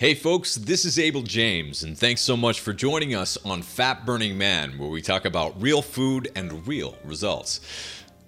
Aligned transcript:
Hey 0.00 0.14
folks, 0.14 0.54
this 0.54 0.86
is 0.86 0.98
Abel 0.98 1.20
James, 1.20 1.82
and 1.82 1.94
thanks 1.94 2.22
so 2.22 2.34
much 2.34 2.60
for 2.60 2.72
joining 2.72 3.14
us 3.14 3.36
on 3.44 3.60
Fat 3.60 4.06
Burning 4.06 4.38
Man, 4.38 4.78
where 4.78 4.88
we 4.88 5.02
talk 5.02 5.26
about 5.26 5.60
real 5.60 5.82
food 5.82 6.32
and 6.34 6.66
real 6.66 6.96
results. 7.04 7.60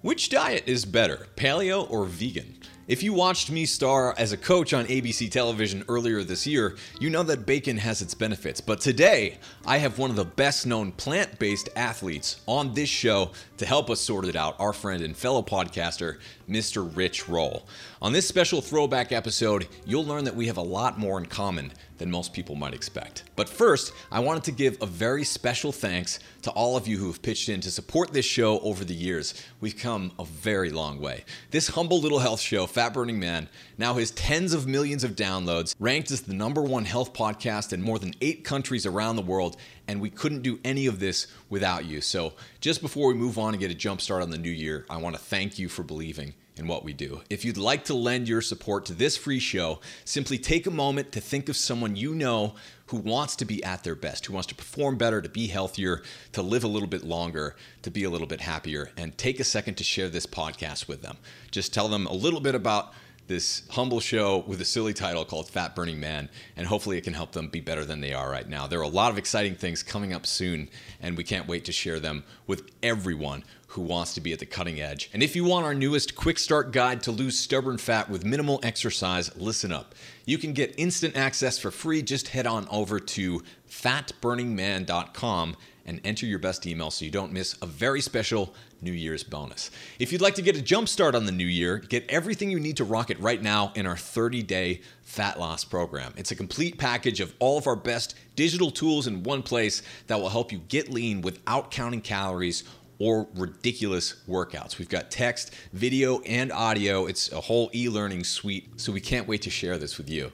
Which 0.03 0.29
diet 0.29 0.65
is 0.67 0.85
better, 0.85 1.25
paleo 1.35 1.89
or 1.89 2.05
vegan? 2.05 2.59
If 2.85 3.01
you 3.01 3.13
watched 3.13 3.49
me 3.49 3.65
star 3.65 4.13
as 4.19 4.33
a 4.33 4.37
coach 4.37 4.73
on 4.73 4.85
ABC 4.85 5.31
television 5.31 5.83
earlier 5.87 6.21
this 6.21 6.45
year, 6.45 6.75
you 6.99 7.09
know 7.09 7.23
that 7.23 7.47
bacon 7.47 7.77
has 7.77 8.03
its 8.03 8.13
benefits. 8.13 8.61
But 8.61 8.79
today, 8.79 9.39
I 9.65 9.77
have 9.77 9.97
one 9.97 10.11
of 10.11 10.15
the 10.15 10.25
best 10.25 10.67
known 10.67 10.91
plant 10.91 11.39
based 11.39 11.69
athletes 11.75 12.41
on 12.45 12.75
this 12.75 12.89
show 12.89 13.31
to 13.57 13.65
help 13.65 13.89
us 13.89 13.99
sort 13.99 14.25
it 14.25 14.35
out 14.35 14.59
our 14.59 14.73
friend 14.73 15.01
and 15.01 15.17
fellow 15.17 15.41
podcaster, 15.41 16.19
Mr. 16.49 16.89
Rich 16.95 17.27
Roll. 17.29 17.67
On 18.01 18.13
this 18.13 18.27
special 18.27 18.61
throwback 18.61 19.11
episode, 19.11 19.67
you'll 19.85 20.05
learn 20.05 20.23
that 20.25 20.35
we 20.35 20.47
have 20.47 20.57
a 20.57 20.61
lot 20.61 20.99
more 20.99 21.17
in 21.17 21.25
common 21.25 21.71
than 21.97 22.11
most 22.11 22.33
people 22.33 22.55
might 22.55 22.73
expect. 22.73 23.23
But 23.35 23.47
first, 23.47 23.93
I 24.11 24.19
wanted 24.19 24.43
to 24.45 24.51
give 24.51 24.77
a 24.81 24.85
very 24.85 25.23
special 25.23 25.71
thanks 25.71 26.19
to 26.41 26.51
all 26.51 26.75
of 26.75 26.87
you 26.87 26.97
who 26.97 27.07
have 27.07 27.21
pitched 27.21 27.49
in 27.49 27.61
to 27.61 27.71
support 27.71 28.11
this 28.11 28.25
show 28.25 28.59
over 28.59 28.83
the 28.83 28.93
years. 28.93 29.33
We've 29.61 29.77
come 29.77 30.11
a 30.19 30.25
very 30.25 30.69
long 30.69 30.99
way. 30.99 31.23
This 31.51 31.69
humble 31.69 32.01
little 32.01 32.19
health 32.19 32.41
show, 32.41 32.65
Fat 32.65 32.93
Burning 32.93 33.19
Man, 33.19 33.47
now 33.77 33.93
has 33.93 34.11
tens 34.11 34.53
of 34.53 34.67
millions 34.67 35.03
of 35.03 35.15
downloads, 35.15 35.75
ranked 35.79 36.11
as 36.11 36.21
the 36.21 36.33
number 36.33 36.61
one 36.61 36.85
health 36.85 37.13
podcast 37.13 37.71
in 37.71 37.81
more 37.81 37.99
than 37.99 38.13
eight 38.21 38.43
countries 38.43 38.85
around 38.85 39.15
the 39.15 39.21
world, 39.21 39.55
and 39.87 40.01
we 40.01 40.09
couldn't 40.09 40.41
do 40.41 40.59
any 40.63 40.85
of 40.85 40.99
this 40.99 41.27
without 41.49 41.85
you. 41.85 42.01
So, 42.01 42.33
just 42.61 42.81
before 42.81 43.07
we 43.07 43.13
move 43.13 43.37
on 43.37 43.53
and 43.53 43.59
get 43.59 43.71
a 43.71 43.75
jump 43.75 44.01
start 44.01 44.21
on 44.21 44.29
the 44.29 44.37
new 44.37 44.49
year, 44.49 44.85
I 44.89 44.97
want 44.97 45.15
to 45.15 45.21
thank 45.21 45.59
you 45.59 45.69
for 45.69 45.83
believing 45.83 46.33
in 46.55 46.67
what 46.67 46.83
we 46.83 46.93
do. 46.93 47.21
If 47.29 47.43
you'd 47.43 47.57
like 47.57 47.85
to 47.85 47.93
lend 47.93 48.27
your 48.27 48.41
support 48.41 48.85
to 48.85 48.93
this 48.93 49.17
free 49.17 49.39
show, 49.39 49.79
simply 50.05 50.37
take 50.37 50.67
a 50.67 50.71
moment 50.71 51.11
to 51.13 51.21
think 51.21 51.49
of 51.49 51.57
someone 51.57 51.95
you 51.95 52.13
know 52.13 52.55
who 52.87 52.97
wants 52.97 53.35
to 53.37 53.45
be 53.45 53.63
at 53.63 53.83
their 53.83 53.95
best, 53.95 54.25
who 54.25 54.33
wants 54.33 54.47
to 54.47 54.55
perform 54.55 54.97
better, 54.97 55.21
to 55.21 55.29
be 55.29 55.47
healthier, 55.47 56.03
to 56.31 56.41
live 56.41 56.63
a 56.63 56.67
little 56.67 56.87
bit 56.87 57.03
longer, 57.03 57.55
to 57.81 57.89
be 57.89 58.03
a 58.03 58.09
little 58.09 58.27
bit 58.27 58.41
happier, 58.41 58.91
and 58.97 59.17
take 59.17 59.39
a 59.39 59.43
second 59.43 59.75
to 59.75 59.83
share 59.83 60.09
this 60.09 60.27
podcast 60.27 60.87
with 60.87 61.01
them. 61.01 61.17
Just 61.49 61.73
tell 61.73 61.87
them 61.87 62.05
a 62.05 62.13
little 62.13 62.41
bit 62.41 62.55
about 62.55 62.93
this 63.27 63.63
humble 63.69 63.99
show 63.99 64.43
with 64.47 64.61
a 64.61 64.65
silly 64.65 64.93
title 64.93 65.25
called 65.25 65.49
Fat 65.49 65.75
Burning 65.75 65.99
Man, 65.99 66.29
and 66.57 66.67
hopefully 66.67 66.97
it 66.97 67.03
can 67.03 67.13
help 67.13 67.31
them 67.31 67.47
be 67.47 67.61
better 67.61 67.85
than 67.85 68.01
they 68.01 68.13
are 68.13 68.29
right 68.29 68.47
now. 68.47 68.67
There 68.67 68.79
are 68.79 68.83
a 68.83 68.87
lot 68.87 69.11
of 69.11 69.17
exciting 69.17 69.55
things 69.55 69.83
coming 69.83 70.13
up 70.13 70.25
soon, 70.25 70.69
and 71.01 71.17
we 71.17 71.23
can't 71.23 71.47
wait 71.47 71.65
to 71.65 71.71
share 71.71 71.99
them 71.99 72.23
with 72.47 72.71
everyone 72.81 73.43
who 73.67 73.81
wants 73.81 74.13
to 74.13 74.21
be 74.21 74.31
at 74.33 74.39
the 74.39 74.45
cutting 74.45 74.79
edge. 74.79 75.09
And 75.13 75.23
if 75.23 75.35
you 75.35 75.45
want 75.45 75.65
our 75.65 75.73
newest 75.73 76.15
quick 76.15 76.37
start 76.37 76.71
guide 76.71 77.01
to 77.03 77.11
lose 77.11 77.39
stubborn 77.39 77.79
fat 77.79 78.07
with 78.07 78.23
minimal 78.23 78.59
exercise, 78.61 79.35
listen 79.35 79.71
up. 79.71 79.95
You 80.25 80.37
can 80.37 80.53
get 80.53 80.75
instant 80.77 81.17
access 81.17 81.57
for 81.57 81.71
free. 81.71 82.03
Just 82.03 82.27
head 82.27 82.45
on 82.45 82.67
over 82.69 82.99
to 82.99 83.41
fatburningman.com 83.67 85.55
and 85.85 85.99
enter 86.03 86.25
your 86.25 86.39
best 86.39 86.65
email 86.65 86.91
so 86.91 87.05
you 87.05 87.11
don't 87.11 87.31
miss 87.31 87.55
a 87.61 87.65
very 87.65 88.01
special 88.01 88.53
New 88.81 88.91
Year's 88.91 89.23
bonus. 89.23 89.71
If 89.99 90.11
you'd 90.11 90.21
like 90.21 90.35
to 90.35 90.41
get 90.41 90.57
a 90.57 90.61
jump 90.61 90.89
start 90.89 91.15
on 91.15 91.25
the 91.25 91.31
new 91.31 91.45
year, 91.45 91.77
get 91.77 92.09
everything 92.09 92.51
you 92.51 92.59
need 92.59 92.77
to 92.77 92.83
rock 92.83 93.09
it 93.09 93.19
right 93.19 93.41
now 93.41 93.71
in 93.75 93.85
our 93.85 93.97
30 93.97 94.43
day 94.43 94.81
fat 95.01 95.39
loss 95.39 95.63
program. 95.63 96.13
It's 96.17 96.31
a 96.31 96.35
complete 96.35 96.77
package 96.77 97.19
of 97.19 97.33
all 97.39 97.57
of 97.57 97.67
our 97.67 97.75
best 97.75 98.15
digital 98.35 98.71
tools 98.71 99.07
in 99.07 99.23
one 99.23 99.43
place 99.43 99.81
that 100.07 100.19
will 100.19 100.29
help 100.29 100.51
you 100.51 100.59
get 100.67 100.89
lean 100.89 101.21
without 101.21 101.71
counting 101.71 102.01
calories 102.01 102.63
or 102.99 103.27
ridiculous 103.35 104.15
workouts. 104.29 104.77
We've 104.77 104.89
got 104.89 105.11
text, 105.11 105.53
video, 105.73 106.19
and 106.21 106.51
audio. 106.51 107.05
It's 107.05 107.31
a 107.31 107.41
whole 107.41 107.69
e 107.73 107.89
learning 107.89 108.23
suite, 108.23 108.79
so 108.79 108.91
we 108.91 109.01
can't 109.01 109.27
wait 109.27 109.41
to 109.43 109.49
share 109.49 109.77
this 109.77 109.97
with 109.97 110.09
you. 110.09 110.31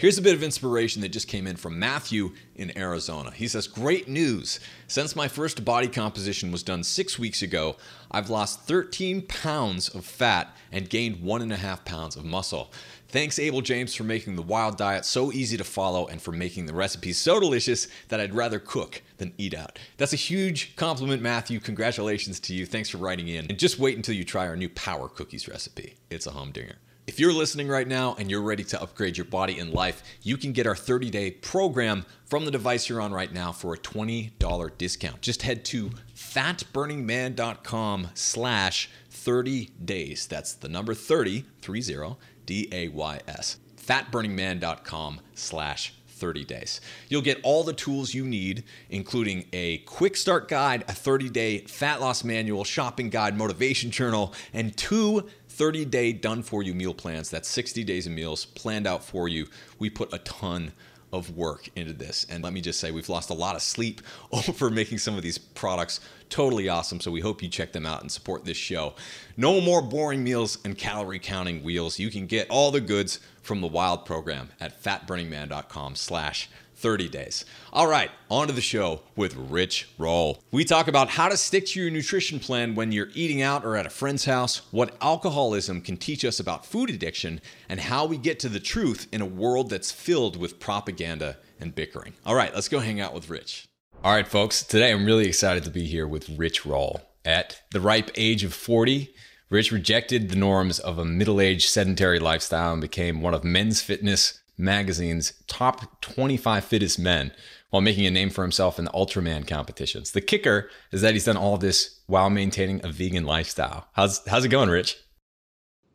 Here's 0.00 0.16
a 0.16 0.22
bit 0.22 0.34
of 0.34 0.42
inspiration 0.42 1.02
that 1.02 1.10
just 1.10 1.28
came 1.28 1.46
in 1.46 1.56
from 1.56 1.78
Matthew 1.78 2.32
in 2.56 2.74
Arizona. 2.74 3.32
He 3.32 3.46
says, 3.46 3.66
Great 3.66 4.08
news. 4.08 4.58
Since 4.86 5.14
my 5.14 5.28
first 5.28 5.62
body 5.62 5.88
composition 5.88 6.50
was 6.50 6.62
done 6.62 6.84
six 6.84 7.18
weeks 7.18 7.42
ago, 7.42 7.76
I've 8.10 8.30
lost 8.30 8.62
13 8.62 9.20
pounds 9.26 9.90
of 9.90 10.06
fat 10.06 10.56
and 10.72 10.88
gained 10.88 11.20
one 11.20 11.42
and 11.42 11.52
a 11.52 11.58
half 11.58 11.84
pounds 11.84 12.16
of 12.16 12.24
muscle. 12.24 12.72
Thanks, 13.08 13.38
Abel 13.38 13.60
James, 13.60 13.94
for 13.94 14.04
making 14.04 14.36
the 14.36 14.42
wild 14.42 14.78
diet 14.78 15.04
so 15.04 15.32
easy 15.32 15.58
to 15.58 15.64
follow 15.64 16.06
and 16.06 16.22
for 16.22 16.32
making 16.32 16.64
the 16.64 16.72
recipes 16.72 17.18
so 17.18 17.38
delicious 17.38 17.86
that 18.08 18.20
I'd 18.20 18.34
rather 18.34 18.58
cook 18.58 19.02
than 19.18 19.34
eat 19.36 19.52
out. 19.52 19.78
That's 19.98 20.14
a 20.14 20.16
huge 20.16 20.76
compliment, 20.76 21.20
Matthew. 21.20 21.60
Congratulations 21.60 22.40
to 22.40 22.54
you. 22.54 22.64
Thanks 22.64 22.88
for 22.88 22.96
writing 22.96 23.28
in. 23.28 23.48
And 23.50 23.58
just 23.58 23.78
wait 23.78 23.96
until 23.96 24.14
you 24.14 24.24
try 24.24 24.48
our 24.48 24.56
new 24.56 24.70
power 24.70 25.10
cookies 25.10 25.46
recipe. 25.46 25.96
It's 26.08 26.26
a 26.26 26.30
humdinger. 26.30 26.76
If 27.10 27.18
you're 27.18 27.32
listening 27.32 27.66
right 27.66 27.88
now 27.88 28.14
and 28.20 28.30
you're 28.30 28.40
ready 28.40 28.62
to 28.62 28.80
upgrade 28.80 29.18
your 29.18 29.24
body 29.24 29.58
and 29.58 29.72
life, 29.72 30.04
you 30.22 30.36
can 30.36 30.52
get 30.52 30.68
our 30.68 30.76
30 30.76 31.10
day 31.10 31.32
program 31.32 32.06
from 32.24 32.44
the 32.44 32.52
device 32.52 32.88
you're 32.88 33.00
on 33.00 33.12
right 33.12 33.32
now 33.32 33.50
for 33.50 33.74
a 33.74 33.78
$20 33.78 34.78
discount. 34.78 35.20
Just 35.20 35.42
head 35.42 35.64
to 35.64 35.90
fatburningman.com 36.14 38.10
slash 38.14 38.90
30 39.10 39.70
days. 39.84 40.28
That's 40.28 40.52
the 40.52 40.68
number 40.68 40.94
30, 40.94 41.46
30, 41.60 42.16
D 42.46 42.68
A 42.70 42.86
Y 42.86 43.20
S. 43.26 43.58
Fatburningman.com 43.76 45.20
slash 45.34 45.92
30 46.20 46.44
days. 46.44 46.80
You'll 47.08 47.22
get 47.22 47.40
all 47.42 47.64
the 47.64 47.72
tools 47.72 48.14
you 48.14 48.24
need, 48.24 48.62
including 48.90 49.46
a 49.52 49.78
quick 49.78 50.16
start 50.16 50.48
guide, 50.48 50.84
a 50.86 50.92
30 50.92 51.30
day 51.30 51.58
fat 51.62 52.00
loss 52.00 52.22
manual, 52.22 52.62
shopping 52.62 53.08
guide, 53.08 53.36
motivation 53.36 53.90
journal, 53.90 54.34
and 54.52 54.76
two 54.76 55.28
30 55.60 55.84
day 55.84 56.10
done 56.10 56.42
for 56.42 56.62
you 56.62 56.72
meal 56.72 56.94
plans. 56.94 57.28
That's 57.28 57.46
60 57.46 57.84
days 57.84 58.06
of 58.06 58.14
meals 58.14 58.46
planned 58.46 58.86
out 58.86 59.04
for 59.04 59.28
you. 59.28 59.46
We 59.78 59.90
put 59.90 60.10
a 60.10 60.16
ton 60.20 60.72
of 61.12 61.36
work 61.36 61.68
into 61.76 61.92
this. 61.92 62.24
And 62.30 62.42
let 62.42 62.54
me 62.54 62.62
just 62.62 62.80
say, 62.80 62.90
we've 62.90 63.10
lost 63.10 63.28
a 63.28 63.34
lot 63.34 63.56
of 63.56 63.60
sleep 63.60 64.00
over 64.32 64.70
making 64.70 64.96
some 64.96 65.16
of 65.16 65.22
these 65.22 65.36
products 65.36 66.00
totally 66.30 66.70
awesome. 66.70 66.98
So 66.98 67.10
we 67.10 67.20
hope 67.20 67.42
you 67.42 67.50
check 67.50 67.72
them 67.72 67.84
out 67.84 68.00
and 68.00 68.10
support 68.10 68.46
this 68.46 68.56
show. 68.56 68.94
No 69.36 69.60
more 69.60 69.82
boring 69.82 70.24
meals 70.24 70.56
and 70.64 70.78
calorie 70.78 71.18
counting 71.18 71.62
wheels. 71.62 71.98
You 71.98 72.10
can 72.10 72.24
get 72.24 72.48
all 72.48 72.70
the 72.70 72.80
goods 72.80 73.20
from 73.50 73.60
the 73.60 73.66
Wild 73.66 74.04
program 74.04 74.50
at 74.60 74.80
fatburningman.com 74.80 75.96
slash 75.96 76.48
30 76.76 77.08
days. 77.08 77.44
All 77.72 77.88
right, 77.88 78.08
on 78.30 78.46
to 78.46 78.52
the 78.52 78.60
show 78.60 79.00
with 79.16 79.34
Rich 79.34 79.88
Roll. 79.98 80.40
We 80.52 80.64
talk 80.64 80.86
about 80.86 81.08
how 81.08 81.28
to 81.28 81.36
stick 81.36 81.66
to 81.66 81.80
your 81.80 81.90
nutrition 81.90 82.38
plan 82.38 82.76
when 82.76 82.92
you're 82.92 83.08
eating 83.12 83.42
out 83.42 83.64
or 83.64 83.74
at 83.74 83.86
a 83.86 83.90
friend's 83.90 84.24
house, 84.24 84.62
what 84.70 84.96
alcoholism 85.02 85.80
can 85.80 85.96
teach 85.96 86.24
us 86.24 86.38
about 86.38 86.64
food 86.64 86.90
addiction, 86.90 87.40
and 87.68 87.80
how 87.80 88.06
we 88.06 88.16
get 88.16 88.38
to 88.38 88.48
the 88.48 88.60
truth 88.60 89.08
in 89.10 89.20
a 89.20 89.26
world 89.26 89.68
that's 89.68 89.90
filled 89.90 90.36
with 90.36 90.60
propaganda 90.60 91.36
and 91.58 91.74
bickering. 91.74 92.12
All 92.24 92.36
right, 92.36 92.54
let's 92.54 92.68
go 92.68 92.78
hang 92.78 93.00
out 93.00 93.14
with 93.14 93.28
Rich. 93.28 93.66
All 94.04 94.12
right, 94.12 94.28
folks, 94.28 94.62
today 94.62 94.92
I'm 94.92 95.04
really 95.04 95.26
excited 95.26 95.64
to 95.64 95.70
be 95.70 95.86
here 95.86 96.06
with 96.06 96.28
Rich 96.38 96.64
Roll. 96.64 97.00
At 97.24 97.62
the 97.72 97.80
ripe 97.80 98.12
age 98.14 98.44
of 98.44 98.54
40, 98.54 99.12
Rich 99.50 99.72
rejected 99.72 100.28
the 100.28 100.36
norms 100.36 100.78
of 100.78 100.96
a 100.96 101.04
middle 101.04 101.40
aged 101.40 101.68
sedentary 101.68 102.20
lifestyle 102.20 102.72
and 102.72 102.80
became 102.80 103.20
one 103.20 103.34
of 103.34 103.42
men's 103.42 103.82
fitness 103.82 104.40
magazine's 104.56 105.32
top 105.48 106.00
25 106.02 106.64
fittest 106.64 107.00
men 107.00 107.32
while 107.70 107.80
making 107.80 108.06
a 108.06 108.10
name 108.10 108.30
for 108.30 108.42
himself 108.42 108.78
in 108.78 108.84
the 108.84 108.90
Ultraman 108.92 109.48
competitions. 109.48 110.12
The 110.12 110.20
kicker 110.20 110.70
is 110.92 111.00
that 111.02 111.14
he's 111.14 111.24
done 111.24 111.36
all 111.36 111.56
this 111.56 112.00
while 112.06 112.30
maintaining 112.30 112.84
a 112.84 112.92
vegan 112.92 113.24
lifestyle. 113.24 113.88
How's 113.94 114.24
how's 114.28 114.44
it 114.44 114.50
going, 114.50 114.68
Rich? 114.68 114.96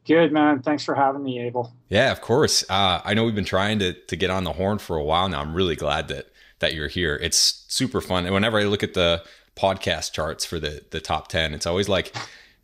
Good 0.05 0.33
man. 0.33 0.61
Thanks 0.61 0.83
for 0.83 0.93
having 0.93 1.23
me, 1.23 1.39
Abel. 1.39 1.73
Yeah, 1.87 2.11
of 2.11 2.19
course. 2.19 2.63
Uh, 2.69 3.01
I 3.03 3.13
know 3.13 3.23
we've 3.23 3.35
been 3.35 3.45
trying 3.45 3.79
to 3.79 3.93
to 3.93 4.15
get 4.17 4.29
on 4.29 4.43
the 4.43 4.53
horn 4.53 4.79
for 4.79 4.97
a 4.97 5.03
while 5.03 5.29
now. 5.29 5.39
I'm 5.39 5.53
really 5.53 5.77
glad 5.77 6.09
that 6.09 6.27
that 6.59 6.73
you're 6.73 6.89
here. 6.89 7.15
It's 7.21 7.65
super 7.69 8.01
fun. 8.01 8.25
And 8.25 8.33
whenever 8.33 8.59
I 8.59 8.63
look 8.65 8.83
at 8.83 8.95
the 8.95 9.23
podcast 9.55 10.11
charts 10.11 10.43
for 10.43 10.59
the 10.59 10.83
the 10.91 10.99
top 10.99 11.29
ten, 11.29 11.53
it's 11.53 11.65
always 11.65 11.87
like 11.87 12.13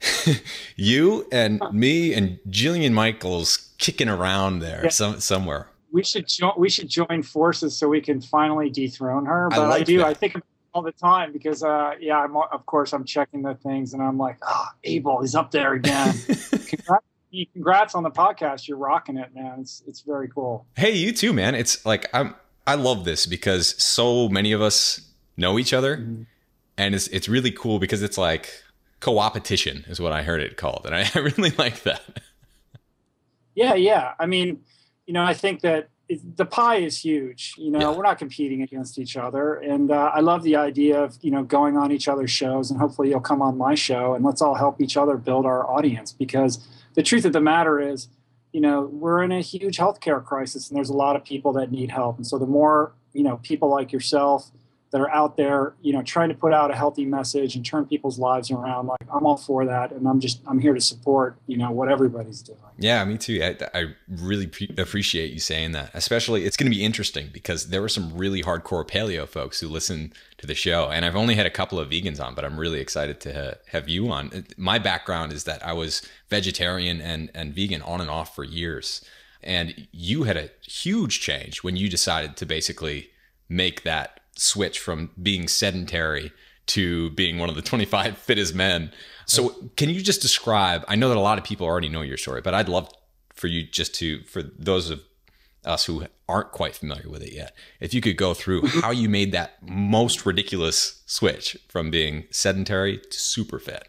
you 0.76 1.28
and 1.32 1.62
me 1.72 2.14
and 2.14 2.40
Jillian 2.50 2.94
Michaels 2.94 3.74
kicking 3.78 4.10
around 4.10 4.60
there 4.60 4.82
yeah. 4.84 4.90
some, 4.90 5.20
somewhere 5.20 5.68
we 5.92 6.04
should 6.04 6.28
jo- 6.28 6.54
we 6.58 6.70
should 6.70 6.90
join 6.90 7.22
forces 7.22 7.78
so 7.78 7.90
we 7.90 8.02
can 8.02 8.22
finally 8.22 8.70
dethrone 8.70 9.26
her. 9.26 9.50
But 9.50 9.60
I, 9.60 9.68
like 9.68 9.82
I 9.82 9.84
do. 9.84 9.98
That. 10.00 10.08
I 10.08 10.14
think 10.14 10.36
all 10.74 10.82
the 10.82 10.92
time 10.92 11.34
because 11.34 11.64
uh, 11.64 11.92
yeah, 12.00 12.18
I'm 12.18 12.36
of 12.36 12.66
course 12.66 12.94
I'm 12.94 13.04
checking 13.04 13.42
the 13.42 13.56
things 13.56 13.94
and 13.94 14.02
I'm 14.02 14.18
like, 14.18 14.38
oh, 14.42 14.68
Abel 14.84 15.22
is 15.22 15.36
up 15.36 15.52
there 15.52 15.74
again. 15.74 16.14
congrats, 16.68 17.06
congrats 17.54 17.96
on 17.96 18.04
the 18.04 18.12
podcast. 18.12 18.68
You're 18.68 18.78
rocking 18.78 19.18
it, 19.18 19.34
man. 19.36 19.60
It's 19.60 19.84
it's 19.88 20.02
very 20.02 20.30
cool. 20.30 20.66
Hey, 20.76 20.92
you 20.92 21.12
too, 21.12 21.34
man. 21.34 21.56
It's 21.56 21.86
like 21.86 22.10
I'm 22.14 22.36
I 22.66 22.76
love 22.76 23.04
this 23.06 23.26
because 23.26 23.82
so 23.82 24.30
many 24.30 24.52
of 24.52 24.62
us 24.62 25.02
know 25.36 25.60
each 25.60 25.74
other, 25.74 25.98
mm-hmm. 25.98 26.24
and 26.78 26.96
it's 26.96 27.08
it's 27.08 27.28
really 27.28 27.52
cool 27.52 27.80
because 27.80 28.02
it's 28.02 28.18
like 28.18 28.50
co-opetition 29.02 29.84
is 29.88 30.00
what 30.00 30.14
I 30.14 30.24
heard 30.24 30.42
it 30.42 30.56
called, 30.56 30.84
and 30.86 30.96
I, 30.96 31.10
I 31.16 31.20
really 31.20 31.52
like 31.52 31.84
that. 31.84 32.22
Yeah, 33.54 33.74
yeah. 33.74 34.14
I 34.18 34.26
mean 34.26 34.62
you 35.12 35.14
know, 35.14 35.24
I 35.24 35.34
think 35.34 35.60
that 35.60 35.90
the 36.08 36.46
pie 36.46 36.78
is 36.78 37.04
huge. 37.04 37.54
You 37.58 37.70
know, 37.70 37.80
yeah. 37.80 37.92
we're 37.92 38.04
not 38.04 38.18
competing 38.18 38.62
against 38.62 38.98
each 38.98 39.18
other, 39.18 39.56
and 39.56 39.92
uh, 39.92 40.12
I 40.14 40.22
love 40.22 40.42
the 40.42 40.56
idea 40.56 41.02
of 41.02 41.18
you 41.22 41.32
know 41.32 41.44
going 41.44 41.76
on 41.76 41.92
each 41.92 42.08
other's 42.08 42.32
shows, 42.32 42.72
and 42.72 42.80
hopefully 42.80 43.10
you'll 43.10 43.20
come 43.20 43.42
on 43.42 43.58
my 43.58 43.76
show, 43.76 44.14
and 44.14 44.24
let's 44.24 44.42
all 44.42 44.56
help 44.56 44.82
each 44.82 44.96
other 44.96 45.18
build 45.18 45.46
our 45.46 45.70
audience. 45.70 46.14
Because 46.14 46.66
the 46.94 47.04
truth 47.04 47.26
of 47.26 47.34
the 47.34 47.42
matter 47.42 47.78
is, 47.78 48.08
you 48.54 48.62
know, 48.62 48.84
we're 48.84 49.22
in 49.22 49.34
a 49.34 49.42
huge 49.42 49.78
healthcare 49.78 50.24
crisis 50.24 50.70
and 50.70 50.78
there's 50.78 50.90
a 50.90 50.94
lot 50.94 51.18
of 51.18 51.24
people 51.26 51.52
that 51.54 51.72
need 51.72 51.92
help. 51.92 52.18
And 52.18 52.28
so 52.28 52.38
the 52.38 52.46
more, 52.46 52.94
you 53.14 53.24
know, 53.24 53.38
people 53.44 53.70
like 53.70 53.92
yourself 53.92 54.52
that 54.92 55.00
are 55.00 55.10
out 55.10 55.38
there, 55.38 55.74
you 55.82 55.94
know, 55.94 56.04
trying 56.04 56.30
to 56.30 56.36
put 56.36 56.54
out 56.54 56.70
a 56.70 56.76
healthy 56.76 57.06
message 57.06 57.56
and 57.56 57.66
turn 57.66 57.86
people's 57.86 58.20
lives 58.20 58.52
around. 58.52 58.88
Like 58.88 59.00
I'm 59.14 59.26
all 59.26 59.38
for 59.38 59.66
that, 59.66 59.92
and 59.92 60.08
I'm 60.08 60.20
just 60.20 60.42
I'm 60.46 60.60
here 60.60 60.74
to 60.74 60.82
support, 60.82 61.38
you 61.48 61.58
know, 61.58 61.72
what 61.72 61.90
everybody's 61.90 62.42
doing. 62.42 62.60
Yeah, 62.78 63.04
me 63.06 63.18
too. 63.18 63.42
I, 63.42 63.80
I 63.80 63.86
really 64.08 64.48
pre- 64.48 64.74
appreciate 64.78 65.32
you 65.32 65.40
saying 65.40 65.72
that. 65.72 65.92
Especially, 65.94 66.46
it's 66.46 66.58
going 66.58 66.70
to 66.70 66.78
be 66.78 66.84
interesting 66.84 67.30
because 67.32 67.70
there 67.70 67.82
were 67.82 67.90
some 67.90 68.18
really 68.18 68.44
hardcore 68.44 68.88
paleo 68.88 69.28
folks 69.28 69.62
who 69.62 69.70
listen 69.70 70.12
to 70.38 70.46
the 70.46 70.56
show, 70.56 70.90
and 70.90 71.06
I've 71.06 71.16
only 71.16 71.36
had 71.36 71.46
a 71.46 71.52
couple 71.52 71.80
of 71.80 71.90
vegans 71.90 72.24
on, 72.24 72.36
but 72.36 72.44
I'm 72.44 72.60
really 72.60 72.82
excited 72.82 73.22
to 73.22 73.34
ha- 73.34 73.58
have 73.70 73.88
you 73.88 74.12
on. 74.12 74.46
My 74.58 74.78
background 74.78 75.32
is 75.32 75.46
that 75.46 75.66
I 75.66 75.72
was 75.74 76.02
vegetarian 76.30 77.00
and 77.00 77.32
and 77.34 77.54
vegan 77.54 77.82
on 77.82 78.02
and 78.02 78.10
off 78.10 78.36
for 78.36 78.44
years, 78.44 79.04
and 79.42 79.88
you 79.94 80.24
had 80.24 80.36
a 80.36 80.50
huge 80.62 81.22
change 81.22 81.64
when 81.64 81.78
you 81.78 81.88
decided 81.88 82.36
to 82.38 82.46
basically 82.46 83.10
make 83.48 83.84
that 83.84 84.21
switch 84.36 84.80
from 84.80 85.12
being 85.22 85.48
sedentary 85.48 86.32
to 86.68 87.10
being 87.12 87.38
one 87.38 87.50
of 87.50 87.56
the 87.56 87.62
25 87.62 88.18
fittest 88.18 88.56
men. 88.56 88.92
So, 89.26 89.50
can 89.78 89.90
you 89.90 90.02
just 90.02 90.22
describe? 90.22 90.84
I 90.88 90.96
know 90.96 91.10
that 91.10 91.18
a 91.18 91.22
lot 91.22 91.38
of 91.38 91.44
people 91.44 91.66
already 91.66 91.90
know 91.90 92.02
your 92.02 92.18
story, 92.18 92.42
but 92.42 92.54
I'd 92.54 92.70
love 92.70 92.90
for 93.34 93.48
you 93.48 93.64
just 93.64 93.96
to, 93.96 94.24
for 94.24 94.42
those 94.42 94.90
of 94.90 95.02
us 95.64 95.86
who 95.86 96.06
aren't 96.28 96.52
quite 96.52 96.76
familiar 96.76 97.10
with 97.10 97.22
it 97.22 97.34
yet, 97.34 97.56
if 97.80 97.94
you 97.94 98.02
could 98.02 98.18
go 98.18 98.34
through 98.34 98.62
mm-hmm. 98.62 98.80
how 98.80 98.92
you 98.92 99.08
made 99.08 99.32
that 99.32 99.54
most 99.62 100.26
ridiculous 100.26 101.02
switch 101.06 101.58
from 101.70 101.92
being 101.92 102.26
sedentary 102.32 102.98
to 102.98 103.20
super 103.20 103.60
fit. 103.60 103.88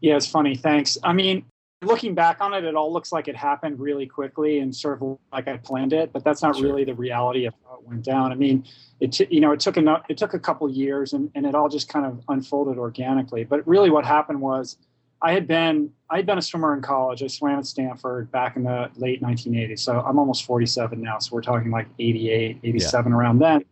Yeah, 0.00 0.16
it's 0.16 0.26
funny. 0.26 0.56
Thanks. 0.56 0.98
I 1.02 1.12
mean, 1.12 1.46
looking 1.84 2.14
back 2.14 2.40
on 2.40 2.54
it, 2.54 2.64
it 2.64 2.74
all 2.74 2.92
looks 2.92 3.12
like 3.12 3.28
it 3.28 3.36
happened 3.36 3.78
really 3.78 4.06
quickly 4.06 4.58
and 4.58 4.74
sort 4.74 5.00
of 5.00 5.18
like 5.32 5.48
I 5.48 5.56
planned 5.56 5.92
it, 5.92 6.12
but 6.12 6.24
that's 6.24 6.42
not 6.42 6.56
sure. 6.56 6.66
really 6.66 6.84
the 6.84 6.94
reality 6.94 7.46
of 7.46 7.54
how 7.64 7.76
it 7.76 7.88
went 7.88 8.02
down. 8.02 8.32
I 8.32 8.34
mean, 8.34 8.64
it 9.00 9.12
t- 9.12 9.28
you 9.30 9.40
know 9.40 9.52
it 9.52 9.60
took 9.60 9.76
a 9.76 10.02
it 10.08 10.16
took 10.16 10.34
a 10.34 10.38
couple 10.38 10.68
years 10.68 11.12
and, 11.12 11.30
and 11.34 11.46
it 11.46 11.54
all 11.54 11.68
just 11.68 11.88
kind 11.88 12.06
of 12.06 12.22
unfolded 12.28 12.78
organically. 12.78 13.44
But 13.44 13.66
really, 13.66 13.90
what 13.90 14.04
happened 14.04 14.40
was 14.40 14.76
I 15.24 15.32
had 15.32 15.46
been 15.46 15.90
I 16.10 16.16
had 16.16 16.26
been 16.26 16.38
a 16.38 16.42
swimmer 16.42 16.74
in 16.74 16.82
college. 16.82 17.22
I 17.22 17.28
swam 17.28 17.58
at 17.58 17.66
Stanford 17.66 18.30
back 18.30 18.56
in 18.56 18.64
the 18.64 18.90
late 18.96 19.22
1980s. 19.22 19.80
So 19.80 20.00
I'm 20.00 20.18
almost 20.18 20.44
47 20.44 21.00
now. 21.00 21.18
So 21.18 21.34
we're 21.34 21.40
talking 21.40 21.70
like 21.70 21.88
88, 21.98 22.58
87 22.62 23.10
yeah. 23.10 23.16
around 23.16 23.38
then. 23.38 23.64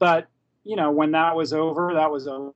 But 0.00 0.26
you 0.64 0.74
know, 0.74 0.90
when 0.90 1.12
that 1.12 1.36
was 1.36 1.52
over, 1.52 1.94
that 1.94 2.10
was 2.10 2.26
over, 2.26 2.52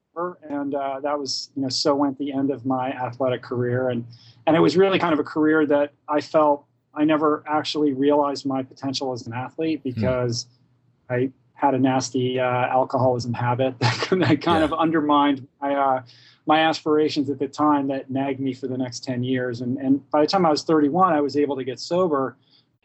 and 0.49 0.75
uh, 0.75 1.01
that 1.01 1.19
was 1.19 1.51
you 1.57 1.63
know 1.63 1.69
so 1.69 1.95
went 1.95 2.19
the 2.19 2.33
end 2.33 2.51
of 2.51 2.65
my 2.67 2.91
athletic 2.91 3.43
career 3.43 3.91
and 3.91 4.05
and 4.47 4.57
it 4.57 4.61
was 4.61 4.77
really 4.77 4.99
kind 4.99 5.13
of 5.13 5.19
a 5.19 5.25
career 5.25 5.67
that 5.67 5.93
I 6.09 6.21
felt 6.21 6.65
I 6.95 7.05
never 7.05 7.45
actually 7.47 7.93
realized 7.93 8.47
my 8.47 8.63
potential 8.63 9.13
as 9.13 9.27
an 9.27 9.33
athlete 9.33 9.81
hmm. 9.83 9.91
because 9.91 10.45
mm. 10.45 11.15
I 11.15 11.31
had 11.55 11.75
a 11.75 11.79
nasty 11.79 12.41
uh, 12.41 12.45
alcoholism 12.45 13.35
habit 13.35 13.79
that, 13.81 14.07
kind 14.09 14.41
yeah. 14.43 14.65
of 14.65 14.73
undermined 14.73 15.47
my 15.61 15.75
uh, 15.75 16.03
my 16.47 16.61
aspirations 16.61 17.31
at 17.31 17.39
the 17.39 17.49
time 17.49 17.87
that 17.89 18.11
nagged 18.11 18.41
me 18.41 18.55
for 18.55 18.67
the 18.67 18.79
next 18.79 19.05
10 19.05 19.23
years 19.23 19.61
and 19.61 19.79
and 19.79 20.09
by 20.11 20.23
the 20.23 20.27
time 20.27 20.47
I 20.47 20.51
was 20.51 20.63
31 20.63 21.13
I 21.13 21.21
was 21.21 21.37
able 21.37 21.57
to 21.57 21.65
get 21.65 21.79
sober 21.79 22.37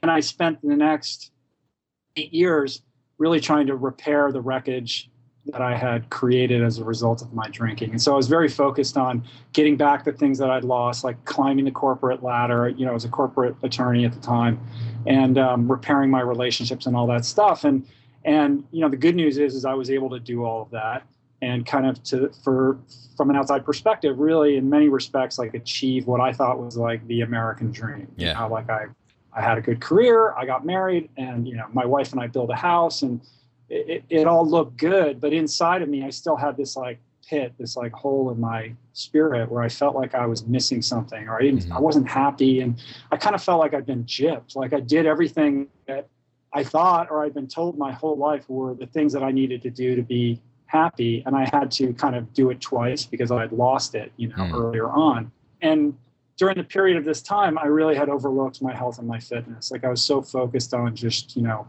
and 0.01 0.11
I 0.11 0.19
spent 0.19 0.61
the 0.61 0.75
next 0.75 1.31
8 2.15 2.33
years 2.33 2.81
really 3.17 3.39
trying 3.39 3.67
to 3.67 3.75
repair 3.75 4.31
the 4.31 4.41
wreckage 4.41 5.09
that 5.47 5.61
I 5.61 5.77
had 5.77 6.09
created 6.09 6.63
as 6.63 6.79
a 6.79 6.83
result 6.83 7.21
of 7.21 7.33
my 7.33 7.47
drinking. 7.49 7.91
And 7.91 8.01
so 8.01 8.13
I 8.13 8.17
was 8.17 8.27
very 8.27 8.49
focused 8.49 8.97
on 8.97 9.23
getting 9.53 9.77
back 9.77 10.03
the 10.03 10.11
things 10.11 10.39
that 10.39 10.49
I'd 10.49 10.63
lost, 10.63 11.03
like 11.03 11.23
climbing 11.25 11.65
the 11.65 11.71
corporate 11.71 12.23
ladder. 12.23 12.69
You 12.69 12.85
know, 12.85 12.91
I 12.91 12.93
was 12.93 13.05
a 13.05 13.09
corporate 13.09 13.55
attorney 13.61 14.05
at 14.05 14.13
the 14.13 14.19
time, 14.19 14.59
and 15.05 15.37
um, 15.37 15.71
repairing 15.71 16.09
my 16.09 16.21
relationships 16.21 16.87
and 16.87 16.95
all 16.95 17.07
that 17.07 17.25
stuff. 17.25 17.63
And 17.63 17.85
and 18.23 18.63
you 18.71 18.81
know, 18.81 18.89
the 18.89 18.97
good 18.97 19.15
news 19.15 19.37
is, 19.37 19.53
is 19.53 19.65
I 19.65 19.73
was 19.75 19.91
able 19.91 20.09
to 20.09 20.19
do 20.19 20.43
all 20.43 20.63
of 20.63 20.71
that 20.71 21.03
and 21.41 21.65
kind 21.65 21.85
of 21.85 22.01
to 22.03 22.31
for 22.43 22.79
from 23.15 23.29
an 23.29 23.35
outside 23.35 23.65
perspective, 23.65 24.17
really 24.17 24.57
in 24.57 24.69
many 24.69 24.89
respects, 24.89 25.37
like 25.37 25.53
achieve 25.53 26.07
what 26.07 26.21
I 26.21 26.33
thought 26.33 26.59
was 26.59 26.75
like 26.75 27.05
the 27.07 27.21
American 27.21 27.71
dream. 27.71 28.07
Yeah. 28.17 28.29
You 28.29 28.33
know, 28.39 28.47
like 28.47 28.69
I 28.69 28.85
I 29.33 29.41
had 29.41 29.57
a 29.57 29.61
good 29.61 29.81
career, 29.81 30.33
I 30.33 30.45
got 30.45 30.65
married, 30.65 31.09
and 31.17 31.47
you 31.47 31.55
know, 31.55 31.67
my 31.71 31.85
wife 31.85 32.13
and 32.13 32.21
I 32.21 32.27
built 32.27 32.49
a 32.49 32.55
house 32.55 33.03
and 33.03 33.21
it, 33.69 34.03
it 34.09 34.27
all 34.27 34.47
looked 34.47 34.77
good, 34.77 35.19
but 35.19 35.33
inside 35.33 35.81
of 35.81 35.89
me, 35.89 36.03
I 36.03 36.09
still 36.09 36.35
had 36.35 36.57
this 36.57 36.75
like 36.75 36.99
pit, 37.27 37.53
this 37.57 37.75
like 37.75 37.91
hole 37.93 38.31
in 38.31 38.39
my 38.39 38.73
spirit 38.93 39.49
where 39.49 39.63
I 39.63 39.69
felt 39.69 39.95
like 39.95 40.13
I 40.13 40.25
was 40.25 40.45
missing 40.45 40.81
something 40.81 41.27
or 41.27 41.37
I 41.37 41.41
didn't, 41.41 41.61
mm-hmm. 41.61 41.73
I 41.73 41.79
wasn't 41.79 42.07
happy. 42.07 42.61
And 42.61 42.81
I 43.11 43.17
kind 43.17 43.35
of 43.35 43.43
felt 43.43 43.59
like 43.59 43.73
I'd 43.73 43.85
been 43.85 44.05
gypped. 44.05 44.55
Like 44.55 44.73
I 44.73 44.79
did 44.79 45.05
everything 45.05 45.67
that 45.87 46.07
I 46.53 46.63
thought 46.63 47.09
or 47.09 47.23
I'd 47.23 47.33
been 47.33 47.47
told 47.47 47.77
my 47.77 47.91
whole 47.91 48.17
life 48.17 48.47
were 48.49 48.75
the 48.75 48.85
things 48.85 49.11
that 49.13 49.23
I 49.23 49.31
needed 49.31 49.61
to 49.63 49.69
do 49.69 49.95
to 49.95 50.03
be 50.03 50.41
happy. 50.67 51.23
And 51.25 51.35
I 51.35 51.49
had 51.51 51.71
to 51.71 51.93
kind 51.93 52.15
of 52.15 52.31
do 52.33 52.49
it 52.51 52.61
twice 52.61 53.05
because 53.05 53.31
I 53.31 53.41
had 53.41 53.51
lost 53.51 53.95
it, 53.95 54.11
you 54.17 54.29
know, 54.29 54.35
mm-hmm. 54.35 54.55
earlier 54.55 54.89
on. 54.89 55.31
And 55.61 55.97
during 56.37 56.57
the 56.57 56.63
period 56.63 56.97
of 56.97 57.05
this 57.05 57.21
time, 57.21 57.57
I 57.57 57.65
really 57.65 57.95
had 57.95 58.09
overlooked 58.09 58.61
my 58.61 58.75
health 58.75 58.99
and 58.99 59.07
my 59.07 59.19
fitness. 59.19 59.71
Like 59.71 59.83
I 59.83 59.89
was 59.89 60.03
so 60.03 60.21
focused 60.21 60.73
on 60.73 60.95
just, 60.95 61.35
you 61.35 61.41
know, 61.41 61.67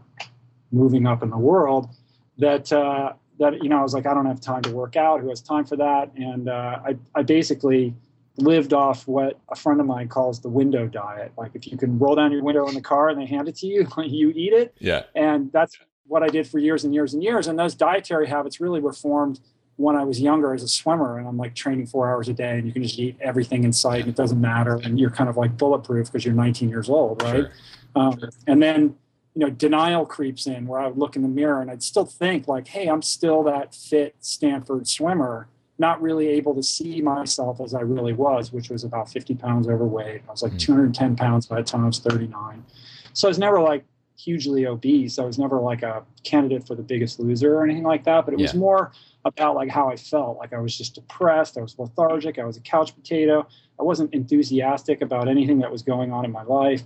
moving 0.71 1.05
up 1.05 1.23
in 1.23 1.29
the 1.29 1.37
world 1.37 1.89
that 2.37 2.71
uh, 2.71 3.13
that 3.39 3.61
you 3.63 3.69
know 3.69 3.79
I 3.79 3.83
was 3.83 3.93
like 3.93 4.05
I 4.05 4.13
don't 4.13 4.25
have 4.25 4.41
time 4.41 4.61
to 4.63 4.71
work 4.71 4.95
out. 4.95 5.21
Who 5.21 5.29
has 5.29 5.41
time 5.41 5.65
for 5.65 5.75
that? 5.77 6.11
And 6.15 6.49
uh, 6.49 6.79
I 6.85 6.97
I 7.15 7.23
basically 7.23 7.93
lived 8.37 8.71
off 8.71 9.07
what 9.07 9.39
a 9.49 9.55
friend 9.55 9.79
of 9.79 9.87
mine 9.87 10.07
calls 10.07 10.39
the 10.39 10.49
window 10.49 10.87
diet. 10.87 11.31
Like 11.37 11.51
if 11.55 11.67
you 11.67 11.77
can 11.77 11.97
roll 11.97 12.15
down 12.15 12.31
your 12.31 12.43
window 12.43 12.67
in 12.67 12.75
the 12.75 12.81
car 12.81 13.09
and 13.09 13.19
they 13.19 13.25
hand 13.25 13.47
it 13.47 13.55
to 13.57 13.67
you, 13.67 13.87
you 14.03 14.31
eat 14.35 14.53
it. 14.53 14.75
Yeah. 14.79 15.03
And 15.15 15.51
that's 15.51 15.77
what 16.05 16.23
I 16.23 16.27
did 16.27 16.47
for 16.47 16.59
years 16.59 16.83
and 16.83 16.93
years 16.93 17.13
and 17.13 17.23
years. 17.23 17.47
And 17.47 17.57
those 17.57 17.75
dietary 17.75 18.27
habits 18.27 18.61
really 18.61 18.79
were 18.79 18.93
formed 18.93 19.39
when 19.75 19.95
I 19.95 20.03
was 20.03 20.19
younger 20.19 20.53
as 20.53 20.63
a 20.63 20.67
swimmer 20.67 21.19
and 21.19 21.27
I'm 21.27 21.37
like 21.37 21.53
training 21.53 21.85
four 21.85 22.09
hours 22.09 22.29
a 22.29 22.33
day 22.33 22.57
and 22.57 22.65
you 22.65 22.73
can 22.73 22.81
just 22.81 22.97
eat 22.97 23.15
everything 23.21 23.63
in 23.63 23.73
sight 23.73 24.01
and 24.01 24.09
it 24.09 24.15
doesn't 24.15 24.39
matter. 24.39 24.75
And 24.75 24.99
you're 24.99 25.11
kind 25.11 25.29
of 25.29 25.37
like 25.37 25.57
bulletproof 25.57 26.07
because 26.07 26.25
you're 26.25 26.33
19 26.33 26.69
years 26.69 26.89
old. 26.89 27.21
Right. 27.23 27.35
Sure. 27.35 27.51
Um, 27.95 28.19
and 28.45 28.61
then 28.61 28.95
you 29.37 29.45
know, 29.45 29.51
denial 29.51 30.03
creeps 30.03 30.47
in 30.47 30.65
where 30.65 30.79
I 30.79 30.87
would 30.87 30.97
look 30.97 31.15
in 31.15 31.21
the 31.21 31.27
mirror 31.27 31.61
and 31.61 31.69
I'd 31.69 31.83
still 31.83 32.07
think 32.07 32.47
like, 32.47 32.67
hey, 32.67 32.87
I'm 32.87 33.03
still 33.03 33.43
that 33.43 33.75
fit 33.75 34.15
Stanford 34.19 34.87
swimmer, 34.87 35.47
not 35.77 36.01
really 36.01 36.27
able 36.29 36.55
to 36.55 36.63
see 36.63 37.01
myself 37.01 37.61
as 37.61 37.75
I 37.75 37.81
really 37.81 38.13
was, 38.13 38.51
which 38.51 38.71
was 38.71 38.83
about 38.83 39.11
50 39.11 39.35
pounds 39.35 39.67
overweight. 39.67 40.23
I 40.27 40.31
was 40.31 40.41
like 40.41 40.53
mm 40.53 40.59
210 40.59 41.15
pounds 41.15 41.45
by 41.45 41.57
the 41.57 41.63
time 41.63 41.83
I 41.83 41.85
was 41.85 41.99
39. 41.99 42.65
So 43.13 43.27
I 43.27 43.29
was 43.29 43.37
never 43.37 43.61
like 43.61 43.85
hugely 44.17 44.65
obese. 44.65 45.19
I 45.19 45.23
was 45.23 45.37
never 45.37 45.59
like 45.59 45.83
a 45.83 46.03
candidate 46.23 46.65
for 46.65 46.73
the 46.73 46.81
biggest 46.81 47.19
loser 47.19 47.59
or 47.59 47.63
anything 47.63 47.83
like 47.83 48.05
that, 48.05 48.25
but 48.25 48.33
it 48.33 48.39
yeah. 48.39 48.45
was 48.45 48.55
more 48.55 48.91
about 49.23 49.53
like 49.53 49.69
how 49.69 49.87
I 49.87 49.97
felt. 49.97 50.39
Like 50.39 50.51
I 50.51 50.57
was 50.57 50.75
just 50.75 50.95
depressed. 50.95 51.59
I 51.59 51.61
was 51.61 51.77
lethargic. 51.77 52.39
I 52.39 52.43
was 52.43 52.57
a 52.57 52.61
couch 52.61 52.95
potato. 52.95 53.47
I 53.79 53.83
wasn't 53.83 54.15
enthusiastic 54.15 55.03
about 55.03 55.27
anything 55.27 55.59
that 55.59 55.71
was 55.71 55.83
going 55.83 56.11
on 56.11 56.25
in 56.25 56.31
my 56.31 56.41
life. 56.41 56.81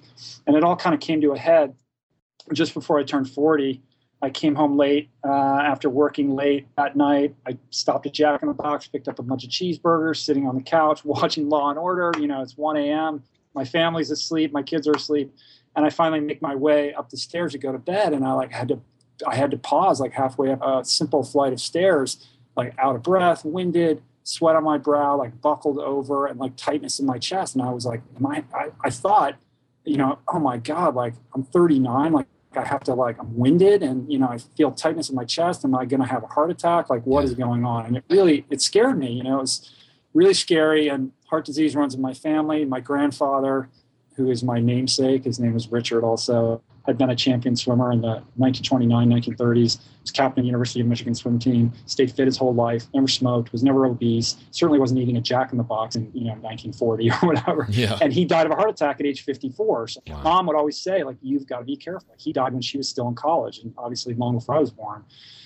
And 0.45 0.57
it 0.57 0.65
all 0.65 0.75
kind 0.75 0.93
of 0.93 0.99
came 0.99 1.21
to 1.21 1.31
a 1.31 1.37
head 1.37 1.73
just 2.53 2.73
before 2.73 2.99
I 2.99 3.03
turned 3.03 3.29
40, 3.29 3.81
I 4.21 4.29
came 4.29 4.53
home 4.53 4.77
late 4.77 5.09
uh, 5.25 5.31
after 5.31 5.89
working 5.89 6.35
late 6.35 6.67
at 6.77 6.95
night. 6.95 7.35
I 7.47 7.57
stopped 7.71 8.05
at 8.05 8.13
Jack 8.13 8.41
in 8.43 8.47
the 8.47 8.53
Box, 8.53 8.87
picked 8.87 9.07
up 9.07 9.17
a 9.17 9.23
bunch 9.23 9.43
of 9.43 9.49
cheeseburgers, 9.49 10.17
sitting 10.17 10.47
on 10.47 10.55
the 10.55 10.61
couch 10.61 11.03
watching 11.05 11.49
Law 11.49 11.69
and 11.69 11.79
Order. 11.79 12.13
You 12.19 12.27
know, 12.27 12.41
it's 12.41 12.57
1 12.57 12.77
a.m. 12.77 13.23
My 13.53 13.65
family's 13.65 14.11
asleep, 14.11 14.53
my 14.53 14.63
kids 14.63 14.87
are 14.87 14.93
asleep, 14.93 15.33
and 15.75 15.85
I 15.85 15.89
finally 15.89 16.21
make 16.21 16.41
my 16.41 16.55
way 16.55 16.93
up 16.93 17.09
the 17.09 17.17
stairs 17.17 17.51
to 17.53 17.57
go 17.57 17.71
to 17.71 17.79
bed. 17.79 18.13
And 18.13 18.23
I 18.23 18.33
like 18.33 18.51
had 18.51 18.69
to, 18.69 18.79
I 19.27 19.35
had 19.35 19.51
to 19.51 19.57
pause 19.57 19.99
like 19.99 20.13
halfway 20.13 20.51
up 20.51 20.61
a 20.61 20.85
simple 20.85 21.23
flight 21.23 21.51
of 21.51 21.59
stairs, 21.59 22.27
like 22.55 22.73
out 22.77 22.95
of 22.95 23.03
breath, 23.03 23.43
winded, 23.43 24.01
sweat 24.23 24.55
on 24.55 24.63
my 24.63 24.77
brow, 24.77 25.17
like 25.17 25.41
buckled 25.41 25.79
over, 25.79 26.27
and 26.27 26.39
like 26.39 26.55
tightness 26.55 26.99
in 26.99 27.05
my 27.05 27.17
chest. 27.17 27.55
And 27.55 27.63
I 27.63 27.71
was 27.71 27.85
like, 27.85 28.01
am? 28.15 28.25
I, 28.27 28.69
I 28.83 28.89
thought 28.89 29.35
you 29.85 29.97
know, 29.97 30.19
oh 30.27 30.39
my 30.39 30.57
God, 30.57 30.95
like 30.95 31.13
I'm 31.33 31.43
39, 31.43 32.13
like 32.13 32.27
I 32.55 32.65
have 32.65 32.83
to 32.83 32.93
like 32.93 33.17
I'm 33.19 33.35
winded 33.37 33.81
and 33.81 34.11
you 34.11 34.19
know 34.19 34.27
I 34.27 34.37
feel 34.37 34.71
tightness 34.71 35.09
in 35.09 35.15
my 35.15 35.23
chest. 35.23 35.63
Am 35.63 35.73
I 35.73 35.85
going 35.85 36.01
to 36.01 36.07
have 36.07 36.23
a 36.23 36.27
heart 36.27 36.51
attack? 36.51 36.89
Like 36.89 37.05
what 37.05 37.23
is 37.23 37.33
going 37.33 37.65
on? 37.65 37.85
And 37.85 37.97
it 37.97 38.03
really 38.09 38.45
it 38.49 38.61
scared 38.61 38.97
me. 38.97 39.11
You 39.11 39.23
know, 39.23 39.37
it 39.37 39.41
was 39.41 39.71
really 40.13 40.33
scary. 40.33 40.87
And 40.87 41.11
heart 41.29 41.45
disease 41.45 41.75
runs 41.75 41.95
in 41.95 42.01
my 42.01 42.13
family. 42.13 42.65
My 42.65 42.79
grandfather, 42.79 43.69
who 44.15 44.29
is 44.29 44.43
my 44.43 44.59
namesake, 44.59 45.23
his 45.23 45.39
name 45.39 45.53
was 45.53 45.71
Richard. 45.71 46.03
Also, 46.03 46.61
had 46.85 46.97
been 46.97 47.09
a 47.09 47.15
champion 47.15 47.55
swimmer 47.55 47.91
in 47.91 48.01
the 48.01 48.23
1929, 48.37 49.09
1930s. 49.09 49.79
Was 50.01 50.09
captain 50.09 50.39
of 50.39 50.43
the 50.43 50.47
University 50.47 50.81
of 50.81 50.87
Michigan 50.87 51.13
swim 51.13 51.37
team. 51.37 51.71
Stayed 51.85 52.11
fit 52.11 52.25
his 52.25 52.35
whole 52.35 52.55
life. 52.55 52.87
Never 52.93 53.07
smoked. 53.07 53.51
Was 53.51 53.63
never 53.63 53.85
obese. 53.85 54.37
Certainly 54.49 54.79
wasn't 54.79 54.99
eating 54.99 55.17
a 55.17 55.21
Jack 55.21 55.51
in 55.51 55.59
the 55.59 55.63
Box 55.63 55.95
in 55.95 56.11
you 56.13 56.25
know 56.25 56.33
1940 56.41 57.11
or 57.11 57.13
whatever. 57.21 57.67
Yeah. 57.69 57.99
And 58.01 58.11
he 58.11 58.25
died 58.25 58.47
of 58.47 58.51
a 58.51 58.55
heart 58.55 58.71
attack 58.71 58.99
at 58.99 59.05
age 59.05 59.23
54. 59.23 59.89
So 59.89 60.01
wow. 60.07 60.23
mom 60.23 60.47
would 60.47 60.55
always 60.55 60.77
say 60.77 61.03
like 61.03 61.17
you've 61.21 61.45
got 61.45 61.59
to 61.59 61.65
be 61.65 61.75
careful. 61.75 62.15
He 62.17 62.33
died 62.33 62.53
when 62.53 62.63
she 62.63 62.77
was 62.77 62.89
still 62.89 63.07
in 63.07 63.15
college, 63.15 63.59
and 63.59 63.73
obviously 63.77 64.15
long 64.15 64.35
before 64.35 64.55
I 64.55 64.59
was 64.59 64.71
born. 64.71 65.03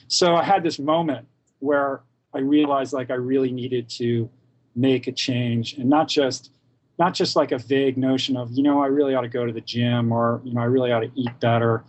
So 0.08 0.36
I 0.36 0.44
had 0.44 0.64
this 0.64 0.80
moment 0.80 1.28
where 1.60 2.04
I 2.34 2.40
realized 2.40 2.94
like 2.94 3.12
I 3.12 3.16
really 3.16 3.52
needed 3.52 3.90
to 3.92 4.30
make 4.76 5.08
a 5.08 5.12
change 5.12 5.74
and 5.74 5.90
not 5.90 6.08
just 6.08 6.52
not 6.98 7.14
just 7.14 7.36
like 7.36 7.52
a 7.52 7.58
vague 7.58 7.98
notion 7.98 8.38
of, 8.38 8.52
you 8.52 8.64
know, 8.64 8.82
I 8.82 8.88
really 8.88 9.16
ought 9.16 9.22
to 9.22 9.30
go 9.30 9.46
to 9.46 9.52
the 9.52 9.62
gym 9.62 10.12
or, 10.12 10.42
you 10.44 10.54
know, 10.54 10.62
I 10.62 10.66
really 10.66 10.92
ought 10.92 11.02
to 11.02 11.12
eat 11.16 11.40
better. 11.40 11.84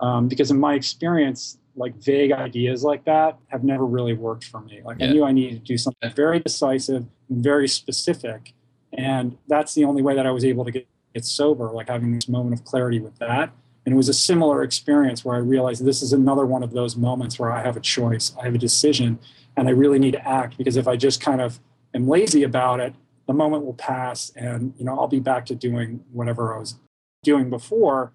Um, 0.00 0.28
because 0.28 0.50
in 0.50 0.58
my 0.58 0.74
experience, 0.74 1.58
like 1.76 1.94
vague 1.96 2.32
ideas 2.32 2.82
like 2.82 3.04
that 3.04 3.38
have 3.48 3.64
never 3.64 3.86
really 3.86 4.12
worked 4.12 4.44
for 4.44 4.60
me. 4.60 4.82
Like 4.84 4.98
yeah. 5.00 5.08
I 5.08 5.12
knew 5.12 5.24
I 5.24 5.32
needed 5.32 5.64
to 5.64 5.72
do 5.72 5.78
something 5.78 6.12
very 6.12 6.38
decisive 6.40 7.06
and 7.28 7.42
very 7.42 7.68
specific. 7.68 8.52
And 8.92 9.38
that's 9.48 9.74
the 9.74 9.84
only 9.84 10.02
way 10.02 10.14
that 10.14 10.26
I 10.26 10.30
was 10.30 10.44
able 10.44 10.64
to 10.64 10.70
get, 10.70 10.86
get 11.14 11.24
sober, 11.24 11.70
like 11.70 11.88
having 11.88 12.14
this 12.14 12.28
moment 12.28 12.58
of 12.58 12.64
clarity 12.64 12.98
with 12.98 13.16
that. 13.18 13.52
And 13.86 13.94
it 13.94 13.96
was 13.96 14.08
a 14.08 14.14
similar 14.14 14.62
experience 14.62 15.24
where 15.24 15.36
I 15.36 15.38
realized 15.38 15.84
this 15.84 16.02
is 16.02 16.12
another 16.12 16.44
one 16.44 16.62
of 16.62 16.72
those 16.72 16.96
moments 16.96 17.38
where 17.38 17.50
I 17.50 17.62
have 17.62 17.76
a 17.76 17.80
choice, 17.80 18.34
I 18.38 18.44
have 18.44 18.54
a 18.54 18.58
decision, 18.58 19.18
and 19.56 19.68
I 19.68 19.70
really 19.72 19.98
need 19.98 20.12
to 20.12 20.28
act 20.28 20.58
because 20.58 20.76
if 20.76 20.86
I 20.86 20.96
just 20.96 21.20
kind 21.20 21.40
of 21.40 21.60
am 21.94 22.06
lazy 22.06 22.42
about 22.42 22.80
it, 22.80 22.94
the 23.30 23.34
moment 23.34 23.64
will 23.64 23.74
pass 23.74 24.32
and 24.34 24.74
you 24.76 24.84
know 24.84 24.98
I'll 24.98 25.06
be 25.06 25.20
back 25.20 25.46
to 25.46 25.54
doing 25.54 26.02
whatever 26.10 26.52
I 26.52 26.58
was 26.58 26.74
doing 27.22 27.48
before, 27.48 28.12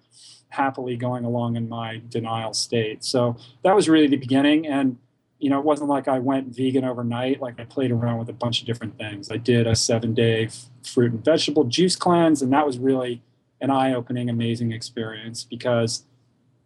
happily 0.50 0.94
going 0.94 1.24
along 1.24 1.56
in 1.56 1.70
my 1.70 2.02
denial 2.10 2.52
state. 2.52 3.02
So 3.02 3.34
that 3.64 3.74
was 3.74 3.88
really 3.88 4.08
the 4.08 4.18
beginning. 4.18 4.66
And 4.66 4.98
you 5.38 5.48
know, 5.48 5.58
it 5.58 5.64
wasn't 5.64 5.88
like 5.88 6.06
I 6.06 6.18
went 6.18 6.54
vegan 6.54 6.84
overnight. 6.84 7.40
Like 7.40 7.58
I 7.58 7.64
played 7.64 7.92
around 7.92 8.18
with 8.18 8.28
a 8.28 8.34
bunch 8.34 8.60
of 8.60 8.66
different 8.66 8.98
things. 8.98 9.30
I 9.30 9.38
did 9.38 9.66
a 9.66 9.74
seven 9.74 10.12
day 10.12 10.50
fruit 10.84 11.12
and 11.12 11.24
vegetable 11.24 11.64
juice 11.64 11.96
cleanse, 11.96 12.42
and 12.42 12.52
that 12.52 12.66
was 12.66 12.78
really 12.78 13.22
an 13.62 13.70
eye 13.70 13.94
opening, 13.94 14.28
amazing 14.28 14.70
experience 14.72 15.44
because, 15.44 16.04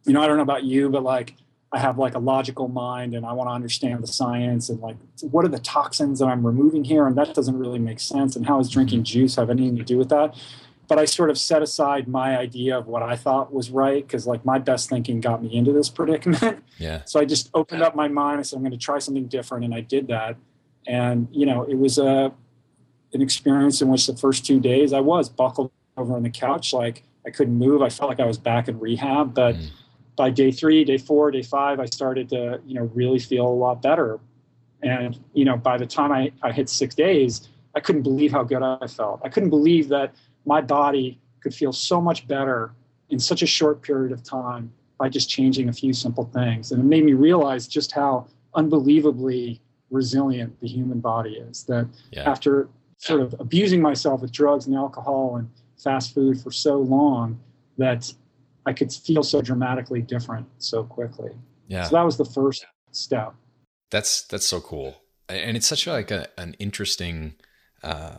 you 0.07 0.13
know, 0.13 0.23
I 0.23 0.27
don't 0.27 0.39
know 0.39 0.43
about 0.43 0.65
you, 0.65 0.91
but 0.91 1.05
like 1.05 1.37
I 1.73 1.79
have 1.79 1.99
like 1.99 2.15
a 2.15 2.19
logical 2.19 2.67
mind 2.67 3.15
and 3.15 3.25
I 3.25 3.33
want 3.33 3.49
to 3.49 3.53
understand 3.53 4.03
the 4.03 4.09
science 4.09 4.69
and 4.69 4.81
like 4.81 4.97
what 5.23 5.45
are 5.45 5.49
the 5.49 5.61
toxins 5.61 6.19
that 6.19 6.27
I'm 6.27 6.45
removing 6.45 6.83
here 6.83 7.07
and 7.07 7.17
that 7.17 7.33
doesn't 7.33 7.57
really 7.57 7.79
make 7.79 8.01
sense 8.01 8.35
and 8.35 8.45
how 8.45 8.59
is 8.59 8.69
drinking 8.69 9.05
juice 9.05 9.37
have 9.37 9.51
anything 9.51 9.77
to 9.77 9.85
do 9.85 9.97
with 9.97 10.09
that? 10.09 10.35
But 10.89 10.99
I 10.99 11.05
sort 11.05 11.31
of 11.31 11.39
set 11.39 11.63
aside 11.63 12.09
my 12.09 12.37
idea 12.37 12.77
of 12.77 12.89
what 12.89 13.05
I 13.05 13.15
thought 13.15 13.53
was 13.53 13.71
right 13.71 14.05
because 14.05 14.27
like 14.27 14.45
my 14.45 14.59
best 14.59 14.89
thinking 14.89 15.21
got 15.21 15.45
me 15.45 15.55
into 15.55 15.73
this 15.73 15.89
predicament. 15.89 16.65
Yeah. 16.79 17.03
So 17.07 17.21
I 17.21 17.25
just 17.25 17.51
opened 17.55 17.83
up 17.83 17.95
my 17.95 18.09
mind. 18.09 18.41
I 18.41 18.43
said 18.43 18.57
I'm 18.57 18.63
going 18.63 18.73
to 18.73 18.79
try 18.79 18.99
something 18.99 19.27
different 19.27 19.65
and 19.65 19.73
I 19.73 19.81
did 19.81 20.09
that. 20.09 20.37
And 20.89 21.29
you 21.31 21.47
know, 21.47 21.63
it 21.63 21.79
was 21.79 21.99
a 21.99 22.33
an 23.13 23.23
experience 23.23 23.81
in 23.81 23.89
which 23.89 24.07
the 24.07 24.17
first 24.17 24.45
two 24.45 24.59
days 24.59 24.93
I 24.93 25.01
was 25.01 25.29
buckled 25.29 25.71
over 25.97 26.17
on 26.17 26.25
the 26.25 26.31
couch 26.31 26.73
like 26.73 27.05
I 27.25 27.31
couldn't 27.31 27.55
move. 27.55 27.83
I 27.83 27.91
felt 27.91 28.09
like 28.09 28.19
I 28.19 28.27
was 28.27 28.39
back 28.39 28.67
in 28.67 28.81
rehab, 28.81 29.35
but 29.35 29.55
mm 29.55 29.71
by 30.21 30.29
day 30.29 30.53
three, 30.53 30.85
day 30.85 30.99
four, 30.99 31.31
day 31.31 31.41
five, 31.41 31.81
I 31.81 31.87
started 31.87 32.29
to, 32.29 32.61
you 32.67 32.75
know, 32.75 32.91
really 32.93 33.19
feel 33.19 33.47
a 33.47 33.59
lot 33.67 33.81
better. 33.81 34.21
And, 34.83 35.19
you 35.33 35.47
know, 35.47 35.57
by 35.57 35.79
the 35.79 35.87
time 35.87 36.13
I, 36.13 36.31
I 36.43 36.53
hit 36.53 36.69
six 36.69 36.95
days, 36.95 37.49
I 37.75 37.81
couldn't 37.81 38.03
believe 38.03 38.31
how 38.31 38.43
good 38.43 38.63
I 38.63 38.87
felt. 38.87 39.23
I 39.25 39.31
couldn't 39.31 39.49
believe 39.49 39.89
that 39.89 40.15
my 40.45 40.61
body 40.61 41.19
could 41.43 41.55
feel 41.55 41.73
so 41.73 42.03
much 42.03 42.29
better 42.29 42.75
in 43.09 43.19
such 43.19 43.41
a 43.41 43.47
short 43.47 43.81
period 43.81 44.13
of 44.13 44.23
time 44.23 44.71
by 44.99 45.09
just 45.09 45.31
changing 45.31 45.71
a 45.71 45.73
few 45.73 45.95
simple 45.95 46.27
things. 46.35 46.71
And 46.71 46.83
it 46.83 46.85
made 46.85 47.07
me 47.07 47.15
realize 47.15 47.67
just 47.67 47.91
how 47.91 48.27
unbelievably 48.55 49.59
resilient 49.91 50.61
the 50.61 50.69
human 50.69 51.01
body 51.01 51.37
is. 51.49 51.65
That 51.65 51.89
yeah. 52.11 52.31
after 52.31 52.69
sort 52.99 53.23
of 53.23 53.35
abusing 53.41 53.81
myself 53.81 54.21
with 54.21 54.33
drugs 54.33 54.67
and 54.67 54.77
alcohol 54.77 55.37
and 55.37 55.49
fast 55.83 56.13
food 56.13 56.39
for 56.39 56.51
so 56.51 56.77
long, 56.77 57.41
that 57.79 58.13
I 58.67 58.73
could 58.73 58.93
feel 58.93 59.23
so 59.23 59.41
dramatically 59.41 60.03
different 60.03 60.47
so 60.59 60.85
quickly. 60.85 61.31
Yeah. 61.69 61.85
So 61.85 61.97
that 61.97 62.05
was 62.05 62.17
the 62.17 62.25
first 62.25 62.67
step. 62.91 63.35
That's 63.91 64.23
that's 64.23 64.47
so 64.47 64.61
cool, 64.61 65.03
and 65.29 65.57
it's 65.57 65.67
such 65.67 65.87
a, 65.87 65.93
like 65.93 66.11
a, 66.11 66.29
an 66.39 66.55
interesting 66.59 67.35
uh, 67.83 68.19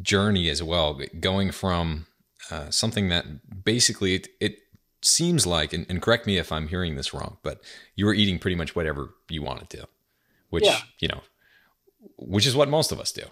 journey 0.00 0.48
as 0.48 0.62
well. 0.62 0.98
Going 1.20 1.50
from 1.50 2.06
uh, 2.50 2.70
something 2.70 3.08
that 3.08 3.64
basically 3.64 4.14
it, 4.14 4.28
it 4.40 4.58
seems 5.02 5.46
like, 5.46 5.72
and, 5.72 5.86
and, 5.88 6.00
correct 6.00 6.26
me 6.26 6.38
if 6.38 6.50
I'm 6.50 6.68
hearing 6.68 6.96
this 6.96 7.12
wrong, 7.12 7.38
but 7.42 7.60
you 7.94 8.06
were 8.06 8.14
eating 8.14 8.38
pretty 8.38 8.54
much 8.54 8.74
whatever 8.74 9.10
you 9.28 9.42
wanted 9.42 9.68
to, 9.70 9.86
which 10.48 10.64
yeah. 10.64 10.78
you 10.98 11.08
know, 11.08 11.20
which 12.16 12.46
is 12.46 12.56
what 12.56 12.68
most 12.68 12.92
of 12.92 13.00
us 13.00 13.12
do. 13.12 13.24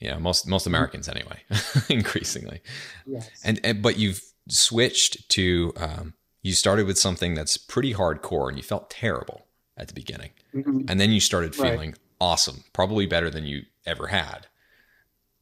You 0.00 0.10
know, 0.10 0.20
most 0.20 0.46
most 0.46 0.66
Americans 0.66 1.08
anyway, 1.08 1.40
increasingly. 1.88 2.62
Yes. 3.06 3.28
And, 3.44 3.60
and 3.64 3.82
but 3.82 3.98
you've 3.98 4.22
switched 4.48 5.28
to 5.28 5.72
um, 5.76 6.14
you 6.42 6.52
started 6.52 6.86
with 6.86 6.98
something 6.98 7.34
that's 7.34 7.56
pretty 7.56 7.94
hardcore 7.94 8.48
and 8.48 8.56
you 8.56 8.62
felt 8.62 8.90
terrible 8.90 9.46
at 9.76 9.88
the 9.88 9.94
beginning 9.94 10.30
mm-hmm. 10.54 10.82
and 10.88 11.00
then 11.00 11.12
you 11.12 11.20
started 11.20 11.54
feeling 11.54 11.90
right. 11.90 11.98
awesome 12.20 12.64
probably 12.72 13.06
better 13.06 13.30
than 13.30 13.44
you 13.44 13.62
ever 13.86 14.08
had 14.08 14.46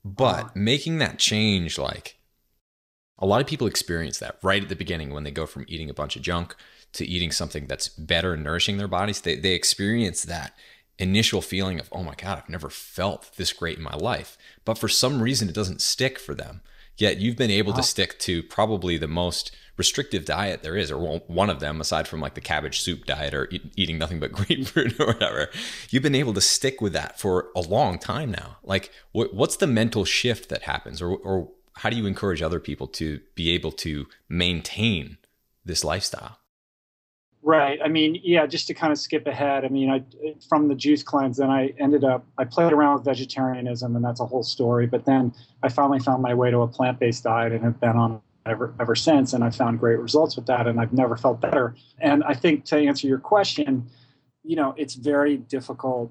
but 0.04 0.40
uh-huh. 0.40 0.50
making 0.54 0.98
that 0.98 1.18
change 1.18 1.78
like 1.78 2.18
a 3.18 3.26
lot 3.26 3.40
of 3.40 3.46
people 3.46 3.66
experience 3.66 4.18
that 4.18 4.38
right 4.42 4.62
at 4.62 4.68
the 4.68 4.76
beginning 4.76 5.12
when 5.12 5.24
they 5.24 5.30
go 5.30 5.46
from 5.46 5.64
eating 5.68 5.88
a 5.88 5.94
bunch 5.94 6.16
of 6.16 6.22
junk 6.22 6.54
to 6.92 7.06
eating 7.06 7.30
something 7.30 7.66
that's 7.66 7.88
better 7.88 8.34
and 8.34 8.44
nourishing 8.44 8.76
their 8.76 8.88
bodies 8.88 9.22
they, 9.22 9.36
they 9.36 9.52
experience 9.52 10.22
that 10.22 10.52
initial 10.98 11.42
feeling 11.42 11.78
of 11.78 11.88
oh 11.92 12.02
my 12.02 12.14
god 12.14 12.38
i've 12.38 12.48
never 12.48 12.70
felt 12.70 13.30
this 13.36 13.52
great 13.52 13.78
in 13.78 13.84
my 13.84 13.94
life 13.94 14.36
but 14.64 14.78
for 14.78 14.88
some 14.88 15.22
reason 15.22 15.48
it 15.48 15.54
doesn't 15.54 15.82
stick 15.82 16.18
for 16.18 16.34
them 16.34 16.62
Yet 16.96 17.18
you've 17.18 17.36
been 17.36 17.50
able 17.50 17.72
wow. 17.72 17.78
to 17.78 17.82
stick 17.82 18.18
to 18.20 18.42
probably 18.42 18.96
the 18.96 19.08
most 19.08 19.54
restrictive 19.76 20.24
diet 20.24 20.62
there 20.62 20.76
is, 20.76 20.90
or 20.90 21.18
one 21.26 21.50
of 21.50 21.60
them, 21.60 21.80
aside 21.80 22.08
from 22.08 22.20
like 22.20 22.34
the 22.34 22.40
cabbage 22.40 22.80
soup 22.80 23.04
diet 23.04 23.34
or 23.34 23.48
eat, 23.50 23.72
eating 23.76 23.98
nothing 23.98 24.20
but 24.20 24.32
grapefruit 24.32 24.98
or 24.98 25.06
whatever. 25.06 25.48
You've 25.90 26.02
been 26.02 26.14
able 26.14 26.34
to 26.34 26.40
stick 26.40 26.80
with 26.80 26.92
that 26.94 27.20
for 27.20 27.48
a 27.54 27.60
long 27.60 27.98
time 27.98 28.30
now. 28.30 28.56
Like, 28.62 28.90
what, 29.12 29.34
what's 29.34 29.56
the 29.56 29.66
mental 29.66 30.04
shift 30.04 30.48
that 30.48 30.62
happens, 30.62 31.02
or, 31.02 31.10
or 31.16 31.50
how 31.74 31.90
do 31.90 31.96
you 31.96 32.06
encourage 32.06 32.40
other 32.40 32.60
people 32.60 32.86
to 32.88 33.20
be 33.34 33.50
able 33.50 33.72
to 33.72 34.06
maintain 34.28 35.18
this 35.64 35.84
lifestyle? 35.84 36.38
Right. 37.46 37.78
I 37.80 37.86
mean, 37.86 38.20
yeah, 38.24 38.44
just 38.44 38.66
to 38.66 38.74
kind 38.74 38.92
of 38.92 38.98
skip 38.98 39.24
ahead, 39.28 39.64
I 39.64 39.68
mean, 39.68 39.88
I 39.88 40.02
from 40.48 40.66
the 40.66 40.74
juice 40.74 41.04
cleanse, 41.04 41.36
then 41.36 41.48
I 41.48 41.72
ended 41.78 42.02
up 42.02 42.26
I 42.36 42.44
played 42.44 42.72
around 42.72 42.96
with 42.96 43.04
vegetarianism 43.04 43.94
and 43.94 44.04
that's 44.04 44.18
a 44.18 44.26
whole 44.26 44.42
story, 44.42 44.88
but 44.88 45.04
then 45.04 45.32
I 45.62 45.68
finally 45.68 46.00
found 46.00 46.24
my 46.24 46.34
way 46.34 46.50
to 46.50 46.62
a 46.62 46.66
plant-based 46.66 47.22
diet 47.22 47.52
and 47.52 47.62
have 47.62 47.78
been 47.78 47.96
on 47.96 48.20
ever 48.46 48.74
ever 48.80 48.96
since 48.96 49.32
and 49.32 49.44
I 49.44 49.50
found 49.50 49.78
great 49.78 50.00
results 50.00 50.34
with 50.34 50.46
that 50.46 50.66
and 50.66 50.80
I've 50.80 50.92
never 50.92 51.16
felt 51.16 51.40
better. 51.40 51.76
And 52.00 52.24
I 52.24 52.34
think 52.34 52.64
to 52.64 52.78
answer 52.78 53.06
your 53.06 53.20
question, 53.20 53.86
you 54.42 54.56
know, 54.56 54.74
it's 54.76 54.94
very 54.94 55.36
difficult 55.36 56.10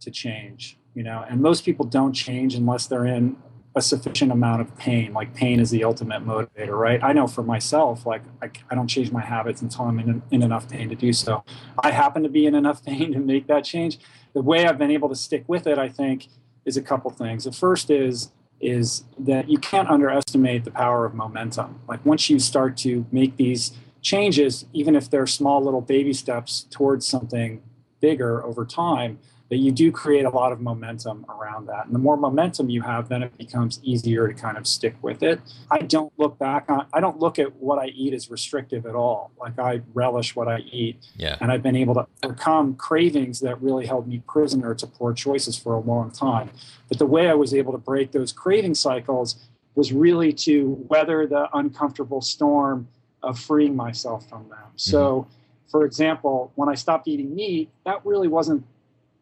to 0.00 0.10
change, 0.10 0.76
you 0.94 1.02
know, 1.02 1.24
and 1.26 1.40
most 1.40 1.64
people 1.64 1.86
don't 1.86 2.12
change 2.12 2.54
unless 2.54 2.86
they're 2.86 3.06
in 3.06 3.38
a 3.76 3.82
sufficient 3.82 4.32
amount 4.32 4.62
of 4.62 4.74
pain. 4.78 5.12
Like 5.12 5.34
pain 5.34 5.60
is 5.60 5.70
the 5.70 5.84
ultimate 5.84 6.26
motivator, 6.26 6.70
right? 6.70 6.98
I 7.04 7.12
know 7.12 7.26
for 7.26 7.42
myself, 7.42 8.06
like 8.06 8.22
I, 8.42 8.50
I 8.70 8.74
don't 8.74 8.88
change 8.88 9.12
my 9.12 9.20
habits 9.20 9.60
until 9.60 9.84
I'm 9.84 9.98
in, 9.98 10.22
in 10.30 10.42
enough 10.42 10.66
pain 10.68 10.88
to 10.88 10.94
do 10.94 11.12
so. 11.12 11.44
I 11.84 11.90
happen 11.90 12.22
to 12.22 12.30
be 12.30 12.46
in 12.46 12.54
enough 12.54 12.82
pain 12.86 13.12
to 13.12 13.20
make 13.20 13.46
that 13.48 13.64
change. 13.64 13.98
The 14.32 14.40
way 14.40 14.66
I've 14.66 14.78
been 14.78 14.90
able 14.90 15.10
to 15.10 15.14
stick 15.14 15.44
with 15.46 15.66
it, 15.66 15.78
I 15.78 15.90
think, 15.90 16.28
is 16.64 16.78
a 16.78 16.82
couple 16.82 17.10
things. 17.10 17.44
The 17.44 17.52
first 17.52 17.90
is 17.90 18.32
is 18.58 19.04
that 19.18 19.50
you 19.50 19.58
can't 19.58 19.86
underestimate 19.90 20.64
the 20.64 20.70
power 20.70 21.04
of 21.04 21.12
momentum. 21.12 21.78
Like 21.86 22.04
once 22.06 22.30
you 22.30 22.38
start 22.38 22.78
to 22.78 23.04
make 23.12 23.36
these 23.36 23.72
changes, 24.00 24.64
even 24.72 24.96
if 24.96 25.10
they're 25.10 25.26
small 25.26 25.62
little 25.62 25.82
baby 25.82 26.14
steps 26.14 26.66
towards 26.70 27.06
something 27.06 27.62
bigger 28.00 28.42
over 28.42 28.64
time, 28.64 29.18
that 29.48 29.58
you 29.58 29.70
do 29.70 29.92
create 29.92 30.24
a 30.24 30.30
lot 30.30 30.50
of 30.50 30.60
momentum 30.60 31.24
around 31.28 31.66
that. 31.66 31.86
And 31.86 31.94
the 31.94 31.98
more 31.98 32.16
momentum 32.16 32.68
you 32.68 32.82
have, 32.82 33.08
then 33.08 33.22
it 33.22 33.36
becomes 33.38 33.78
easier 33.84 34.26
to 34.26 34.34
kind 34.34 34.58
of 34.58 34.66
stick 34.66 34.96
with 35.02 35.22
it. 35.22 35.40
I 35.70 35.78
don't 35.78 36.12
look 36.16 36.36
back 36.38 36.68
on, 36.68 36.86
I 36.92 37.00
don't 37.00 37.20
look 37.20 37.38
at 37.38 37.54
what 37.56 37.78
I 37.78 37.86
eat 37.86 38.12
as 38.12 38.28
restrictive 38.28 38.86
at 38.86 38.96
all. 38.96 39.30
Like 39.38 39.58
I 39.58 39.82
relish 39.94 40.34
what 40.34 40.48
I 40.48 40.58
eat. 40.58 40.98
Yeah. 41.16 41.36
And 41.40 41.52
I've 41.52 41.62
been 41.62 41.76
able 41.76 41.94
to 41.94 42.06
overcome 42.24 42.74
cravings 42.74 43.40
that 43.40 43.62
really 43.62 43.86
held 43.86 44.08
me 44.08 44.22
prisoner 44.26 44.74
to 44.74 44.86
poor 44.86 45.12
choices 45.12 45.56
for 45.56 45.74
a 45.74 45.80
long 45.80 46.10
time. 46.10 46.50
But 46.88 46.98
the 46.98 47.06
way 47.06 47.28
I 47.28 47.34
was 47.34 47.54
able 47.54 47.72
to 47.72 47.78
break 47.78 48.10
those 48.10 48.32
craving 48.32 48.74
cycles 48.74 49.46
was 49.76 49.92
really 49.92 50.32
to 50.32 50.84
weather 50.88 51.26
the 51.26 51.48
uncomfortable 51.56 52.20
storm 52.20 52.88
of 53.22 53.38
freeing 53.38 53.76
myself 53.76 54.28
from 54.28 54.48
them. 54.48 54.70
So, 54.76 55.20
mm-hmm. 55.20 55.70
for 55.70 55.84
example, 55.84 56.50
when 56.56 56.68
I 56.68 56.74
stopped 56.74 57.06
eating 57.06 57.34
meat, 57.34 57.70
that 57.84 58.04
really 58.04 58.28
wasn't 58.28 58.64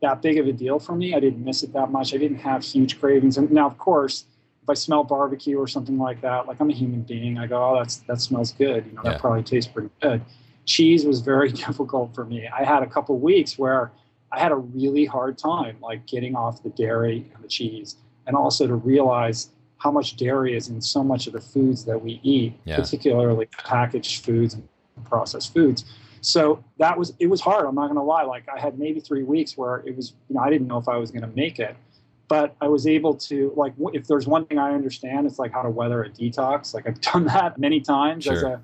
that 0.04 0.22
big 0.22 0.38
of 0.38 0.46
a 0.46 0.52
deal 0.52 0.78
for 0.78 0.94
me. 0.94 1.14
I 1.14 1.20
didn't 1.20 1.44
miss 1.44 1.62
it 1.62 1.72
that 1.72 1.90
much. 1.90 2.14
I 2.14 2.18
didn't 2.18 2.38
have 2.38 2.62
huge 2.62 3.00
cravings. 3.00 3.38
And 3.38 3.50
now, 3.50 3.66
of 3.66 3.78
course, 3.78 4.26
if 4.62 4.70
I 4.70 4.74
smell 4.74 5.02
barbecue 5.02 5.58
or 5.58 5.66
something 5.66 5.98
like 5.98 6.20
that, 6.20 6.46
like 6.46 6.60
I'm 6.60 6.70
a 6.70 6.74
human 6.74 7.02
being, 7.02 7.38
I 7.38 7.46
go, 7.46 7.62
oh, 7.62 7.78
that's 7.78 7.96
that 8.08 8.20
smells 8.20 8.52
good. 8.52 8.86
You 8.86 8.92
know, 8.92 9.02
yeah. 9.04 9.12
that 9.12 9.20
probably 9.20 9.42
tastes 9.42 9.70
pretty 9.70 9.90
good. 10.00 10.22
Cheese 10.66 11.04
was 11.04 11.20
very 11.20 11.50
difficult 11.66 12.14
for 12.14 12.24
me. 12.24 12.48
I 12.48 12.64
had 12.64 12.82
a 12.82 12.86
couple 12.86 13.18
weeks 13.18 13.58
where 13.58 13.92
I 14.30 14.38
had 14.38 14.52
a 14.52 14.56
really 14.56 15.04
hard 15.04 15.38
time, 15.38 15.76
like 15.80 16.06
getting 16.06 16.36
off 16.36 16.62
the 16.62 16.70
dairy 16.70 17.30
and 17.34 17.42
the 17.42 17.48
cheese, 17.48 17.96
and 18.26 18.36
also 18.36 18.66
to 18.66 18.74
realize 18.74 19.50
how 19.78 19.90
much 19.90 20.16
dairy 20.16 20.56
is 20.56 20.68
in 20.68 20.80
so 20.80 21.04
much 21.04 21.26
of 21.26 21.34
the 21.34 21.40
foods 21.40 21.84
that 21.84 22.00
we 22.00 22.20
eat, 22.22 22.58
yeah. 22.64 22.76
particularly 22.76 23.46
packaged 23.46 24.24
foods 24.24 24.54
and 24.54 24.66
processed 25.04 25.52
foods. 25.52 25.84
So 26.24 26.64
that 26.78 26.98
was 26.98 27.14
it 27.18 27.26
was 27.26 27.40
hard. 27.40 27.66
I'm 27.66 27.74
not 27.74 27.86
going 27.86 27.96
to 27.96 28.02
lie. 28.02 28.22
Like 28.22 28.48
I 28.48 28.58
had 28.58 28.78
maybe 28.78 29.00
three 29.00 29.22
weeks 29.22 29.56
where 29.56 29.76
it 29.86 29.96
was 29.96 30.14
you 30.28 30.36
know 30.36 30.42
I 30.42 30.50
didn't 30.50 30.66
know 30.66 30.78
if 30.78 30.88
I 30.88 30.96
was 30.96 31.10
going 31.10 31.22
to 31.22 31.36
make 31.36 31.58
it, 31.58 31.76
but 32.28 32.56
I 32.60 32.68
was 32.68 32.86
able 32.86 33.14
to 33.14 33.52
like 33.56 33.74
if 33.92 34.06
there's 34.06 34.26
one 34.26 34.46
thing 34.46 34.58
I 34.58 34.72
understand, 34.72 35.26
it's 35.26 35.38
like 35.38 35.52
how 35.52 35.62
to 35.62 35.70
weather 35.70 36.02
a 36.04 36.10
detox. 36.10 36.74
Like 36.74 36.88
I've 36.88 37.00
done 37.12 37.26
that 37.26 37.58
many 37.58 37.80
times 37.80 38.24
sure. 38.24 38.34
as 38.34 38.42
a 38.42 38.62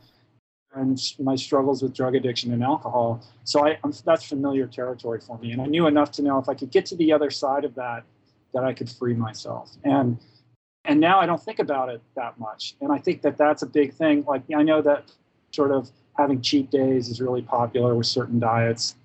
and 0.72 1.00
my 1.18 1.34
struggles 1.34 1.82
with 1.82 1.94
drug 1.94 2.14
addiction 2.14 2.52
and 2.52 2.62
alcohol. 2.62 3.20
So 3.42 3.66
I, 3.66 3.76
I'm, 3.82 3.92
that's 4.04 4.24
familiar 4.24 4.68
territory 4.68 5.20
for 5.20 5.36
me, 5.38 5.50
and 5.50 5.60
I 5.60 5.66
knew 5.66 5.86
enough 5.86 6.12
to 6.12 6.22
know 6.22 6.38
if 6.38 6.48
I 6.48 6.54
could 6.54 6.70
get 6.70 6.86
to 6.86 6.96
the 6.96 7.12
other 7.12 7.28
side 7.28 7.64
of 7.64 7.74
that, 7.74 8.04
that 8.54 8.64
I 8.64 8.72
could 8.72 8.88
free 8.88 9.14
myself. 9.14 9.72
And 9.84 10.18
and 10.84 10.98
now 10.98 11.20
I 11.20 11.26
don't 11.26 11.42
think 11.42 11.58
about 11.58 11.90
it 11.90 12.00
that 12.16 12.38
much. 12.38 12.74
And 12.80 12.90
I 12.90 12.98
think 12.98 13.20
that 13.22 13.36
that's 13.36 13.62
a 13.62 13.66
big 13.66 13.92
thing. 13.92 14.24
Like 14.24 14.42
I 14.56 14.62
know 14.62 14.80
that 14.80 15.12
sort 15.52 15.72
of 15.72 15.90
having 16.20 16.40
cheat 16.40 16.70
days 16.70 17.08
is 17.08 17.20
really 17.20 17.42
popular 17.42 17.94
with 17.94 18.06
certain 18.06 18.38
diets, 18.38 18.96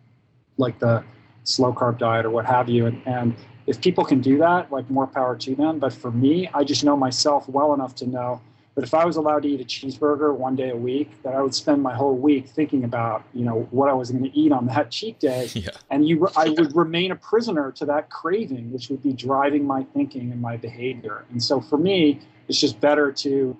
like 0.57 0.79
the 0.79 1.03
slow 1.43 1.73
carb 1.73 1.97
diet 1.97 2.25
or 2.25 2.29
what 2.29 2.45
have 2.45 2.67
you. 2.69 2.85
And, 2.85 3.01
and 3.05 3.35
if 3.67 3.81
people 3.81 4.03
can 4.03 4.21
do 4.21 4.37
that, 4.39 4.71
like 4.71 4.89
more 4.89 5.07
power 5.07 5.35
to 5.37 5.55
them. 5.55 5.79
But 5.79 5.93
for 5.93 6.11
me, 6.11 6.49
I 6.53 6.63
just 6.63 6.83
know 6.83 6.97
myself 6.97 7.47
well 7.47 7.73
enough 7.73 7.95
to 7.95 8.07
know 8.07 8.41
that 8.75 8.83
if 8.83 8.93
I 8.93 9.05
was 9.05 9.15
allowed 9.15 9.43
to 9.43 9.49
eat 9.49 9.61
a 9.61 9.63
cheeseburger 9.63 10.35
one 10.35 10.55
day 10.55 10.69
a 10.69 10.75
week, 10.75 11.09
that 11.23 11.33
I 11.33 11.41
would 11.41 11.55
spend 11.55 11.81
my 11.81 11.95
whole 11.95 12.15
week 12.15 12.49
thinking 12.49 12.83
about, 12.83 13.23
you 13.33 13.45
know, 13.45 13.67
what 13.71 13.89
I 13.89 13.93
was 13.93 14.11
going 14.11 14.23
to 14.23 14.37
eat 14.37 14.51
on 14.51 14.67
that 14.67 14.91
cheat 14.91 15.19
day. 15.19 15.49
Yeah. 15.55 15.69
And 15.89 16.05
you, 16.07 16.27
I 16.35 16.49
would 16.49 16.75
remain 16.75 17.11
a 17.11 17.15
prisoner 17.15 17.71
to 17.73 17.85
that 17.85 18.09
craving, 18.09 18.73
which 18.73 18.89
would 18.89 19.01
be 19.01 19.13
driving 19.13 19.65
my 19.65 19.83
thinking 19.93 20.31
and 20.31 20.41
my 20.41 20.57
behavior. 20.57 21.23
And 21.31 21.41
so 21.41 21.61
for 21.61 21.77
me, 21.77 22.19
it's 22.49 22.59
just 22.59 22.81
better 22.81 23.11
to 23.13 23.57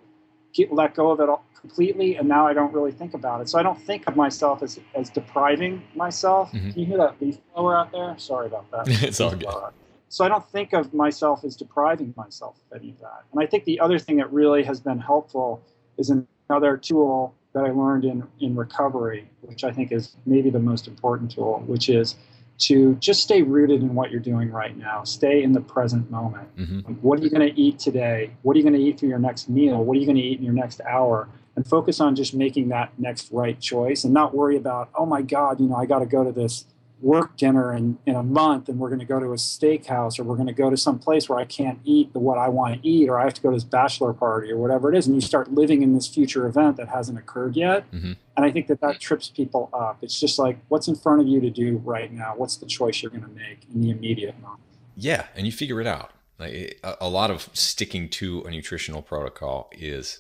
get, 0.54 0.74
let 0.74 0.94
go 0.94 1.12
of 1.12 1.22
it 1.22 1.30
all, 1.30 1.46
completely. 1.66 2.16
And 2.16 2.28
now 2.28 2.46
I 2.48 2.54
don't 2.54 2.74
really 2.74 2.92
think 2.92 3.14
about 3.14 3.42
it. 3.42 3.50
So 3.50 3.58
I 3.58 3.64
don't 3.64 3.82
think 3.82 4.08
of 4.08 4.16
myself 4.16 4.62
as, 4.62 4.80
as 4.94 5.10
depriving 5.10 5.82
myself. 5.96 6.52
Mm-hmm. 6.52 6.72
Can 6.72 6.80
you 6.80 6.86
hear 6.86 6.98
that 6.98 7.20
leaf 7.20 7.38
blower 7.54 7.76
out 7.78 7.92
there? 7.92 8.16
Sorry 8.18 8.46
about 8.46 8.70
that. 8.72 8.88
it's 9.04 9.20
all 9.20 9.36
good. 9.36 9.74
So 10.10 10.24
I 10.24 10.30
don't 10.30 10.48
think 10.52 10.74
of 10.74 10.94
myself 10.94 11.44
as 11.44 11.56
depriving 11.56 12.14
myself 12.16 12.56
of 12.72 12.80
any 12.80 12.92
of 12.92 13.00
that. 13.00 13.24
And 13.32 13.42
I 13.42 13.48
think 13.48 13.66
the 13.66 13.80
other 13.80 13.98
thing 13.98 14.18
that 14.18 14.32
really 14.32 14.64
has 14.64 14.80
been 14.80 15.00
helpful 15.00 15.62
is 15.98 16.12
another 16.50 16.78
tool 16.78 17.34
that 17.54 17.66
I 17.66 17.72
learned 17.72 18.06
in, 18.06 18.24
in 18.40 18.56
recovery, 18.56 19.28
which 19.42 19.64
I 19.64 19.72
think 19.72 19.92
is 19.92 20.16
maybe 20.26 20.50
the 20.50 20.60
most 20.60 20.88
important 20.88 21.32
tool, 21.32 21.64
which 21.66 21.90
is 21.90 22.16
to 22.58 22.96
just 22.96 23.22
stay 23.22 23.42
rooted 23.42 23.82
in 23.82 23.96
what 23.96 24.12
you're 24.12 24.20
doing 24.20 24.50
right 24.50 24.78
now. 24.78 25.04
Stay 25.04 25.44
in 25.44 25.52
the 25.52 25.62
present 25.62 26.10
moment. 26.10 26.56
Mm-hmm. 26.58 26.88
Like, 26.88 27.00
what 27.02 27.20
are 27.20 27.24
you 27.24 27.30
going 27.30 27.48
to 27.48 27.60
eat 27.60 27.80
today? 27.80 28.32
What 28.44 28.56
are 28.56 28.60
you 28.60 28.64
going 28.64 28.76
to 28.76 28.82
eat 28.82 29.00
for 29.00 29.06
your 29.06 29.20
next 29.20 29.50
meal? 29.50 29.84
What 29.84 29.98
are 29.98 30.00
you 30.00 30.06
going 30.06 30.18
to 30.18 30.22
eat 30.22 30.40
in 30.40 30.46
your 30.46 30.54
next 30.54 30.82
hour? 30.82 31.28
And 31.56 31.68
focus 31.68 32.00
on 32.00 32.16
just 32.16 32.34
making 32.34 32.70
that 32.70 32.92
next 32.98 33.32
right 33.32 33.60
choice 33.60 34.04
and 34.04 34.14
not 34.14 34.36
worry 34.36 34.58
about, 34.58 34.90
oh 34.96 35.06
my 35.06 35.22
God, 35.22 35.60
you 35.60 35.68
know, 35.68 35.76
I 35.76 35.86
got 35.86 36.00
to 36.00 36.06
go 36.06 36.24
to 36.24 36.32
this 36.32 36.66
work 37.02 37.36
dinner 37.38 37.74
in, 37.74 37.98
in 38.06 38.16
a 38.16 38.24
month 38.24 38.70
and 38.70 38.80
we're 38.80 38.90
going 38.90 39.00
to 39.00 39.06
go 39.06 39.20
to 39.20 39.28
a 39.28 39.36
steakhouse 39.36 40.18
or 40.18 40.24
we're 40.24 40.36
going 40.36 40.48
to 40.48 40.54
go 40.54 40.70
to 40.70 40.78
some 40.78 40.98
place 40.98 41.28
where 41.28 41.38
I 41.38 41.46
can't 41.46 41.80
eat 41.84 42.14
the 42.14 42.20
what 42.20 42.38
I 42.38 42.48
want 42.48 42.82
to 42.82 42.88
eat 42.88 43.10
or 43.10 43.20
I 43.20 43.26
have 43.26 43.34
to 43.36 43.42
go 43.42 43.52
to 43.52 43.56
this 43.56 43.64
bachelor 43.64 44.14
party 44.14 44.52
or 44.52 44.58
whatever 44.58 44.92
it 44.92 44.98
is. 44.98 45.06
And 45.06 45.16
you 45.16 45.22
start 45.22 45.52
living 45.52 45.84
in 45.84 45.94
this 45.94 46.08
future 46.08 46.48
event 46.48 46.78
that 46.78 46.88
hasn't 46.88 47.18
occurred 47.18 47.56
yet. 47.56 47.90
Mm-hmm. 47.92 48.14
And 48.38 48.46
I 48.46 48.52
think 48.52 48.68
that 48.68 48.82
that 48.82 49.00
trips 49.00 49.30
people 49.30 49.70
up. 49.74 50.00
It's 50.02 50.20
just 50.20 50.40
like, 50.40 50.58
what's 50.70 50.88
in 50.88 50.96
front 50.96 51.22
of 51.22 51.28
you 51.28 51.42
to 51.42 51.50
do 51.50 51.78
right 51.84 52.12
now? 52.12 52.34
What's 52.36 52.58
the 52.58 52.66
choice 52.66 53.02
you're 53.02 53.12
going 53.12 53.24
to 53.24 53.30
make 53.30 53.66
in 53.74 53.82
the 53.82 53.92
immediate 53.92 54.40
moment? 54.42 54.62
Yeah. 54.96 55.28
And 55.36 55.46
you 55.46 55.52
figure 55.52 55.82
it 55.82 55.88
out. 55.88 56.12
Like 56.40 56.80
a, 56.84 57.08
lot 57.08 57.32
of 57.32 57.50
sticking 57.54 58.10
to 58.10 58.42
a 58.44 58.52
nutritional 58.52 59.02
protocol 59.02 59.70
is 59.72 60.20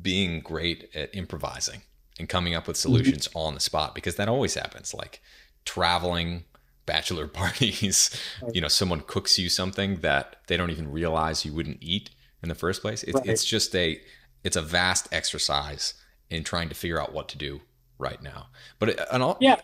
being 0.00 0.40
great 0.40 0.88
at 0.94 1.14
improvising 1.14 1.82
and 2.18 2.28
coming 2.28 2.54
up 2.54 2.68
with 2.68 2.76
mm-hmm. 2.76 2.82
solutions 2.82 3.28
mm-hmm. 3.28 3.38
on 3.38 3.54
the 3.54 3.60
spot 3.60 3.94
because 3.94 4.14
that 4.16 4.28
always 4.28 4.54
happens. 4.54 4.94
Like 4.94 5.20
traveling 5.64 6.44
bachelor 6.86 7.26
parties, 7.42 8.10
you 8.52 8.60
know, 8.60 8.68
someone 8.68 9.00
cooks 9.00 9.38
you 9.38 9.48
something 9.48 9.96
that 9.96 10.36
they 10.46 10.56
don't 10.56 10.70
even 10.70 10.90
realize 10.90 11.44
you 11.44 11.52
wouldn't 11.52 11.78
eat 11.80 12.10
in 12.42 12.48
the 12.48 12.54
first 12.54 12.82
place. 12.82 13.02
It's, 13.04 13.14
right. 13.14 13.26
it's 13.26 13.44
just 13.44 13.74
a, 13.74 14.00
it's 14.44 14.56
a 14.56 14.62
vast 14.62 15.08
exercise 15.12 15.94
in 16.30 16.44
trying 16.44 16.68
to 16.68 16.74
figure 16.74 17.00
out 17.00 17.12
what 17.12 17.28
to 17.28 17.38
do 17.38 17.60
right 17.98 18.20
now. 18.22 18.48
But 18.78 18.98
uh, 18.98 19.06
and 19.12 19.22
all, 19.22 19.36
yeah, 19.40 19.60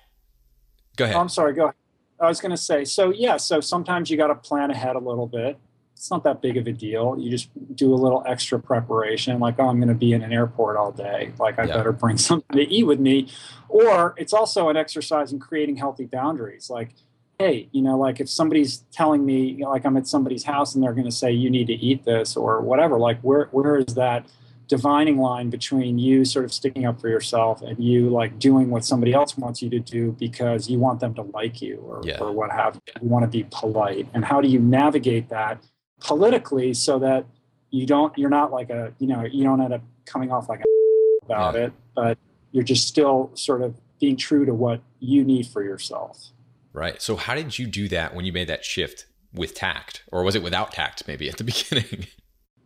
go 0.96 1.04
ahead. 1.04 1.16
Oh, 1.16 1.20
I'm 1.20 1.28
sorry. 1.28 1.54
Go 1.54 1.64
ahead. 1.64 1.74
I 2.18 2.28
was 2.28 2.40
going 2.40 2.50
to 2.50 2.56
say, 2.56 2.84
so 2.84 3.10
yeah, 3.10 3.36
so 3.36 3.60
sometimes 3.60 4.10
you 4.10 4.16
got 4.16 4.28
to 4.28 4.34
plan 4.34 4.70
ahead 4.70 4.96
a 4.96 4.98
little 4.98 5.26
bit 5.26 5.58
it's 5.96 6.10
not 6.10 6.24
that 6.24 6.42
big 6.42 6.58
of 6.58 6.66
a 6.66 6.72
deal. 6.72 7.16
You 7.18 7.30
just 7.30 7.48
do 7.74 7.92
a 7.92 7.96
little 7.96 8.22
extra 8.26 8.60
preparation, 8.60 9.40
like, 9.40 9.54
oh, 9.58 9.68
I'm 9.68 9.78
going 9.78 9.88
to 9.88 9.94
be 9.94 10.12
in 10.12 10.22
an 10.22 10.30
airport 10.30 10.76
all 10.76 10.92
day. 10.92 11.32
Like, 11.38 11.58
I 11.58 11.64
yeah. 11.64 11.78
better 11.78 11.92
bring 11.92 12.18
something 12.28 12.54
to 12.54 12.70
eat 12.70 12.84
with 12.84 13.00
me. 13.00 13.28
Or 13.70 14.14
it's 14.18 14.34
also 14.34 14.68
an 14.68 14.76
exercise 14.76 15.32
in 15.32 15.38
creating 15.38 15.76
healthy 15.76 16.04
boundaries. 16.04 16.68
Like, 16.68 16.90
hey, 17.38 17.68
you 17.72 17.80
know, 17.80 17.96
like 17.96 18.20
if 18.20 18.28
somebody's 18.28 18.84
telling 18.92 19.24
me, 19.24 19.46
you 19.46 19.64
know, 19.64 19.70
like 19.70 19.86
I'm 19.86 19.96
at 19.96 20.06
somebody's 20.06 20.44
house 20.44 20.74
and 20.74 20.84
they're 20.84 20.92
going 20.92 21.06
to 21.06 21.10
say, 21.10 21.32
you 21.32 21.48
need 21.48 21.66
to 21.68 21.74
eat 21.74 22.04
this 22.04 22.36
or 22.36 22.60
whatever, 22.60 22.98
like, 22.98 23.18
where, 23.22 23.46
where 23.52 23.76
is 23.76 23.94
that 23.94 24.26
divining 24.68 25.16
line 25.16 25.48
between 25.48 25.98
you 25.98 26.24
sort 26.24 26.44
of 26.44 26.52
sticking 26.52 26.84
up 26.84 27.00
for 27.00 27.08
yourself 27.08 27.62
and 27.62 27.82
you 27.82 28.10
like 28.10 28.38
doing 28.38 28.68
what 28.68 28.84
somebody 28.84 29.12
else 29.12 29.36
wants 29.38 29.62
you 29.62 29.70
to 29.70 29.78
do 29.78 30.12
because 30.18 30.68
you 30.68 30.78
want 30.78 31.00
them 31.00 31.14
to 31.14 31.22
like 31.22 31.62
you 31.62 31.76
or, 31.78 32.02
yeah. 32.04 32.18
or 32.18 32.32
what 32.32 32.50
have 32.50 32.74
you. 32.74 32.92
You 33.02 33.08
want 33.08 33.22
to 33.22 33.30
be 33.30 33.46
polite. 33.50 34.08
And 34.12 34.24
how 34.24 34.40
do 34.40 34.48
you 34.48 34.58
navigate 34.58 35.28
that? 35.28 35.62
Politically 36.00 36.74
so 36.74 36.98
that 36.98 37.24
you 37.70 37.86
don't 37.86 38.16
you're 38.16 38.30
not 38.30 38.52
like 38.52 38.70
a 38.70 38.92
you 38.98 39.06
know 39.06 39.24
you 39.24 39.44
don't 39.44 39.60
end 39.60 39.72
up 39.72 39.82
coming 40.04 40.30
off 40.30 40.48
like 40.48 40.60
a 40.60 40.64
about 41.24 41.54
yeah. 41.54 41.62
it 41.62 41.72
but 41.94 42.18
you're 42.52 42.64
just 42.64 42.86
still 42.86 43.30
sort 43.34 43.62
of 43.62 43.74
being 44.00 44.16
true 44.16 44.44
to 44.44 44.54
what 44.54 44.80
you 45.00 45.24
need 45.24 45.46
for 45.46 45.62
yourself. 45.62 46.30
Right. 46.72 47.00
So 47.00 47.16
how 47.16 47.34
did 47.34 47.58
you 47.58 47.66
do 47.66 47.88
that 47.88 48.14
when 48.14 48.24
you 48.24 48.32
made 48.32 48.48
that 48.48 48.64
shift 48.64 49.06
with 49.32 49.54
tact? 49.54 50.02
Or 50.12 50.22
was 50.22 50.34
it 50.34 50.42
without 50.42 50.72
tact 50.72 51.06
maybe 51.06 51.28
at 51.28 51.38
the 51.38 51.44
beginning 51.44 52.06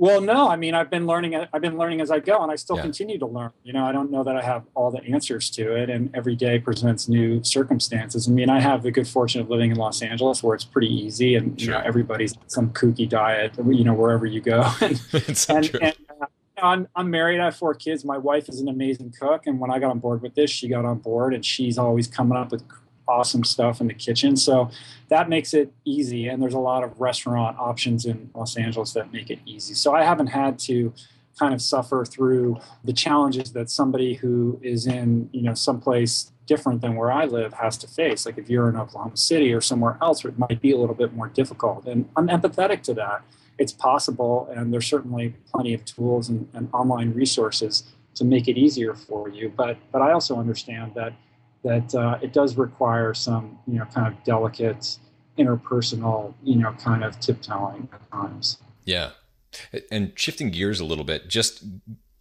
well, 0.01 0.23
no, 0.23 0.49
I 0.49 0.57
mean, 0.57 0.75
I've 0.75 0.89
been 0.89 1.07
learning. 1.07 1.37
I've 1.53 1.61
been 1.61 1.77
learning 1.77 2.01
as 2.01 2.11
I 2.11 2.21
go, 2.21 2.43
and 2.43 2.51
I 2.51 2.57
still 2.57 2.77
yeah. 2.77 2.83
continue 2.83 3.19
to 3.19 3.27
learn. 3.27 3.51
You 3.65 3.75
know, 3.75 3.85
I 3.85 3.93
don't 3.93 4.11
know 4.11 4.25
that 4.25 4.35
I 4.35 4.41
have 4.41 4.65
all 4.75 4.91
the 4.91 5.05
answers 5.05 5.51
to 5.51 5.77
it, 5.77 5.91
and 5.91 6.09
every 6.17 6.35
day 6.35 6.59
presents 6.59 7.07
new 7.07 7.45
circumstances. 7.45 8.27
I 8.27 8.31
mean, 8.31 8.49
I 8.49 8.61
have 8.61 8.83
the 8.83 8.91
good 8.91 9.07
fortune 9.07 9.43
of 9.43 9.51
living 9.51 9.71
in 9.71 9.77
Los 9.77 10.01
Angeles, 10.01 10.43
where 10.43 10.55
it's 10.55 10.65
pretty 10.65 10.89
easy, 10.89 11.35
and 11.35 11.61
sure. 11.61 11.75
you 11.75 11.79
know, 11.79 11.85
everybody's 11.85 12.35
some 12.47 12.71
kooky 12.71 13.07
diet. 13.07 13.53
You 13.59 13.85
know, 13.85 13.93
wherever 13.93 14.25
you 14.25 14.41
go. 14.41 14.63
and, 14.81 15.03
and, 15.51 15.79
and 15.83 15.97
uh, 16.19 16.27
I'm 16.63 16.89
I'm 16.97 17.11
married. 17.11 17.39
I 17.39 17.45
have 17.45 17.57
four 17.57 17.75
kids. 17.75 18.03
My 18.03 18.17
wife 18.17 18.49
is 18.49 18.59
an 18.59 18.69
amazing 18.69 19.13
cook, 19.21 19.47
and 19.47 19.61
when 19.61 19.71
I 19.71 19.79
got 19.79 19.91
on 19.91 19.99
board 19.99 20.23
with 20.23 20.35
this, 20.35 20.51
she 20.51 20.67
got 20.67 20.87
on 20.87 21.01
board, 21.01 21.35
and 21.35 21.45
she's 21.45 21.77
always 21.77 22.07
coming 22.07 22.39
up 22.39 22.53
with 22.53 22.65
awesome 23.11 23.45
stuff 23.45 23.81
in 23.81 23.89
the 23.89 23.95
kitchen. 23.95 24.37
So 24.37 24.71
that 25.09 25.29
makes 25.29 25.53
it 25.53 25.73
easy. 25.85 26.29
And 26.29 26.41
there's 26.41 26.55
a 26.55 26.59
lot 26.59 26.85
of 26.85 27.01
restaurant 27.01 27.59
options 27.59 28.07
in 28.07 28.31
Los 28.35 28.57
Angeles 28.57 28.93
that 28.93 29.13
make 29.13 29.31
it 29.31 29.41
easy. 29.45 29.75
So 29.75 29.95
I 29.95 30.05
haven't 30.05 30.29
had 30.29 30.59
to 30.61 30.93
kind 31.39 31.55
of 31.55 31.63
suffer 31.63 32.05
through 32.05 32.59
the 32.85 32.93
challenges 32.93 33.53
that 33.53 33.71
somebody 33.71 34.15
who 34.15 34.61
is 34.63 34.87
in, 34.87 35.29
you 35.33 35.43
know, 35.43 35.55
someplace 35.55 36.33
different 36.47 36.81
than 36.81 36.97
where 36.97 37.13
I 37.13 37.25
live 37.25 37.53
has 37.55 37.77
to 37.79 37.89
face. 37.89 38.27
Like 38.27 38.37
if 38.37 38.51
you're 38.51 38.69
in 38.69 38.77
Oklahoma 38.77 39.17
City 39.17 39.53
or 39.53 39.61
somewhere 39.61 39.97
else, 40.03 40.25
it 40.25 40.39
might 40.39 40.61
be 40.61 40.73
a 40.73 40.77
little 40.77 40.95
bit 40.95 41.13
more 41.15 41.29
difficult. 41.29 41.87
And 41.87 42.09
I'm 42.17 42.29
empathetic 42.29 42.83
to 42.85 42.95
that. 42.95 43.23
It's 43.59 43.73
possible, 43.73 44.49
and 44.57 44.73
there's 44.73 44.87
certainly 44.87 45.35
plenty 45.53 45.75
of 45.75 45.85
tools 45.85 46.29
and, 46.31 46.49
and 46.55 46.69
online 46.73 47.13
resources 47.13 47.85
to 48.15 48.25
make 48.25 48.49
it 48.49 48.57
easier 48.57 48.95
for 48.95 49.29
you. 49.29 49.53
But 49.55 49.77
but 49.93 50.03
I 50.03 50.13
also 50.13 50.39
understand 50.39 50.93
that 50.95 51.13
that 51.65 51.95
uh, 51.95 52.19
it 52.23 52.33
does 52.33 52.57
require 52.57 53.15
some, 53.15 53.59
you 53.67 53.79
know, 53.79 53.85
kind 53.87 54.07
of 54.07 54.23
delicate 54.25 54.99
interpersonal, 55.39 56.35
you 56.43 56.57
know, 56.57 56.73
kind 56.73 57.05
of 57.05 57.19
tiptoeing 57.21 57.89
at 57.93 58.11
times. 58.11 58.59
Yeah. 58.85 59.11
And 59.91 60.13
shifting 60.17 60.51
gears 60.51 60.81
a 60.81 60.85
little 60.85 61.05
bit, 61.05 61.29
just 61.29 61.65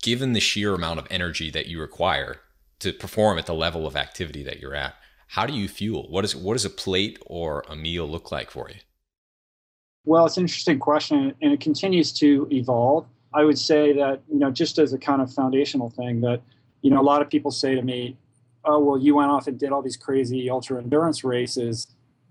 given 0.02 0.34
the 0.34 0.40
sheer 0.40 0.74
amount 0.74 1.00
of 1.00 1.08
energy 1.10 1.50
that 1.52 1.68
you 1.68 1.80
require 1.80 2.38
to 2.80 2.94
perform 2.94 3.38
at 3.38 3.46
the 3.46 3.54
level 3.54 3.86
of 3.86 3.96
activity 3.96 4.44
that 4.44 4.60
you're 4.60 4.76
at, 4.76 4.96
how 5.28 5.46
do 5.46 5.54
you 5.54 5.68
fuel? 5.68 6.10
What 6.10 6.26
is 6.26 6.36
what 6.36 6.54
does 6.54 6.66
a 6.66 6.70
plate 6.70 7.20
or 7.26 7.64
a 7.70 7.76
meal 7.76 8.08
look 8.08 8.32
like 8.32 8.50
for 8.50 8.70
you? 8.70 8.78
Well, 10.06 10.26
it's 10.26 10.38
an 10.38 10.44
interesting 10.44 10.80
question, 10.80 11.36
and 11.42 11.54
it 11.54 11.60
continues 11.60 12.12
to 12.14 12.48
evolve. 12.52 13.06
I 13.34 13.44
would 13.44 13.60
say 13.60 13.94
that 13.94 14.22
you 14.32 14.40
know, 14.40 14.50
just 14.50 14.80
as 14.80 14.92
a 14.94 14.98
kind 14.98 15.22
of 15.22 15.32
foundational 15.32 15.92
thing, 15.92 16.22
that 16.22 16.42
you 16.82 16.90
know, 16.90 17.00
a 17.00 17.04
lot 17.04 17.22
of 17.22 17.30
people 17.30 17.52
say 17.52 17.76
to 17.76 17.82
me, 17.82 18.18
oh 18.70 18.80
well 18.80 18.98
you 18.98 19.16
went 19.16 19.32
off 19.32 19.48
and 19.48 19.60
did 19.60 19.72
all 19.72 19.82
these 19.82 19.98
crazy 19.98 20.50
ultra 20.50 20.78
endurance 20.78 21.24
races 21.24 21.88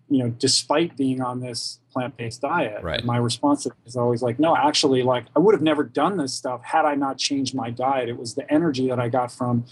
you 0.08 0.18
know 0.18 0.30
despite 0.38 0.96
being 0.96 1.20
on 1.20 1.40
this 1.40 1.80
plant-based 1.92 2.40
diet. 2.40 2.82
Right. 2.82 3.04
my 3.04 3.16
response 3.16 3.66
is 3.86 3.96
always 3.96 4.22
like 4.22 4.38
no 4.38 4.56
actually 4.56 5.02
like 5.02 5.26
i 5.34 5.38
would 5.38 5.54
have 5.54 5.62
never 5.62 5.84
done 5.84 6.16
this 6.16 6.32
stuff 6.32 6.62
had 6.62 6.84
i 6.84 6.94
not 6.94 7.18
changed 7.18 7.54
my 7.54 7.70
diet. 7.70 8.08
It 8.08 8.18
was 8.18 8.34
the 8.34 8.50
energy 8.52 8.88
that 8.88 8.98
i 8.98 9.08
got 9.08 9.32
from 9.32 9.64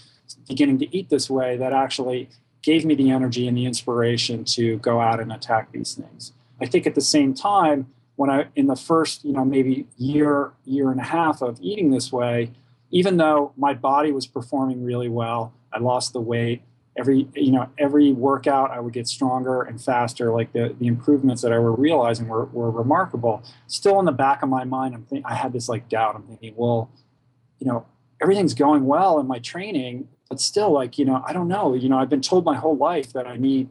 beginning 0.47 0.77
to 0.79 0.97
eat 0.97 1.09
this 1.09 1.29
way 1.29 1.57
that 1.57 1.73
actually 1.73 2.29
gave 2.61 2.85
me 2.85 2.95
the 2.95 3.09
energy 3.11 3.47
and 3.47 3.55
the 3.55 3.65
inspiration 3.65 4.43
to 4.43 4.77
go 4.79 4.99
out 4.99 5.21
and 5.21 5.31
attack 5.31 5.71
these 5.71 5.93
things. 5.93 6.33
I 6.59 6.65
think 6.65 6.85
at 6.85 6.95
the 6.95 7.01
same 7.01 7.33
time 7.33 7.87
when 8.17 8.29
i 8.29 8.47
in 8.55 8.67
the 8.67 8.75
first 8.75 9.23
you 9.23 9.31
know 9.31 9.45
maybe 9.45 9.87
year 9.97 10.51
year 10.65 10.91
and 10.91 10.99
a 10.99 11.03
half 11.03 11.41
of 11.41 11.57
eating 11.61 11.91
this 11.91 12.11
way 12.11 12.51
even 12.89 13.17
though 13.17 13.53
my 13.57 13.73
body 13.73 14.11
was 14.11 14.25
performing 14.25 14.83
really 14.83 15.09
well 15.09 15.53
I 15.73 15.79
lost 15.79 16.13
the 16.13 16.21
weight. 16.21 16.61
every 16.97 17.27
you 17.35 17.51
know 17.51 17.69
every 17.77 18.11
workout 18.11 18.71
I 18.71 18.79
would 18.79 18.93
get 18.93 19.07
stronger 19.07 19.61
and 19.61 19.81
faster. 19.81 20.33
Like 20.33 20.51
the 20.53 20.75
the 20.79 20.87
improvements 20.87 21.41
that 21.43 21.53
I 21.53 21.59
were 21.59 21.73
realizing 21.73 22.27
were 22.27 22.45
were 22.45 22.71
remarkable. 22.71 23.43
Still 23.67 23.99
in 23.99 24.05
the 24.05 24.11
back 24.11 24.41
of 24.43 24.49
my 24.49 24.63
mind, 24.63 24.95
I'm 24.95 25.03
think 25.05 25.25
I 25.25 25.35
had 25.35 25.53
this 25.53 25.69
like 25.69 25.89
doubt. 25.89 26.15
I'm 26.15 26.23
thinking, 26.23 26.53
well, 26.55 26.89
you 27.59 27.67
know, 27.67 27.85
everything's 28.21 28.53
going 28.53 28.85
well 28.85 29.19
in 29.19 29.27
my 29.27 29.39
training, 29.39 30.07
but 30.29 30.39
still, 30.41 30.71
like 30.71 30.97
you 30.97 31.05
know, 31.05 31.23
I 31.25 31.33
don't 31.33 31.47
know. 31.47 31.73
You 31.73 31.89
know, 31.89 31.99
I've 31.99 32.09
been 32.09 32.21
told 32.21 32.45
my 32.45 32.55
whole 32.55 32.77
life 32.77 33.13
that 33.13 33.27
I 33.27 33.37
need 33.37 33.69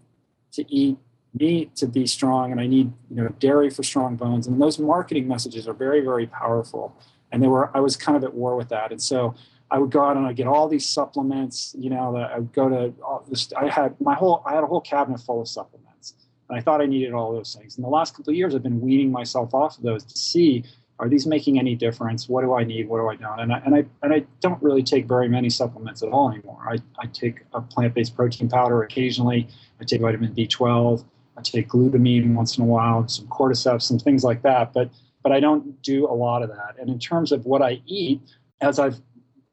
to 0.52 0.64
eat 0.72 0.96
meat 1.38 1.76
to 1.76 1.86
be 1.86 2.06
strong, 2.06 2.52
and 2.52 2.60
I 2.60 2.66
need 2.66 2.92
you 3.10 3.16
know 3.16 3.28
dairy 3.40 3.70
for 3.70 3.82
strong 3.82 4.16
bones. 4.16 4.46
And 4.46 4.60
those 4.60 4.78
marketing 4.78 5.26
messages 5.28 5.66
are 5.68 5.74
very 5.74 6.00
very 6.00 6.26
powerful. 6.26 6.96
And 7.32 7.42
they 7.42 7.48
were 7.48 7.76
I 7.76 7.80
was 7.80 7.96
kind 7.96 8.16
of 8.16 8.22
at 8.22 8.34
war 8.34 8.54
with 8.56 8.68
that, 8.68 8.92
and 8.92 9.02
so 9.02 9.34
I 9.70 9.78
would 9.78 9.90
go 9.90 10.04
out 10.04 10.16
and 10.16 10.26
I 10.26 10.32
get 10.32 10.46
all 10.46 10.68
these 10.68 10.86
supplements. 10.86 11.74
You 11.78 11.90
know, 11.90 12.16
I 12.16 12.38
would 12.38 12.52
go 12.52 12.68
to 12.68 12.94
all 13.02 13.24
this. 13.28 13.52
I 13.52 13.68
had 13.68 14.00
my 14.00 14.14
whole 14.14 14.42
I 14.46 14.54
had 14.54 14.64
a 14.64 14.66
whole 14.66 14.80
cabinet 14.80 15.20
full 15.20 15.40
of 15.40 15.48
supplements, 15.48 16.14
and 16.48 16.58
I 16.58 16.62
thought 16.62 16.80
I 16.80 16.86
needed 16.86 17.12
all 17.12 17.32
those 17.32 17.54
things. 17.54 17.76
In 17.76 17.82
the 17.82 17.88
last 17.88 18.16
couple 18.16 18.30
of 18.30 18.36
years, 18.36 18.54
I've 18.54 18.62
been 18.62 18.80
weaning 18.80 19.10
myself 19.10 19.54
off 19.54 19.76
of 19.78 19.84
those 19.84 20.04
to 20.04 20.18
see 20.18 20.64
are 20.98 21.08
these 21.08 21.26
making 21.26 21.58
any 21.58 21.74
difference? 21.74 22.28
What 22.28 22.42
do 22.42 22.54
I 22.54 22.64
need? 22.64 22.88
What 22.88 22.98
do 22.98 23.08
I 23.08 23.16
don't? 23.16 23.40
And 23.40 23.52
I 23.52 23.58
and 23.64 23.74
I 23.74 23.84
and 24.02 24.14
I 24.14 24.24
don't 24.40 24.62
really 24.62 24.82
take 24.82 25.06
very 25.06 25.28
many 25.28 25.50
supplements 25.50 26.02
at 26.02 26.10
all 26.10 26.30
anymore. 26.30 26.62
I, 26.66 26.78
I 26.98 27.06
take 27.06 27.42
a 27.52 27.60
plant-based 27.60 28.16
protein 28.16 28.48
powder 28.48 28.82
occasionally. 28.82 29.48
I 29.80 29.84
take 29.84 30.00
vitamin 30.00 30.34
B12. 30.34 31.04
I 31.36 31.42
take 31.42 31.68
glutamine 31.68 32.34
once 32.34 32.56
in 32.56 32.64
a 32.64 32.66
while, 32.66 33.06
some 33.08 33.26
cordyceps, 33.26 33.82
some 33.82 33.98
things 33.98 34.24
like 34.24 34.42
that. 34.42 34.72
But 34.72 34.90
but 35.22 35.32
I 35.32 35.40
don't 35.40 35.80
do 35.82 36.06
a 36.06 36.14
lot 36.14 36.42
of 36.42 36.48
that. 36.50 36.76
And 36.80 36.88
in 36.88 36.98
terms 36.98 37.30
of 37.30 37.44
what 37.44 37.60
I 37.60 37.82
eat, 37.86 38.20
as 38.62 38.78
I've 38.78 39.00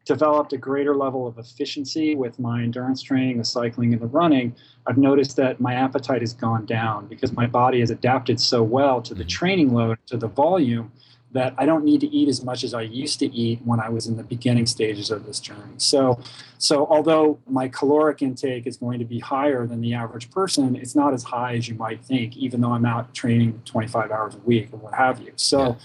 developed 0.05 0.53
a 0.53 0.57
greater 0.57 0.95
level 0.95 1.27
of 1.27 1.37
efficiency 1.37 2.15
with 2.15 2.39
my 2.39 2.61
endurance 2.61 3.01
training, 3.01 3.37
the 3.37 3.45
cycling, 3.45 3.93
and 3.93 4.01
the 4.01 4.07
running, 4.07 4.55
I've 4.85 4.97
noticed 4.97 5.37
that 5.37 5.61
my 5.61 5.75
appetite 5.75 6.21
has 6.21 6.33
gone 6.33 6.65
down 6.65 7.07
because 7.07 7.31
my 7.31 7.47
body 7.47 7.79
has 7.79 7.89
adapted 7.89 8.39
so 8.39 8.63
well 8.63 9.01
to 9.01 9.13
the 9.13 9.21
mm-hmm. 9.21 9.29
training 9.29 9.73
load, 9.73 9.97
to 10.07 10.17
the 10.17 10.27
volume, 10.27 10.91
that 11.31 11.55
I 11.57 11.65
don't 11.65 11.83
need 11.83 11.99
to 12.01 12.07
eat 12.07 12.29
as 12.29 12.43
much 12.43 12.63
as 12.63 12.75
I 12.75 12.83
used 12.83 13.17
to 13.19 13.33
eat 13.33 13.59
when 13.63 13.79
I 13.79 13.89
was 13.89 14.05
in 14.05 14.17
the 14.17 14.23
beginning 14.23 14.67
stages 14.67 15.09
of 15.09 15.25
this 15.25 15.39
journey. 15.39 15.73
So, 15.77 16.19
so 16.59 16.85
although 16.85 17.39
my 17.47 17.67
caloric 17.69 18.21
intake 18.21 18.67
is 18.67 18.77
going 18.77 18.99
to 18.99 19.05
be 19.05 19.17
higher 19.19 19.65
than 19.65 19.81
the 19.81 19.95
average 19.95 20.29
person, 20.29 20.75
it's 20.75 20.95
not 20.95 21.11
as 21.11 21.23
high 21.23 21.55
as 21.55 21.67
you 21.67 21.73
might 21.73 22.05
think, 22.05 22.37
even 22.37 22.61
though 22.61 22.73
I'm 22.73 22.85
out 22.85 23.15
training 23.15 23.63
25 23.65 24.11
hours 24.11 24.35
a 24.35 24.39
week 24.39 24.69
or 24.73 24.77
what 24.77 24.93
have 24.93 25.21
you. 25.21 25.33
So, 25.35 25.77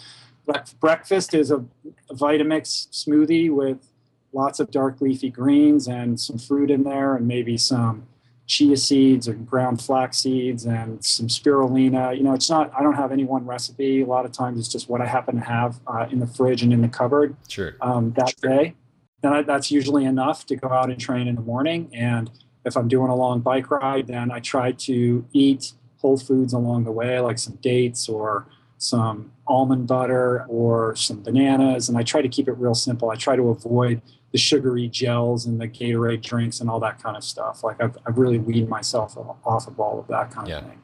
yeah. 0.47 0.65
breakfast 0.81 1.33
is 1.33 1.51
a, 1.51 1.65
a 2.11 2.15
Vitamix 2.15 2.89
smoothie 2.91 3.51
with 3.51 3.79
lots 4.33 4.61
of 4.61 4.71
dark 4.71 5.01
leafy 5.01 5.31
greens 5.31 5.89
and 5.89 6.19
some 6.21 6.39
fruit 6.39 6.71
in 6.71 6.85
there 6.85 7.15
and 7.17 7.27
maybe 7.27 7.57
some 7.57 8.07
chia 8.47 8.77
seeds 8.77 9.29
or 9.29 9.35
ground 9.35 9.81
flax 9.81 10.19
seeds 10.19 10.65
and 10.65 11.05
some 11.05 11.29
spirulina. 11.29 12.17
You 12.17 12.23
know, 12.23 12.33
it's 12.33 12.49
not, 12.49 12.73
I 12.77 12.83
don't 12.83 12.95
have 12.95 13.13
any 13.13 13.25
one 13.25 13.47
recipe. 13.47 14.01
A 14.01 14.07
lot 14.07 14.25
of 14.25 14.33
times 14.33 14.59
it's 14.59 14.69
just 14.69 14.89
what 14.89 15.01
I 15.01 15.07
happen 15.07 15.37
to 15.37 15.43
have 15.43 15.81
uh, 15.87 16.07
in 16.11 16.19
the 16.19 16.27
fridge 16.27 16.63
and 16.63 16.73
in 16.73 16.81
the 16.81 16.89
cupboard 16.89 17.37
sure. 17.47 17.77
um, 17.81 18.13
that 18.17 18.35
sure. 18.41 18.51
day. 18.51 18.75
Then 19.23 19.33
I, 19.33 19.43
that's 19.43 19.71
usually 19.71 20.05
enough 20.05 20.47
to 20.47 20.57
go 20.57 20.69
out 20.69 20.91
and 20.91 20.99
train 20.99 21.29
in 21.29 21.35
the 21.35 21.43
morning. 21.43 21.91
And 21.93 22.31
if 22.65 22.77
I'm 22.77 22.89
doing 22.89 23.11
a 23.11 23.17
long 23.17 23.41
bike 23.41 23.71
ride, 23.71 24.07
then 24.07 24.31
I 24.31 24.41
try 24.41 24.73
to 24.73 25.27
eat 25.33 25.73
whole 25.99 26.17
foods 26.17 26.53
along 26.53 26.85
the 26.85 26.93
way, 26.93 27.21
like 27.21 27.39
some 27.39 27.57
dates 27.57 28.09
or 28.09 28.47
some 28.79 29.33
almond 29.47 29.89
butter 29.89 30.47
or 30.49 30.95
some 30.97 31.23
bananas. 31.23 31.89
And 31.89 31.99
I 31.99 32.03
try 32.03 32.23
to 32.23 32.29
keep 32.29 32.49
it 32.49 32.53
real 32.53 32.75
simple. 32.75 33.11
I 33.11 33.17
try 33.17 33.37
to 33.37 33.51
avoid 33.51 34.01
the 34.33 34.39
sugary 34.39 34.89
gels 34.89 35.47
and 35.47 35.61
the 35.61 35.67
Gatorade 35.69 36.23
drinks 36.23 36.61
and 36.61 36.69
all 36.69 36.81
that 36.81 37.03
kind 37.03 37.17
of 37.17 37.25
stuff. 37.25 37.65
Like 37.65 37.83
I've, 37.83 37.97
I've 38.07 38.19
really 38.19 38.39
weaned 38.39 38.69
myself 38.69 39.17
off 39.17 39.67
of 39.67 39.81
all 39.81 39.99
of 39.99 40.07
that 40.09 40.31
kind 40.31 40.49
yeah. 40.49 40.59
of 40.59 40.65
thing. 40.67 40.81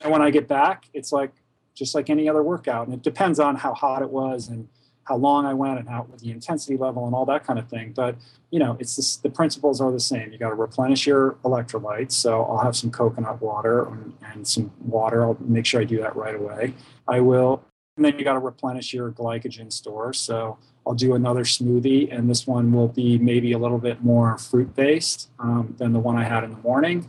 And 0.00 0.10
when 0.10 0.22
I 0.22 0.30
get 0.30 0.48
back, 0.48 0.86
it's 0.92 1.12
like 1.12 1.32
just 1.74 1.94
like 1.94 2.10
any 2.10 2.28
other 2.28 2.42
workout, 2.42 2.86
and 2.86 2.94
it 2.94 3.02
depends 3.02 3.38
on 3.38 3.56
how 3.56 3.74
hot 3.74 4.02
it 4.02 4.10
was 4.10 4.48
and 4.48 4.68
how 5.04 5.16
long 5.16 5.46
I 5.46 5.54
went 5.54 5.78
and 5.78 5.88
how 5.88 6.06
with 6.10 6.20
the 6.20 6.30
intensity 6.30 6.76
level 6.76 7.06
and 7.06 7.14
all 7.14 7.24
that 7.26 7.44
kind 7.44 7.58
of 7.58 7.68
thing. 7.68 7.92
But 7.92 8.16
you 8.50 8.58
know, 8.58 8.76
it's 8.80 8.96
just, 8.96 9.22
the 9.22 9.30
principles 9.30 9.80
are 9.80 9.92
the 9.92 10.00
same. 10.00 10.32
You 10.32 10.38
got 10.38 10.50
to 10.50 10.54
replenish 10.54 11.06
your 11.06 11.36
electrolytes. 11.44 12.12
So 12.12 12.42
I'll 12.44 12.58
have 12.58 12.76
some 12.76 12.90
coconut 12.90 13.40
water 13.40 13.86
and, 13.86 14.14
and 14.32 14.46
some 14.46 14.72
water. 14.84 15.22
I'll 15.22 15.36
make 15.40 15.66
sure 15.66 15.80
I 15.80 15.84
do 15.84 15.98
that 15.98 16.16
right 16.16 16.34
away. 16.34 16.74
I 17.06 17.20
will, 17.20 17.64
and 17.96 18.04
then 18.04 18.18
you 18.18 18.24
got 18.24 18.34
to 18.34 18.40
replenish 18.40 18.92
your 18.92 19.10
glycogen 19.12 19.72
store. 19.72 20.12
So 20.12 20.58
I'll 20.86 20.94
do 20.94 21.14
another 21.14 21.44
smoothie, 21.44 22.12
and 22.16 22.28
this 22.28 22.46
one 22.46 22.72
will 22.72 22.88
be 22.88 23.18
maybe 23.18 23.52
a 23.52 23.58
little 23.58 23.78
bit 23.78 24.02
more 24.02 24.38
fruit 24.38 24.74
based 24.74 25.30
um, 25.38 25.74
than 25.78 25.92
the 25.92 25.98
one 25.98 26.16
I 26.16 26.24
had 26.24 26.42
in 26.42 26.50
the 26.50 26.58
morning. 26.58 27.06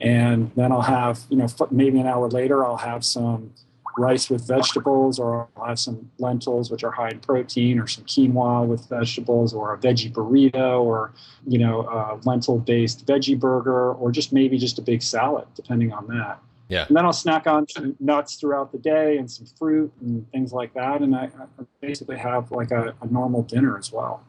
And 0.00 0.50
then 0.56 0.72
I'll 0.72 0.82
have, 0.82 1.20
you 1.30 1.36
know, 1.36 1.46
maybe 1.70 2.00
an 2.00 2.06
hour 2.06 2.28
later, 2.28 2.66
I'll 2.66 2.76
have 2.76 3.04
some 3.04 3.52
rice 3.96 4.28
with 4.28 4.46
vegetables, 4.46 5.18
or 5.18 5.48
I'll 5.56 5.66
have 5.66 5.78
some 5.78 6.10
lentils, 6.18 6.70
which 6.70 6.82
are 6.82 6.90
high 6.90 7.10
in 7.10 7.20
protein, 7.20 7.78
or 7.78 7.86
some 7.86 8.04
quinoa 8.04 8.66
with 8.66 8.88
vegetables, 8.88 9.54
or 9.54 9.74
a 9.74 9.78
veggie 9.78 10.12
burrito, 10.12 10.82
or, 10.82 11.12
you 11.46 11.58
know, 11.58 11.82
a 11.82 12.18
lentil 12.24 12.58
based 12.58 13.06
veggie 13.06 13.38
burger, 13.38 13.92
or 13.92 14.10
just 14.10 14.32
maybe 14.32 14.58
just 14.58 14.78
a 14.78 14.82
big 14.82 15.02
salad, 15.02 15.46
depending 15.54 15.92
on 15.92 16.06
that. 16.08 16.40
Yeah. 16.72 16.86
And 16.88 16.96
then 16.96 17.04
I'll 17.04 17.12
snack 17.12 17.46
on 17.46 17.68
some 17.68 17.94
nuts 18.00 18.36
throughout 18.36 18.72
the 18.72 18.78
day 18.78 19.18
and 19.18 19.30
some 19.30 19.46
fruit 19.58 19.92
and 20.00 20.26
things 20.30 20.54
like 20.54 20.72
that. 20.72 21.02
And 21.02 21.14
I, 21.14 21.24
I 21.24 21.64
basically 21.82 22.16
have 22.16 22.50
like 22.50 22.70
a, 22.70 22.94
a 23.02 23.06
normal 23.08 23.42
dinner 23.42 23.76
as 23.76 23.92
well. 23.92 24.24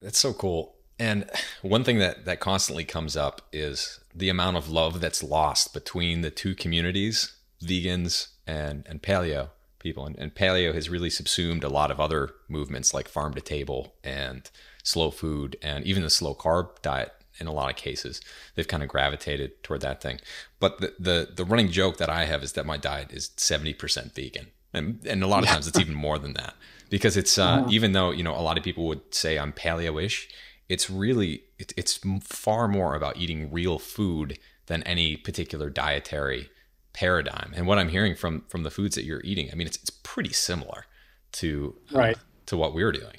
That's 0.00 0.20
so 0.20 0.32
cool. 0.32 0.76
And 1.00 1.28
one 1.62 1.82
thing 1.82 1.98
that, 1.98 2.24
that 2.24 2.38
constantly 2.38 2.84
comes 2.84 3.16
up 3.16 3.48
is 3.52 3.98
the 4.14 4.28
amount 4.28 4.56
of 4.56 4.70
love 4.70 5.00
that's 5.00 5.24
lost 5.24 5.74
between 5.74 6.20
the 6.20 6.30
two 6.30 6.54
communities, 6.54 7.34
vegans 7.60 8.28
and, 8.46 8.86
and 8.88 9.02
paleo 9.02 9.50
people. 9.80 10.06
And, 10.06 10.16
and 10.18 10.32
paleo 10.32 10.72
has 10.74 10.88
really 10.88 11.10
subsumed 11.10 11.64
a 11.64 11.68
lot 11.68 11.90
of 11.90 11.98
other 11.98 12.30
movements 12.48 12.94
like 12.94 13.08
farm 13.08 13.34
to 13.34 13.40
table 13.40 13.94
and 14.04 14.48
slow 14.84 15.10
food 15.10 15.56
and 15.62 15.84
even 15.84 16.04
the 16.04 16.10
slow 16.10 16.32
carb 16.32 16.80
diet 16.80 17.12
in 17.38 17.46
a 17.46 17.52
lot 17.52 17.70
of 17.70 17.76
cases. 17.76 18.20
They've 18.54 18.68
kind 18.68 18.82
of 18.82 18.88
gravitated 18.88 19.62
toward 19.62 19.80
that 19.82 20.00
thing. 20.00 20.20
But 20.60 20.80
the 20.80 20.94
the, 20.98 21.28
the 21.34 21.44
running 21.44 21.70
joke 21.70 21.98
that 21.98 22.10
I 22.10 22.24
have 22.24 22.42
is 22.42 22.52
that 22.52 22.66
my 22.66 22.76
diet 22.76 23.12
is 23.12 23.30
70% 23.36 24.14
vegan. 24.14 24.48
And, 24.74 25.00
and 25.06 25.22
a 25.22 25.26
lot 25.26 25.42
of 25.42 25.48
times 25.48 25.66
it's 25.66 25.78
even 25.78 25.94
more 25.94 26.18
than 26.18 26.34
that 26.34 26.54
because 26.90 27.16
it's 27.16 27.38
uh, 27.38 27.64
yeah. 27.66 27.74
even 27.74 27.92
though 27.92 28.10
you 28.10 28.22
know 28.22 28.34
a 28.34 28.40
lot 28.42 28.58
of 28.58 28.64
people 28.64 28.86
would 28.86 29.14
say 29.14 29.38
I'm 29.38 29.52
paleo-ish, 29.52 30.28
it's 30.68 30.90
really 30.90 31.42
it, 31.58 31.72
it's 31.76 32.00
far 32.22 32.68
more 32.68 32.94
about 32.94 33.16
eating 33.16 33.50
real 33.50 33.78
food 33.78 34.38
than 34.66 34.82
any 34.82 35.16
particular 35.16 35.70
dietary 35.70 36.50
paradigm. 36.92 37.52
And 37.54 37.66
what 37.66 37.78
I'm 37.78 37.88
hearing 37.88 38.14
from 38.14 38.44
from 38.48 38.62
the 38.62 38.70
foods 38.70 38.94
that 38.96 39.04
you're 39.04 39.22
eating, 39.24 39.50
I 39.50 39.54
mean, 39.54 39.66
it's 39.66 39.78
it's 39.78 39.90
pretty 39.90 40.32
similar 40.32 40.84
to 41.32 41.76
uh, 41.94 41.96
to 42.46 42.56
what 42.56 42.74
we're 42.74 42.92
doing. 42.92 43.16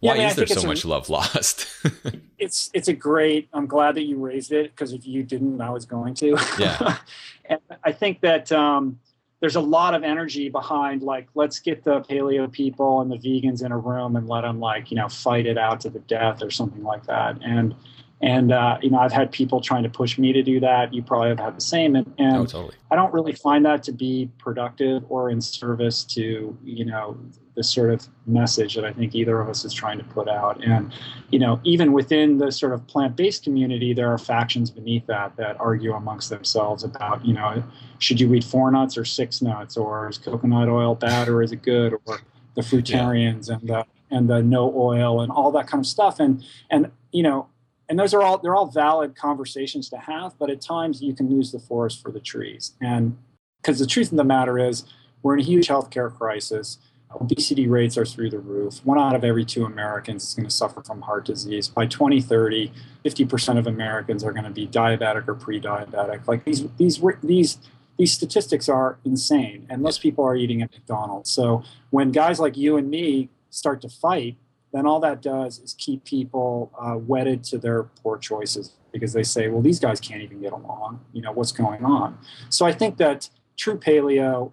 Why 0.00 0.14
yeah, 0.14 0.14
I 0.14 0.18
mean, 0.18 0.28
is 0.28 0.36
there 0.36 0.46
so 0.46 0.66
much 0.66 0.84
a, 0.84 0.88
love 0.88 1.08
lost? 1.08 1.66
it's 2.38 2.70
it's 2.72 2.88
a 2.88 2.92
great. 2.92 3.48
I'm 3.52 3.66
glad 3.66 3.96
that 3.96 4.04
you 4.04 4.16
raised 4.16 4.52
it 4.52 4.70
because 4.70 4.92
if 4.92 5.06
you 5.06 5.24
didn't, 5.24 5.60
I 5.60 5.70
was 5.70 5.86
going 5.86 6.14
to. 6.14 6.38
Yeah. 6.58 6.98
and 7.46 7.60
I 7.82 7.90
think 7.92 8.20
that 8.20 8.52
um, 8.52 9.00
there's 9.40 9.56
a 9.56 9.60
lot 9.60 9.94
of 9.94 10.04
energy 10.04 10.48
behind 10.48 11.02
like 11.02 11.28
let's 11.34 11.58
get 11.58 11.82
the 11.82 12.00
paleo 12.02 12.50
people 12.50 13.00
and 13.00 13.10
the 13.10 13.16
vegans 13.16 13.64
in 13.64 13.72
a 13.72 13.78
room 13.78 14.14
and 14.16 14.28
let 14.28 14.42
them 14.42 14.60
like 14.60 14.90
you 14.90 14.96
know 14.96 15.08
fight 15.08 15.46
it 15.46 15.58
out 15.58 15.80
to 15.80 15.90
the 15.90 16.00
death 16.00 16.42
or 16.42 16.50
something 16.50 16.84
like 16.84 17.04
that. 17.06 17.36
And 17.42 17.74
and 18.20 18.52
uh, 18.52 18.78
you 18.80 18.90
know 18.90 18.98
I've 18.98 19.12
had 19.12 19.32
people 19.32 19.60
trying 19.60 19.82
to 19.82 19.90
push 19.90 20.16
me 20.16 20.32
to 20.32 20.42
do 20.42 20.60
that. 20.60 20.94
You 20.94 21.02
probably 21.02 21.30
have 21.30 21.40
had 21.40 21.56
the 21.56 21.60
same. 21.60 21.96
And, 21.96 22.14
and 22.18 22.36
oh, 22.36 22.46
totally. 22.46 22.76
I 22.92 22.94
don't 22.96 23.12
really 23.12 23.32
find 23.32 23.64
that 23.64 23.82
to 23.84 23.92
be 23.92 24.30
productive 24.38 25.04
or 25.08 25.30
in 25.30 25.40
service 25.40 26.04
to 26.04 26.56
you 26.64 26.84
know 26.84 27.18
the 27.58 27.64
sort 27.64 27.90
of 27.90 28.06
message 28.24 28.76
that 28.76 28.84
I 28.84 28.92
think 28.92 29.16
either 29.16 29.40
of 29.40 29.48
us 29.48 29.64
is 29.64 29.74
trying 29.74 29.98
to 29.98 30.04
put 30.04 30.28
out. 30.28 30.62
And, 30.64 30.94
you 31.30 31.40
know, 31.40 31.60
even 31.64 31.92
within 31.92 32.38
the 32.38 32.52
sort 32.52 32.72
of 32.72 32.86
plant 32.86 33.16
based 33.16 33.42
community, 33.42 33.92
there 33.92 34.12
are 34.12 34.16
factions 34.16 34.70
beneath 34.70 35.04
that 35.06 35.34
that 35.38 35.58
argue 35.58 35.92
amongst 35.92 36.30
themselves 36.30 36.84
about, 36.84 37.26
you 37.26 37.34
know, 37.34 37.64
should 37.98 38.20
you 38.20 38.32
eat 38.32 38.44
four 38.44 38.70
nuts 38.70 38.96
or 38.96 39.04
six 39.04 39.42
nuts, 39.42 39.76
or 39.76 40.08
is 40.08 40.18
coconut 40.18 40.68
oil 40.68 40.94
bad 40.94 41.28
or 41.28 41.42
is 41.42 41.50
it 41.50 41.62
good, 41.62 41.94
or 42.06 42.20
the 42.54 42.62
fruitarians 42.62 43.48
yeah. 43.48 43.56
and 43.56 43.68
the 43.68 43.86
and 44.12 44.30
the 44.30 44.40
no 44.40 44.72
oil 44.76 45.20
and 45.20 45.32
all 45.32 45.50
that 45.50 45.66
kind 45.66 45.80
of 45.80 45.86
stuff. 45.86 46.20
And 46.20 46.44
and 46.70 46.92
you 47.10 47.24
know, 47.24 47.48
and 47.88 47.98
those 47.98 48.14
are 48.14 48.22
all 48.22 48.38
they're 48.38 48.54
all 48.54 48.70
valid 48.70 49.16
conversations 49.16 49.88
to 49.88 49.96
have, 49.96 50.38
but 50.38 50.48
at 50.48 50.60
times 50.60 51.02
you 51.02 51.12
can 51.12 51.28
lose 51.28 51.50
the 51.50 51.58
forest 51.58 52.00
for 52.00 52.12
the 52.12 52.20
trees. 52.20 52.74
And 52.80 53.18
because 53.60 53.80
the 53.80 53.86
truth 53.86 54.12
of 54.12 54.16
the 54.16 54.22
matter 54.22 54.60
is, 54.60 54.84
we're 55.24 55.34
in 55.34 55.40
a 55.40 55.44
huge 55.44 55.66
healthcare 55.66 56.14
crisis 56.16 56.78
Obesity 57.14 57.66
rates 57.66 57.96
are 57.96 58.04
through 58.04 58.30
the 58.30 58.38
roof. 58.38 58.80
One 58.84 58.98
out 58.98 59.14
of 59.14 59.24
every 59.24 59.44
two 59.44 59.64
Americans 59.64 60.24
is 60.24 60.34
going 60.34 60.46
to 60.46 60.54
suffer 60.54 60.82
from 60.82 61.02
heart 61.02 61.24
disease. 61.24 61.68
By 61.68 61.86
2030, 61.86 62.70
50% 63.04 63.58
of 63.58 63.66
Americans 63.66 64.22
are 64.22 64.32
going 64.32 64.44
to 64.44 64.50
be 64.50 64.66
diabetic 64.66 65.26
or 65.26 65.34
pre-diabetic. 65.34 66.26
Like 66.28 66.44
these, 66.44 66.68
these, 66.76 67.00
these, 67.22 67.58
these 67.96 68.12
statistics 68.12 68.68
are 68.68 68.98
insane, 69.04 69.66
and 69.70 69.82
most 69.82 70.02
people 70.02 70.24
are 70.24 70.36
eating 70.36 70.62
at 70.62 70.70
McDonald's. 70.70 71.30
So 71.30 71.62
when 71.90 72.12
guys 72.12 72.38
like 72.38 72.56
you 72.56 72.76
and 72.76 72.90
me 72.90 73.30
start 73.50 73.80
to 73.80 73.88
fight 73.88 74.36
then 74.72 74.86
all 74.86 75.00
that 75.00 75.22
does 75.22 75.58
is 75.58 75.74
keep 75.74 76.04
people 76.04 76.70
uh, 76.78 76.96
wedded 76.96 77.42
to 77.44 77.58
their 77.58 77.84
poor 77.84 78.18
choices 78.18 78.72
because 78.92 79.12
they 79.12 79.22
say, 79.22 79.48
well, 79.48 79.62
these 79.62 79.80
guys 79.80 80.00
can't 80.00 80.22
even 80.22 80.40
get 80.40 80.52
along. 80.52 81.00
You 81.12 81.22
know, 81.22 81.32
what's 81.32 81.52
going 81.52 81.84
on? 81.84 82.18
So 82.50 82.66
I 82.66 82.72
think 82.72 82.98
that 82.98 83.30
true 83.56 83.78
paleo 83.78 84.52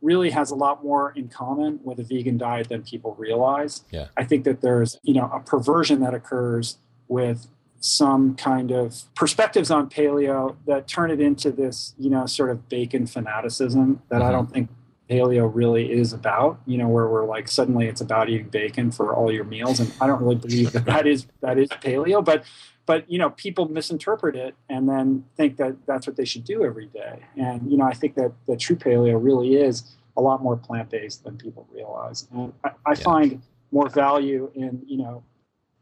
really 0.00 0.30
has 0.30 0.50
a 0.50 0.54
lot 0.54 0.82
more 0.82 1.12
in 1.16 1.28
common 1.28 1.80
with 1.82 1.98
a 1.98 2.04
vegan 2.04 2.38
diet 2.38 2.68
than 2.68 2.82
people 2.82 3.14
realize. 3.18 3.84
Yeah. 3.90 4.06
I 4.16 4.24
think 4.24 4.44
that 4.44 4.60
there's, 4.60 4.98
you 5.02 5.14
know, 5.14 5.30
a 5.32 5.40
perversion 5.40 6.00
that 6.00 6.14
occurs 6.14 6.78
with 7.08 7.48
some 7.80 8.34
kind 8.34 8.70
of 8.70 9.04
perspectives 9.14 9.70
on 9.70 9.88
paleo 9.88 10.56
that 10.66 10.88
turn 10.88 11.10
it 11.10 11.20
into 11.20 11.50
this, 11.50 11.94
you 11.98 12.10
know, 12.10 12.26
sort 12.26 12.50
of 12.50 12.68
bacon 12.68 13.06
fanaticism 13.06 14.02
that 14.08 14.16
mm-hmm. 14.16 14.28
I 14.28 14.32
don't 14.32 14.50
think 14.50 14.68
paleo 15.08 15.50
really 15.52 15.90
is 15.90 16.12
about 16.12 16.60
you 16.66 16.76
know 16.76 16.86
where 16.86 17.08
we're 17.08 17.26
like 17.26 17.48
suddenly 17.48 17.86
it's 17.86 18.00
about 18.00 18.28
eating 18.28 18.48
bacon 18.48 18.90
for 18.90 19.14
all 19.14 19.32
your 19.32 19.44
meals 19.44 19.80
and 19.80 19.90
i 20.00 20.06
don't 20.06 20.20
really 20.20 20.36
believe 20.36 20.70
that 20.72 20.84
that 20.84 21.06
is 21.06 21.26
that 21.40 21.58
is 21.58 21.68
paleo 21.70 22.22
but 22.22 22.44
but 22.88 23.08
you 23.08 23.18
know 23.18 23.30
people 23.30 23.68
misinterpret 23.68 24.34
it 24.34 24.56
and 24.70 24.88
then 24.88 25.22
think 25.36 25.58
that 25.58 25.76
that's 25.86 26.06
what 26.06 26.16
they 26.16 26.24
should 26.24 26.42
do 26.42 26.64
every 26.64 26.86
day 26.86 27.20
and 27.36 27.70
you 27.70 27.76
know 27.76 27.84
i 27.84 27.92
think 27.92 28.16
that 28.16 28.32
the 28.48 28.56
true 28.56 28.74
paleo 28.74 29.22
really 29.22 29.54
is 29.54 29.94
a 30.16 30.20
lot 30.20 30.42
more 30.42 30.56
plant-based 30.56 31.22
than 31.22 31.36
people 31.36 31.68
realize 31.70 32.26
and 32.32 32.52
i, 32.64 32.70
I 32.86 32.92
yeah. 32.92 32.94
find 32.94 33.42
more 33.70 33.88
value 33.90 34.50
in 34.56 34.82
you 34.86 34.96
know 34.96 35.22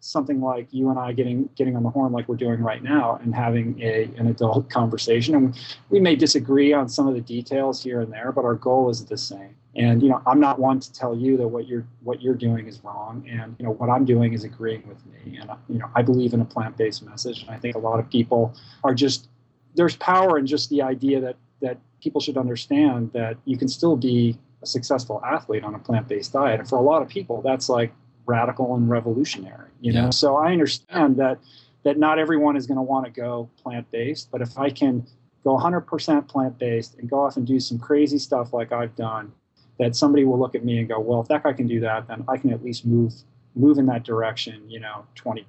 something 0.07 0.41
like 0.41 0.69
you 0.71 0.89
and 0.89 0.99
I 0.99 1.13
getting 1.13 1.49
getting 1.57 1.77
on 1.77 1.83
the 1.83 1.91
horn 1.91 2.13
like 2.13 2.29
we're 2.29 2.37
doing 2.37 2.63
right 2.63 2.83
now 2.83 3.19
and 3.23 3.35
having 3.35 3.81
a 3.83 4.05
an 4.17 4.29
adult 4.29 4.71
conversation. 4.79 5.35
And 5.35 5.59
we 5.91 6.01
may 6.01 6.15
disagree 6.15 6.73
on 6.73 6.89
some 6.89 7.09
of 7.09 7.15
the 7.15 7.21
details 7.21 7.83
here 7.83 8.01
and 8.01 8.13
there, 8.13 8.31
but 8.31 8.45
our 8.45 8.55
goal 8.55 8.89
is 8.89 9.05
the 9.05 9.19
same. 9.19 9.57
And 9.75 10.03
you 10.03 10.09
know, 10.09 10.23
I'm 10.27 10.41
not 10.41 10.59
one 10.59 10.81
to 10.81 10.93
tell 10.93 11.17
you 11.17 11.37
that 11.39 11.49
what 11.49 11.67
you're 11.67 11.87
what 12.03 12.23
you're 12.23 12.35
doing 12.35 12.67
is 12.67 12.83
wrong, 12.85 13.27
and 13.29 13.57
you 13.59 13.65
know 13.65 13.73
what 13.73 13.91
I'm 13.91 14.05
doing 14.05 14.33
is 14.33 14.45
agreeing 14.45 14.87
with 14.87 15.05
me. 15.07 15.39
And 15.39 15.51
you 15.69 15.79
know, 15.79 15.91
I 15.95 16.03
believe 16.03 16.33
in 16.33 16.41
a 16.41 16.45
plant-based 16.45 17.03
message, 17.03 17.43
and 17.43 17.51
I 17.51 17.59
think 17.59 17.75
a 17.75 17.81
lot 17.81 17.99
of 17.99 18.09
people 18.09 18.55
are 18.85 18.95
just 18.95 19.29
there's 19.75 19.97
power 19.97 20.39
in 20.39 20.47
just 20.47 20.71
the 20.71 20.83
idea 20.83 21.21
that 21.21 21.37
that 21.61 21.79
people 22.01 22.21
should 22.21 22.39
understand 22.39 23.13
that 23.13 23.37
you 23.45 23.59
can 23.59 23.69
still 23.69 23.97
be 23.97 24.39
a 24.63 24.67
successful 24.67 25.21
athlete 25.25 25.65
on 25.65 25.75
a 25.75 25.79
plant-based 25.79 26.33
diet. 26.33 26.61
And 26.61 26.69
for 26.69 26.77
a 26.77 26.83
lot 26.83 27.03
of 27.03 27.09
people, 27.09 27.43
that's 27.43 27.69
like 27.69 27.93
radical 28.27 28.75
and 28.75 28.91
revolutionary 28.91 29.71
you 29.81 29.93
know? 29.93 30.11
So 30.11 30.37
i 30.37 30.53
understand 30.53 31.17
that 31.17 31.39
that 31.85 31.99
not 31.99 32.19
everyone 32.19 32.57
is 32.57 32.67
going 32.67 32.77
to 32.77 32.83
want 32.83 33.05
to 33.07 33.11
go 33.11 33.49
plant-based 33.63 34.31
but 34.31 34.41
if 34.41 34.59
i 34.59 34.71
can 34.71 35.07
go 35.45 35.57
100% 35.57 36.29
plant-based 36.29 36.99
and 36.99 37.09
go 37.09 37.21
off 37.21 37.37
and 37.37 37.47
do 37.47 37.61
some 37.61 37.79
crazy 37.79 38.19
stuff 38.19 38.53
like 38.53 38.73
i've 38.73 38.95
done 38.97 39.33
that 39.79 39.95
somebody 39.95 40.25
will 40.25 40.39
look 40.39 40.55
at 40.55 40.65
me 40.65 40.79
and 40.79 40.89
go 40.89 40.99
well 40.99 41.21
if 41.21 41.29
that 41.29 41.43
guy 41.43 41.53
can 41.53 41.67
do 41.67 41.81
that 41.81 42.09
then 42.09 42.25
i 42.29 42.37
can 42.37 42.53
at 42.53 42.65
least 42.65 42.85
move 42.85 43.13
move 43.55 43.79
in 43.79 43.87
that 43.87 44.05
direction 44.05 44.69
you 44.69 44.81
know 44.81 45.07
20% 45.17 45.45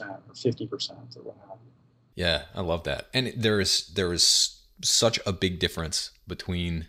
or 0.00 0.18
50% 0.34 0.90
or 1.16 1.22
what 1.22 1.36
have 1.48 1.58
you. 1.64 1.70
Yeah 2.14 2.42
i 2.54 2.60
love 2.60 2.84
that. 2.84 3.06
And 3.14 3.32
there 3.36 3.60
is 3.60 3.88
there 3.94 4.12
is 4.12 4.60
such 4.82 5.18
a 5.26 5.32
big 5.32 5.58
difference 5.58 6.10
between 6.26 6.88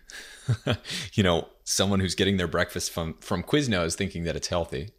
you 1.14 1.22
know 1.22 1.48
someone 1.64 2.00
who's 2.00 2.14
getting 2.14 2.36
their 2.36 2.48
breakfast 2.48 2.90
from 2.90 3.14
from 3.14 3.42
quiznos 3.42 3.94
thinking 3.94 4.24
that 4.24 4.36
it's 4.36 4.48
healthy 4.48 4.90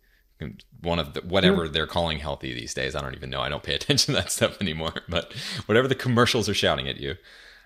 one 0.82 1.00
of 1.00 1.14
the, 1.14 1.22
whatever 1.22 1.68
they're 1.68 1.88
calling 1.88 2.20
healthy 2.20 2.54
these 2.54 2.74
days. 2.74 2.96
I 2.96 3.02
don't 3.02 3.16
even 3.16 3.30
know. 3.30 3.42
I 3.42 3.50
don't 3.50 3.64
pay 3.64 3.76
attention 3.76 4.14
to 4.14 4.22
that 4.22 4.32
stuff 4.32 4.62
anymore. 4.62 4.94
But 5.08 5.34
whatever 5.66 5.88
the 5.88 5.96
commercials 5.96 6.48
are 6.50 6.54
shouting 6.54 6.88
at 6.88 7.00
you, 7.00 7.16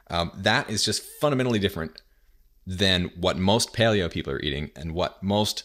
um, 0.09 0.31
that 0.35 0.69
is 0.69 0.83
just 0.83 1.03
fundamentally 1.21 1.59
different 1.59 2.01
than 2.65 3.11
what 3.15 3.37
most 3.37 3.73
paleo 3.73 4.09
people 4.09 4.33
are 4.33 4.39
eating 4.39 4.71
and 4.75 4.93
what 4.93 5.21
most 5.21 5.63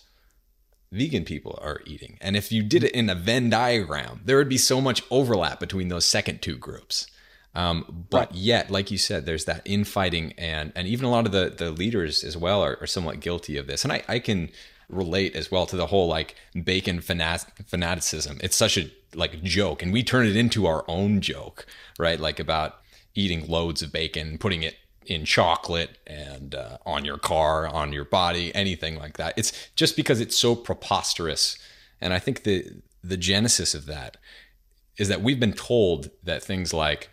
vegan 0.90 1.24
people 1.24 1.58
are 1.62 1.80
eating. 1.86 2.18
And 2.20 2.36
if 2.36 2.50
you 2.50 2.62
did 2.62 2.84
it 2.84 2.92
in 2.92 3.10
a 3.10 3.14
Venn 3.14 3.50
diagram, 3.50 4.20
there 4.24 4.36
would 4.36 4.48
be 4.48 4.58
so 4.58 4.80
much 4.80 5.02
overlap 5.10 5.60
between 5.60 5.88
those 5.88 6.04
second 6.04 6.42
two 6.42 6.56
groups. 6.56 7.06
Um, 7.54 8.06
but 8.10 8.30
right. 8.30 8.34
yet, 8.34 8.70
like 8.70 8.90
you 8.90 8.98
said, 8.98 9.26
there's 9.26 9.46
that 9.46 9.62
infighting, 9.64 10.32
and 10.38 10.70
and 10.76 10.86
even 10.86 11.06
a 11.06 11.10
lot 11.10 11.26
of 11.26 11.32
the 11.32 11.50
the 11.50 11.70
leaders 11.70 12.22
as 12.22 12.36
well 12.36 12.62
are, 12.62 12.78
are 12.80 12.86
somewhat 12.86 13.20
guilty 13.20 13.56
of 13.56 13.66
this. 13.66 13.84
And 13.84 13.92
I 13.92 14.02
I 14.06 14.18
can 14.18 14.50
relate 14.88 15.36
as 15.36 15.50
well 15.50 15.66
to 15.66 15.76
the 15.76 15.86
whole 15.86 16.08
like 16.08 16.34
bacon 16.64 17.00
fanat- 17.00 17.66
fanaticism. 17.66 18.38
It's 18.42 18.56
such 18.56 18.76
a 18.78 18.90
like 19.14 19.42
joke, 19.42 19.82
and 19.82 19.92
we 19.92 20.02
turn 20.02 20.26
it 20.26 20.36
into 20.36 20.66
our 20.66 20.84
own 20.88 21.20
joke, 21.20 21.66
right? 21.98 22.18
Like 22.18 22.38
about 22.40 22.76
eating 23.14 23.46
loads 23.48 23.82
of 23.82 23.92
bacon, 23.92 24.38
putting 24.38 24.62
it 24.62 24.76
in 25.06 25.24
chocolate 25.24 25.98
and 26.06 26.54
uh, 26.54 26.78
on 26.84 27.04
your 27.04 27.18
car, 27.18 27.66
on 27.66 27.92
your 27.92 28.04
body, 28.04 28.54
anything 28.54 28.98
like 28.98 29.16
that. 29.16 29.34
It's 29.36 29.52
just 29.74 29.96
because 29.96 30.20
it's 30.20 30.36
so 30.36 30.54
preposterous, 30.54 31.58
and 32.00 32.12
I 32.12 32.18
think 32.18 32.42
the 32.44 32.66
the 33.02 33.16
genesis 33.16 33.74
of 33.74 33.86
that 33.86 34.16
is 34.96 35.08
that 35.08 35.22
we've 35.22 35.40
been 35.40 35.52
told 35.52 36.10
that 36.24 36.42
things 36.42 36.74
like 36.74 37.08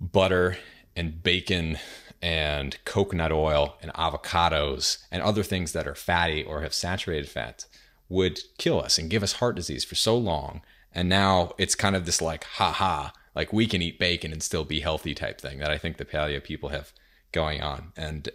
butter 0.00 0.56
and 0.94 1.22
bacon 1.22 1.78
and 2.22 2.76
coconut 2.84 3.32
oil 3.32 3.76
and 3.82 3.92
avocados 3.94 4.98
and 5.10 5.22
other 5.22 5.42
things 5.42 5.72
that 5.72 5.86
are 5.86 5.94
fatty 5.94 6.42
or 6.42 6.62
have 6.62 6.74
saturated 6.74 7.28
fat 7.28 7.66
would 8.08 8.40
kill 8.58 8.80
us 8.80 8.98
and 8.98 9.10
give 9.10 9.22
us 9.22 9.34
heart 9.34 9.56
disease 9.56 9.84
for 9.84 9.94
so 9.94 10.16
long. 10.16 10.62
And 10.92 11.08
now 11.08 11.52
it's 11.58 11.74
kind 11.74 11.96
of 11.96 12.06
this 12.06 12.22
like, 12.22 12.44
ha 12.44 12.72
ha, 12.72 13.12
like 13.34 13.52
we 13.52 13.66
can 13.66 13.82
eat 13.82 13.98
bacon 13.98 14.32
and 14.32 14.42
still 14.42 14.64
be 14.64 14.80
healthy 14.80 15.14
type 15.14 15.40
thing 15.40 15.58
that 15.58 15.70
I 15.70 15.78
think 15.78 15.96
the 15.96 16.04
paleo 16.04 16.42
people 16.42 16.70
have 16.70 16.92
going 17.32 17.62
on. 17.62 17.92
And 17.96 18.28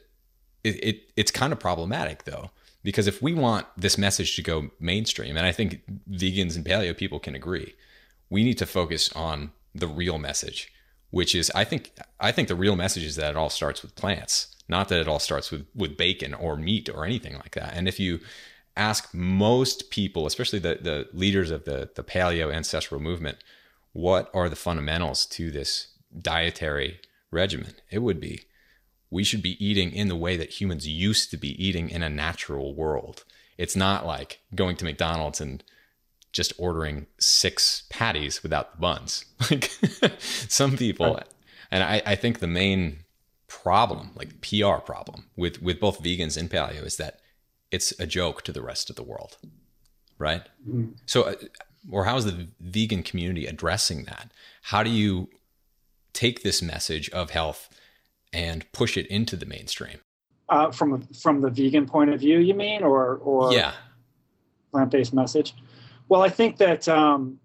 it, 0.64 0.84
it 0.84 1.12
it's 1.16 1.32
kind 1.32 1.52
of 1.52 1.60
problematic 1.60 2.26
though, 2.26 2.52
because 2.84 3.08
if 3.08 3.22
we 3.22 3.34
want 3.34 3.66
this 3.76 3.98
message 3.98 4.36
to 4.36 4.44
go 4.44 4.70
mainstream, 4.80 5.38
and 5.38 5.46
I 5.46 5.52
think 5.52 5.82
vegans 6.10 6.56
and 6.56 6.66
paleo 6.66 6.96
people 6.96 7.20
can 7.20 7.36
agree, 7.36 7.76
we 8.30 8.44
need 8.44 8.58
to 8.60 8.66
focus 8.66 9.12
on 9.14 9.52
the 9.74 9.88
real 9.88 10.20
message 10.20 10.72
which 11.12 11.36
is 11.36 11.52
I 11.54 11.64
think 11.64 11.92
I 12.20 12.32
think 12.32 12.48
the 12.48 12.56
real 12.56 12.76
message 12.76 13.04
is 13.04 13.16
that 13.18 13.32
it 13.32 13.38
all 13.38 13.50
starts 13.50 13.82
with 13.82 13.96
plants, 13.96 14.56
not 14.68 14.90
that 14.90 15.00
it 15.00 15.08
all 15.08 15.20
starts 15.20 15.52
with 15.52 15.66
with 15.76 15.98
bacon 15.98 16.34
or 16.34 16.56
meat 16.56 16.90
or 16.90 17.06
anything 17.06 17.36
like 17.36 17.54
that. 17.56 17.74
And 17.76 17.88
if 17.88 18.00
you 18.00 18.20
ask 18.76 19.14
most 19.14 19.92
people, 19.92 20.26
especially 20.26 20.60
the 20.60 20.80
the 20.82 21.08
leaders 21.14 21.52
of 21.52 21.66
the 21.66 21.90
the 21.96 22.04
paleo 22.04 22.54
ancestral 22.54 23.00
movement, 23.00 23.38
what 23.94 24.32
are 24.34 24.50
the 24.50 24.56
fundamentals 24.56 25.26
to 25.28 25.52
this 25.52 25.90
dietary 26.18 27.00
regimen? 27.30 27.76
It 27.90 28.00
would 28.00 28.20
be 28.20 28.44
we 29.10 29.26
should 29.26 29.42
be 29.42 29.64
eating 29.64 29.92
in 29.92 30.08
the 30.08 30.16
way 30.16 30.38
that 30.38 30.62
humans 30.62 30.88
used 30.88 31.30
to 31.32 31.38
be 31.38 31.62
eating 31.64 31.90
in 31.90 32.02
a 32.02 32.10
natural 32.10 32.74
world. 32.74 33.26
It's 33.58 33.76
not 33.76 34.06
like 34.06 34.40
going 34.56 34.78
to 34.78 34.86
McDonald's 34.86 35.42
and 35.42 35.62
just 36.32 36.54
ordering 36.58 37.08
six 37.20 37.84
patties 37.90 38.44
without 38.44 38.74
the 38.74 38.78
buns. 38.78 39.26
Like 39.50 39.72
some 40.20 40.78
people, 40.78 41.16
right. 41.16 41.28
and 41.72 41.84
I, 41.84 42.02
I 42.06 42.16
think 42.16 42.40
the 42.40 42.48
main 42.48 43.00
problem, 43.48 44.12
like 44.16 44.40
PR 44.42 44.80
problem 44.82 45.26
with 45.36 45.62
with 45.62 45.80
both 45.80 46.02
vegans 46.02 46.38
and 46.38 46.50
paleo, 46.50 46.86
is 46.86 46.98
that 46.98 47.20
it's 47.72 47.92
a 48.00 48.08
joke 48.08 48.44
to 48.44 48.54
the 48.54 48.62
rest 48.62 48.90
of 48.90 48.96
the 48.96 49.04
world, 49.04 49.38
right? 50.18 50.44
Mm. 50.68 50.94
So, 51.06 51.24
uh, 51.24 51.36
or 51.90 52.06
how 52.06 52.18
is 52.18 52.26
the 52.26 52.48
vegan 52.60 53.04
community 53.04 53.46
addressing 53.46 54.06
that? 54.06 54.32
How 54.64 54.84
do 54.84 54.90
you 54.90 55.30
take 56.14 56.44
this 56.44 56.62
message 56.62 57.10
of 57.10 57.32
health 57.32 57.70
and 58.32 58.70
push 58.72 58.96
it 58.96 59.08
into 59.08 59.36
the 59.36 59.46
mainstream? 59.46 60.00
Uh, 60.48 60.72
from 60.72 61.02
from 61.08 61.42
the 61.42 61.50
vegan 61.50 61.88
point 61.88 62.14
of 62.14 62.20
view, 62.20 62.40
you 62.40 62.54
mean, 62.54 62.84
or 62.84 63.16
or 63.18 63.52
yeah, 63.54 63.74
plant 64.72 64.92
based 64.92 65.14
message? 65.14 65.56
Well, 66.12 66.22
I 66.22 66.28
think 66.28 66.58
that 66.58 66.90
um, 66.90 67.40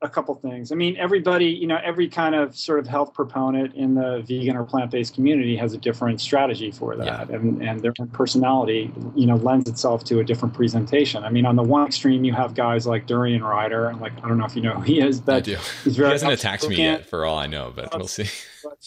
a 0.00 0.08
couple 0.08 0.34
things. 0.34 0.72
I 0.72 0.76
mean, 0.76 0.96
everybody, 0.96 1.44
you 1.44 1.66
know, 1.66 1.78
every 1.84 2.08
kind 2.08 2.34
of 2.34 2.56
sort 2.56 2.78
of 2.78 2.86
health 2.86 3.12
proponent 3.12 3.74
in 3.74 3.94
the 3.94 4.24
vegan 4.26 4.56
or 4.56 4.64
plant-based 4.64 5.14
community 5.14 5.54
has 5.58 5.74
a 5.74 5.76
different 5.76 6.22
strategy 6.22 6.70
for 6.70 6.96
that, 6.96 7.28
yeah. 7.28 7.36
and 7.36 7.62
and 7.62 7.80
their 7.82 7.92
personality, 8.12 8.90
you 9.14 9.26
know, 9.26 9.36
lends 9.36 9.68
itself 9.68 10.04
to 10.04 10.20
a 10.20 10.24
different 10.24 10.54
presentation. 10.54 11.22
I 11.22 11.28
mean, 11.28 11.44
on 11.44 11.54
the 11.54 11.62
one 11.62 11.86
extreme, 11.86 12.24
you 12.24 12.32
have 12.32 12.54
guys 12.54 12.86
like 12.86 13.06
Durian 13.06 13.44
Rider, 13.44 13.88
and 13.88 14.00
like 14.00 14.14
I 14.24 14.28
don't 14.28 14.38
know 14.38 14.46
if 14.46 14.56
you 14.56 14.62
know 14.62 14.76
who 14.76 14.80
he 14.80 15.02
is, 15.02 15.20
but 15.20 15.44
he's 15.44 15.96
very 15.98 16.08
he 16.08 16.12
hasn't 16.12 16.32
attacked 16.32 16.66
me 16.66 16.76
yet, 16.76 17.04
for 17.10 17.26
all 17.26 17.36
I 17.36 17.46
know, 17.46 17.74
but 17.76 17.94
we'll 17.94 18.08
see. 18.08 18.24
But, 18.64 18.78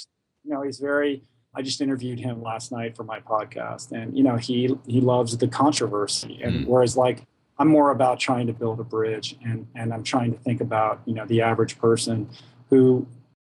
you 0.43 0.51
know, 0.51 0.63
he's 0.63 0.79
very. 0.79 1.21
I 1.53 1.61
just 1.61 1.79
interviewed 1.79 2.19
him 2.19 2.41
last 2.41 2.71
night 2.71 2.95
for 2.95 3.03
my 3.03 3.19
podcast, 3.19 3.91
and 3.91 4.17
you 4.17 4.23
know, 4.23 4.35
he 4.35 4.75
he 4.87 4.99
loves 4.99 5.37
the 5.37 5.47
controversy, 5.47 6.39
and 6.41 6.65
mm. 6.65 6.67
whereas 6.67 6.97
like 6.97 7.27
I'm 7.59 7.67
more 7.67 7.91
about 7.91 8.19
trying 8.19 8.47
to 8.47 8.53
build 8.53 8.79
a 8.79 8.83
bridge 8.83 9.35
and, 9.43 9.67
and 9.75 9.93
I'm 9.93 10.03
trying 10.03 10.31
to 10.31 10.37
think 10.37 10.61
about, 10.61 11.01
you 11.05 11.13
know, 11.13 11.25
the 11.25 11.41
average 11.41 11.79
person 11.79 12.29
who, 12.69 13.07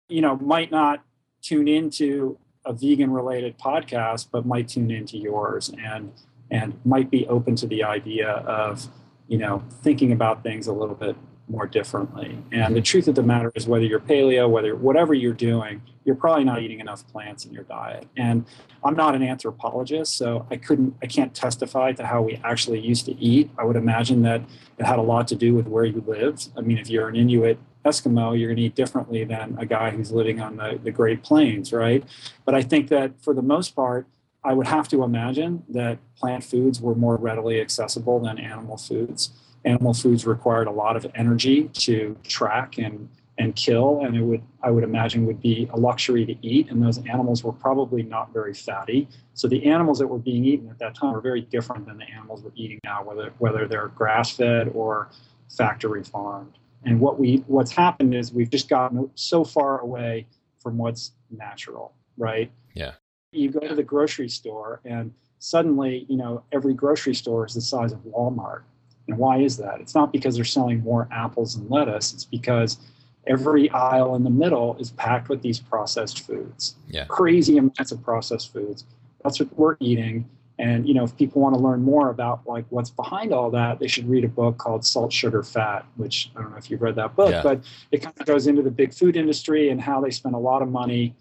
you 0.08 0.20
know, 0.20 0.36
might 0.36 0.70
not 0.70 1.02
tune 1.42 1.68
into 1.68 2.38
a 2.66 2.72
vegan 2.72 3.10
related 3.10 3.58
podcast, 3.58 4.28
but 4.30 4.46
might 4.46 4.68
tune 4.68 4.90
into 4.90 5.18
yours 5.18 5.70
and 5.82 6.12
and 6.50 6.78
might 6.84 7.10
be 7.10 7.26
open 7.28 7.56
to 7.56 7.66
the 7.66 7.82
idea 7.82 8.28
of, 8.28 8.88
you 9.28 9.38
know, 9.38 9.62
thinking 9.82 10.12
about 10.12 10.42
things 10.42 10.66
a 10.66 10.72
little 10.72 10.94
bit 10.94 11.16
more 11.48 11.66
differently. 11.66 12.38
And 12.52 12.74
the 12.74 12.80
truth 12.80 13.07
of 13.09 13.14
the 13.14 13.22
matter 13.22 13.52
is, 13.54 13.66
whether 13.66 13.85
you're 13.85 14.00
paleo, 14.00 14.48
whether 14.48 14.74
whatever 14.74 15.14
you're 15.14 15.35
doing, 15.35 15.83
you're 16.04 16.14
probably 16.14 16.44
not 16.44 16.62
eating 16.62 16.80
enough 16.80 17.07
plants 17.09 17.44
in 17.44 17.52
your 17.52 17.64
diet. 17.64 18.07
And 18.16 18.44
I'm 18.83 18.94
not 18.94 19.14
an 19.14 19.22
anthropologist, 19.22 20.16
so 20.16 20.46
I 20.50 20.57
couldn't, 20.57 20.94
I 21.02 21.07
can't 21.07 21.35
testify 21.35 21.92
to 21.92 22.07
how 22.07 22.22
we 22.22 22.40
actually 22.44 22.80
used 22.80 23.07
to 23.07 23.16
eat. 23.18 23.50
I 23.59 23.64
would 23.64 23.76
imagine 23.76 24.22
that 24.22 24.42
it 24.78 24.85
had 24.85 24.98
a 24.98 25.02
lot 25.02 25.28
to 25.28 25.35
do 25.35 25.54
with 25.54 25.66
where 25.66 25.85
you 25.85 26.02
lived. 26.07 26.50
I 26.57 26.61
mean, 26.61 26.78
if 26.78 26.88
you're 26.88 27.09
an 27.09 27.16
Inuit 27.16 27.59
Eskimo, 27.85 28.38
you're 28.38 28.48
going 28.48 28.57
to 28.57 28.62
eat 28.62 28.74
differently 28.74 29.24
than 29.24 29.57
a 29.59 29.66
guy 29.66 29.90
who's 29.90 30.11
living 30.11 30.40
on 30.40 30.57
the, 30.57 30.80
the 30.83 30.90
Great 30.90 31.22
Plains, 31.22 31.72
right? 31.72 32.02
But 32.44 32.54
I 32.54 32.62
think 32.62 32.88
that 32.88 33.22
for 33.22 33.35
the 33.35 33.42
most 33.42 33.74
part, 33.74 34.07
I 34.42 34.52
would 34.52 34.66
have 34.66 34.88
to 34.88 35.02
imagine 35.02 35.64
that 35.70 35.98
plant 36.16 36.44
foods 36.44 36.80
were 36.80 36.94
more 36.94 37.16
readily 37.16 37.61
accessible 37.61 38.20
than 38.20 38.38
animal 38.38 38.76
foods. 38.76 39.30
Animal 39.64 39.94
foods 39.94 40.27
required 40.27 40.66
a 40.66 40.70
lot 40.70 40.96
of 40.96 41.07
energy 41.14 41.68
to 41.74 42.16
track 42.24 42.79
and 42.79 43.09
and 43.37 43.57
kill, 43.57 44.00
and 44.05 44.16
it 44.16 44.22
would 44.22 44.42
I 44.62 44.70
would 44.70 44.85
imagine 44.85 45.27
would 45.27 45.40
be 45.42 45.68
a 45.72 45.77
luxury 45.77 46.24
to 46.24 46.37
eat. 46.46 46.70
And 46.70 46.83
those 46.83 46.98
animals 46.98 47.42
were 47.42 47.53
probably 47.53 48.03
not 48.03 48.33
very 48.33 48.55
fatty. 48.55 49.09
So 49.35 49.48
the 49.48 49.66
animals 49.66 49.98
that 49.98 50.07
were 50.07 50.18
being 50.18 50.44
eaten 50.44 50.68
at 50.70 50.79
that 50.79 50.94
time 50.94 51.12
were 51.12 51.20
very 51.20 51.40
different 51.40 51.87
than 51.87 51.98
the 51.98 52.05
animals 52.05 52.42
we're 52.42 52.53
eating 52.55 52.79
now, 52.85 53.03
whether 53.03 53.33
whether 53.38 53.66
they're 53.66 53.88
grass 53.88 54.31
fed 54.37 54.68
or 54.74 55.11
factory 55.48 56.05
farmed. 56.05 56.59
And 56.85 57.00
what 57.00 57.18
we 57.18 57.44
what's 57.46 57.72
happened 57.72 58.14
is 58.14 58.33
we've 58.33 58.50
just 58.50 58.68
gotten 58.68 59.11
so 59.14 59.44
far 59.44 59.81
away 59.81 60.27
from 60.62 60.79
what's 60.79 61.12
natural, 61.31 61.92
right? 62.16 62.50
Yeah. 62.74 62.92
You 63.33 63.50
go 63.50 63.61
to 63.61 63.74
the 63.74 63.83
grocery 63.83 64.29
store 64.29 64.81
and 64.85 65.12
suddenly, 65.38 66.07
you 66.09 66.16
know, 66.16 66.42
every 66.53 66.74
grocery 66.74 67.14
store 67.14 67.46
is 67.46 67.55
the 67.55 67.61
size 67.61 67.92
of 67.92 67.98
Walmart. 68.00 68.62
And 69.08 69.18
why 69.18 69.38
is 69.38 69.56
that? 69.58 69.80
It's 69.80 69.94
not 69.94 70.12
because 70.12 70.36
they're 70.36 70.44
selling 70.44 70.80
more 70.80 71.08
apples 71.10 71.56
and 71.56 71.70
lettuce. 71.70 72.12
It's 72.12 72.24
because 72.24 72.78
every 73.26 73.70
aisle 73.70 74.14
in 74.14 74.24
the 74.24 74.30
middle 74.30 74.76
is 74.78 74.90
packed 74.92 75.28
with 75.28 75.42
these 75.42 75.58
processed 75.60 76.26
foods. 76.26 76.76
Yeah. 76.88 77.04
Crazy 77.06 77.58
amounts 77.58 77.92
of 77.92 78.02
processed 78.02 78.52
foods. 78.52 78.84
That's 79.22 79.40
what 79.40 79.56
we're 79.58 79.76
eating. 79.80 80.28
And 80.58 80.86
you 80.86 80.94
know, 80.94 81.04
if 81.04 81.16
people 81.16 81.42
want 81.42 81.54
to 81.54 81.60
learn 81.60 81.82
more 81.82 82.10
about 82.10 82.46
like 82.46 82.64
what's 82.70 82.90
behind 82.90 83.32
all 83.32 83.50
that, 83.50 83.78
they 83.78 83.88
should 83.88 84.08
read 84.08 84.24
a 84.24 84.28
book 84.28 84.58
called 84.58 84.84
Salt, 84.84 85.12
Sugar, 85.12 85.42
Fat, 85.42 85.84
which 85.96 86.30
I 86.36 86.42
don't 86.42 86.52
know 86.52 86.56
if 86.56 86.70
you've 86.70 86.82
read 86.82 86.94
that 86.96 87.16
book, 87.16 87.32
yeah. 87.32 87.42
but 87.42 87.60
it 87.90 88.02
kind 88.02 88.14
of 88.18 88.26
goes 88.26 88.46
into 88.46 88.62
the 88.62 88.70
big 88.70 88.94
food 88.94 89.16
industry 89.16 89.70
and 89.70 89.80
how 89.80 90.00
they 90.00 90.10
spend 90.10 90.34
a 90.34 90.38
lot 90.38 90.62
of 90.62 90.68
money 90.68 91.14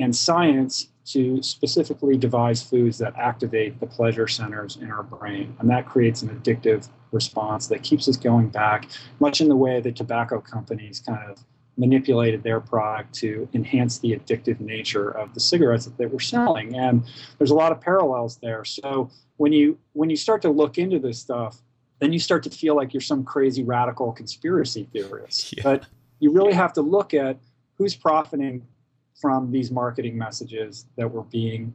and 0.00 0.14
science 0.14 0.88
to 1.04 1.42
specifically 1.42 2.16
devise 2.16 2.62
foods 2.62 2.98
that 2.98 3.14
activate 3.16 3.78
the 3.80 3.86
pleasure 3.86 4.26
centers 4.26 4.76
in 4.76 4.90
our 4.90 5.02
brain. 5.02 5.54
And 5.60 5.68
that 5.70 5.86
creates 5.86 6.22
an 6.22 6.28
addictive 6.30 6.88
response 7.12 7.66
that 7.68 7.82
keeps 7.82 8.08
us 8.08 8.16
going 8.16 8.48
back, 8.48 8.88
much 9.18 9.40
in 9.40 9.48
the 9.48 9.56
way 9.56 9.80
that 9.80 9.96
tobacco 9.96 10.40
companies 10.40 11.00
kind 11.00 11.30
of 11.30 11.44
manipulated 11.76 12.42
their 12.42 12.60
product 12.60 13.14
to 13.14 13.48
enhance 13.54 13.98
the 13.98 14.12
addictive 14.12 14.60
nature 14.60 15.10
of 15.10 15.32
the 15.34 15.40
cigarettes 15.40 15.86
that 15.86 15.96
they 15.96 16.06
were 16.06 16.20
selling. 16.20 16.76
And 16.76 17.02
there's 17.38 17.50
a 17.50 17.54
lot 17.54 17.72
of 17.72 17.80
parallels 17.80 18.38
there. 18.42 18.64
So 18.64 19.10
when 19.38 19.52
you 19.52 19.78
when 19.94 20.10
you 20.10 20.16
start 20.16 20.42
to 20.42 20.50
look 20.50 20.76
into 20.76 20.98
this 20.98 21.18
stuff 21.18 21.62
then 22.00 22.12
you 22.12 22.18
start 22.18 22.42
to 22.42 22.50
feel 22.50 22.74
like 22.74 22.92
you're 22.92 23.00
some 23.00 23.24
crazy 23.24 23.62
radical 23.62 24.10
conspiracy 24.12 24.88
theorist. 24.92 25.54
Yeah. 25.56 25.62
but 25.62 25.86
you 26.18 26.32
really 26.32 26.52
have 26.52 26.72
to 26.74 26.82
look 26.82 27.14
at 27.14 27.38
who's 27.76 27.94
profiting 27.94 28.66
from 29.20 29.50
these 29.52 29.70
marketing 29.70 30.16
messages 30.16 30.86
that 30.96 31.10
we're 31.10 31.22
being 31.22 31.72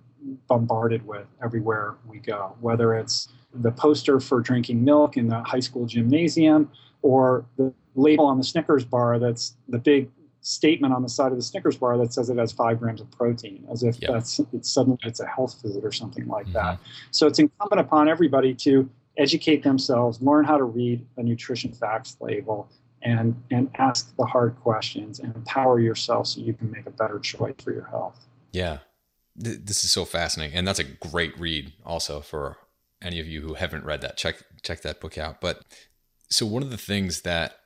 bombarded 0.47 1.05
with 1.05 1.27
everywhere 1.43 1.95
we 2.07 2.17
go 2.19 2.55
whether 2.59 2.95
it's 2.95 3.29
the 3.61 3.71
poster 3.71 4.19
for 4.19 4.41
drinking 4.41 4.83
milk 4.83 5.17
in 5.17 5.27
the 5.27 5.41
high 5.43 5.59
school 5.59 5.85
gymnasium 5.85 6.69
or 7.01 7.45
the 7.57 7.73
label 7.95 8.25
on 8.25 8.37
the 8.37 8.43
Snickers 8.43 8.83
bar 8.83 9.19
that's 9.19 9.55
the 9.69 9.77
big 9.77 10.09
statement 10.45 10.93
on 10.93 11.01
the 11.01 11.09
side 11.09 11.31
of 11.31 11.37
the 11.37 11.43
Snickers 11.43 11.75
bar 11.75 11.97
that 11.97 12.13
says 12.13 12.29
it 12.29 12.37
has 12.37 12.51
five 12.51 12.79
grams 12.79 13.01
of 13.01 13.09
protein, 13.11 13.65
as 13.71 13.81
if 13.83 13.99
yep. 13.99 14.11
that's 14.11 14.39
it's 14.53 14.69
suddenly 14.69 14.99
it's 15.03 15.19
a 15.19 15.25
health 15.25 15.59
food 15.61 15.83
or 15.83 15.91
something 15.91 16.27
like 16.27 16.45
mm-hmm. 16.45 16.53
that. 16.53 16.79
So 17.11 17.25
it's 17.27 17.39
incumbent 17.39 17.81
upon 17.81 18.07
everybody 18.07 18.53
to 18.55 18.87
educate 19.17 19.63
themselves, 19.63 20.21
learn 20.21 20.45
how 20.45 20.57
to 20.57 20.63
read 20.63 21.05
a 21.17 21.23
nutrition 21.23 21.73
facts 21.73 22.17
label, 22.21 22.69
and 23.01 23.35
and 23.49 23.69
ask 23.75 24.15
the 24.17 24.25
hard 24.25 24.55
questions 24.61 25.19
and 25.19 25.35
empower 25.35 25.79
yourself 25.79 26.27
so 26.27 26.41
you 26.41 26.53
can 26.53 26.69
make 26.71 26.85
a 26.85 26.91
better 26.91 27.19
choice 27.19 27.55
for 27.63 27.73
your 27.73 27.85
health. 27.85 28.25
Yeah, 28.51 28.79
this 29.35 29.83
is 29.83 29.91
so 29.91 30.05
fascinating, 30.05 30.55
and 30.55 30.67
that's 30.67 30.79
a 30.79 30.83
great 30.83 31.37
read 31.39 31.73
also 31.83 32.21
for 32.21 32.57
any 33.05 33.19
of 33.19 33.27
you 33.27 33.41
who 33.41 33.53
haven't 33.53 33.85
read 33.85 34.01
that. 34.01 34.17
Check 34.17 34.43
check 34.63 34.81
that 34.81 34.99
book 34.99 35.17
out. 35.17 35.39
But 35.39 35.61
so 36.29 36.45
one 36.45 36.63
of 36.63 36.71
the 36.71 36.77
things 36.77 37.21
that 37.21 37.59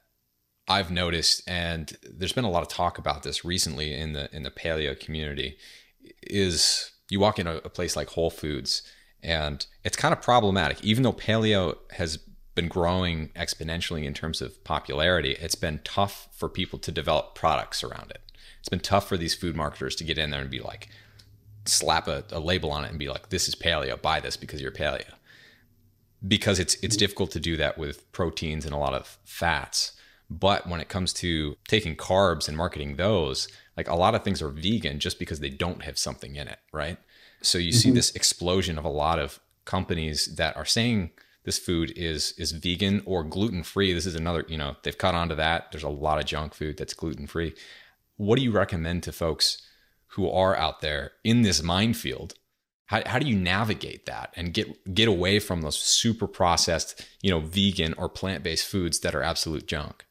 I've 0.68 0.92
noticed, 0.92 1.42
and 1.48 1.92
there's 2.04 2.34
been 2.34 2.46
a 2.46 2.52
lot 2.52 2.62
of 2.62 2.68
talk 2.68 2.98
about 2.98 3.24
this 3.24 3.44
recently 3.44 3.94
in 3.94 4.14
the 4.14 4.30
in 4.36 4.44
the 4.44 4.52
paleo 4.52 5.00
community, 5.00 5.58
is 6.24 6.92
you 7.10 7.20
walk 7.20 7.40
in 7.40 7.48
a, 7.48 7.56
a 7.58 7.70
place 7.70 7.96
like 7.96 8.10
Whole 8.10 8.30
Foods, 8.30 8.84
and 9.24 9.66
it's 9.84 9.98
kind 9.98 10.14
of 10.14 10.22
problematic. 10.22 10.84
Even 10.84 11.04
though 11.04 11.14
paleo 11.14 11.78
has 11.92 12.20
been 12.54 12.68
growing 12.68 13.30
exponentially 13.30 14.04
in 14.04 14.14
terms 14.14 14.42
of 14.42 14.64
popularity, 14.64 15.38
it's 15.40 15.56
been 15.56 15.80
tough 15.84 16.28
for 16.34 16.50
people 16.50 16.78
to 16.80 16.92
develop 16.92 17.34
products 17.34 17.84
around 17.84 18.12
it. 18.12 18.22
It's 18.60 18.70
been 18.70 18.82
tough 18.82 19.08
for 19.08 19.18
these 19.18 19.34
food 19.34 19.56
marketers 19.56 19.96
to 19.96 20.04
get 20.04 20.18
in 20.18 20.32
there 20.32 20.42
and 20.42 20.50
be 20.50 20.60
like, 20.60 20.90
slap 21.66 22.08
a, 22.08 22.26
a 22.32 22.40
label 22.40 22.72
on 22.72 22.84
it 22.84 22.90
and 22.90 23.00
be 23.00 23.10
like, 23.10 23.30
"This 23.30 23.48
is 23.48 23.56
paleo. 23.56 24.00
Buy 24.02 24.20
this 24.20 24.38
because 24.38 24.62
you're 24.62 24.72
paleo." 24.72 25.14
Because 26.28 26.60
it's 26.60 26.76
it's 26.76 26.98
difficult 26.98 27.32
to 27.32 27.40
do 27.40 27.56
that 27.58 27.78
with 27.78 28.12
proteins 28.12 28.66
and 28.66 28.74
a 28.74 28.78
lot 28.78 28.94
of 28.94 29.18
fats 29.24 29.94
but 30.30 30.68
when 30.68 30.80
it 30.80 30.90
comes 30.90 31.12
to 31.14 31.58
taking 31.68 31.96
carbs 31.96 32.48
and 32.48 32.56
marketing 32.56 32.98
those, 32.98 33.48
like 33.76 33.88
a 33.88 33.96
lot 33.96 34.14
of 34.14 34.24
things 34.24 34.42
are 34.42 34.50
vegan 34.50 35.00
just 35.00 35.18
because 35.18 35.40
they 35.40 35.50
don't 35.50 35.84
have 35.84 35.98
something 35.98 36.36
in 36.36 36.48
it, 36.48 36.60
right? 36.72 36.98
So 37.42 37.58
you 37.58 37.72
mm-hmm. 37.72 37.80
see 37.80 37.92
this 37.92 38.12
explosion 38.12 38.78
of 38.78 38.86
a 38.86 38.90
lot 38.90 39.20
of 39.20 39.40
companies 39.66 40.36
that 40.36 40.56
are 40.56 40.66
saying 40.66 41.12
this 41.46 41.58
food 41.58 41.92
is 41.96 42.34
is 42.38 42.52
vegan 42.52 43.02
or 43.06 43.24
gluten 43.24 43.64
free. 43.64 43.94
This 43.94 44.06
is 44.06 44.16
another, 44.16 44.46
you 44.48 44.58
know, 44.58 44.76
they've 44.84 44.98
caught 44.98 45.16
on 45.16 45.30
to 45.30 45.36
that. 45.36 45.72
There's 45.72 45.84
a 45.84 45.90
lot 45.90 46.20
of 46.20 46.26
junk 46.26 46.54
food 46.54 46.78
that's 46.78 46.94
gluten 46.94 47.26
free. 47.26 47.56
What 48.18 48.38
do 48.38 48.44
you 48.44 48.52
recommend 48.52 49.04
to 49.04 49.12
folks 49.12 49.66
who 50.14 50.30
are 50.30 50.56
out 50.56 50.82
there 50.82 51.14
in 51.24 51.42
this 51.42 51.64
minefield? 51.64 52.34
How, 52.90 53.04
how 53.06 53.20
do 53.20 53.28
you 53.28 53.36
navigate 53.36 54.08
that 54.08 54.34
and 54.36 54.52
get 54.52 54.96
get 54.96 55.08
away 55.08 55.38
from 55.38 55.62
those 55.62 55.78
super 55.78 56.28
processed, 56.28 57.06
you 57.22 57.30
know, 57.30 57.40
vegan 57.40 57.94
or 57.94 58.10
plant 58.10 58.44
based 58.44 58.66
foods 58.66 59.02
that 59.02 59.14
are 59.14 59.22
absolute 59.22 59.68
junk? 59.68 60.06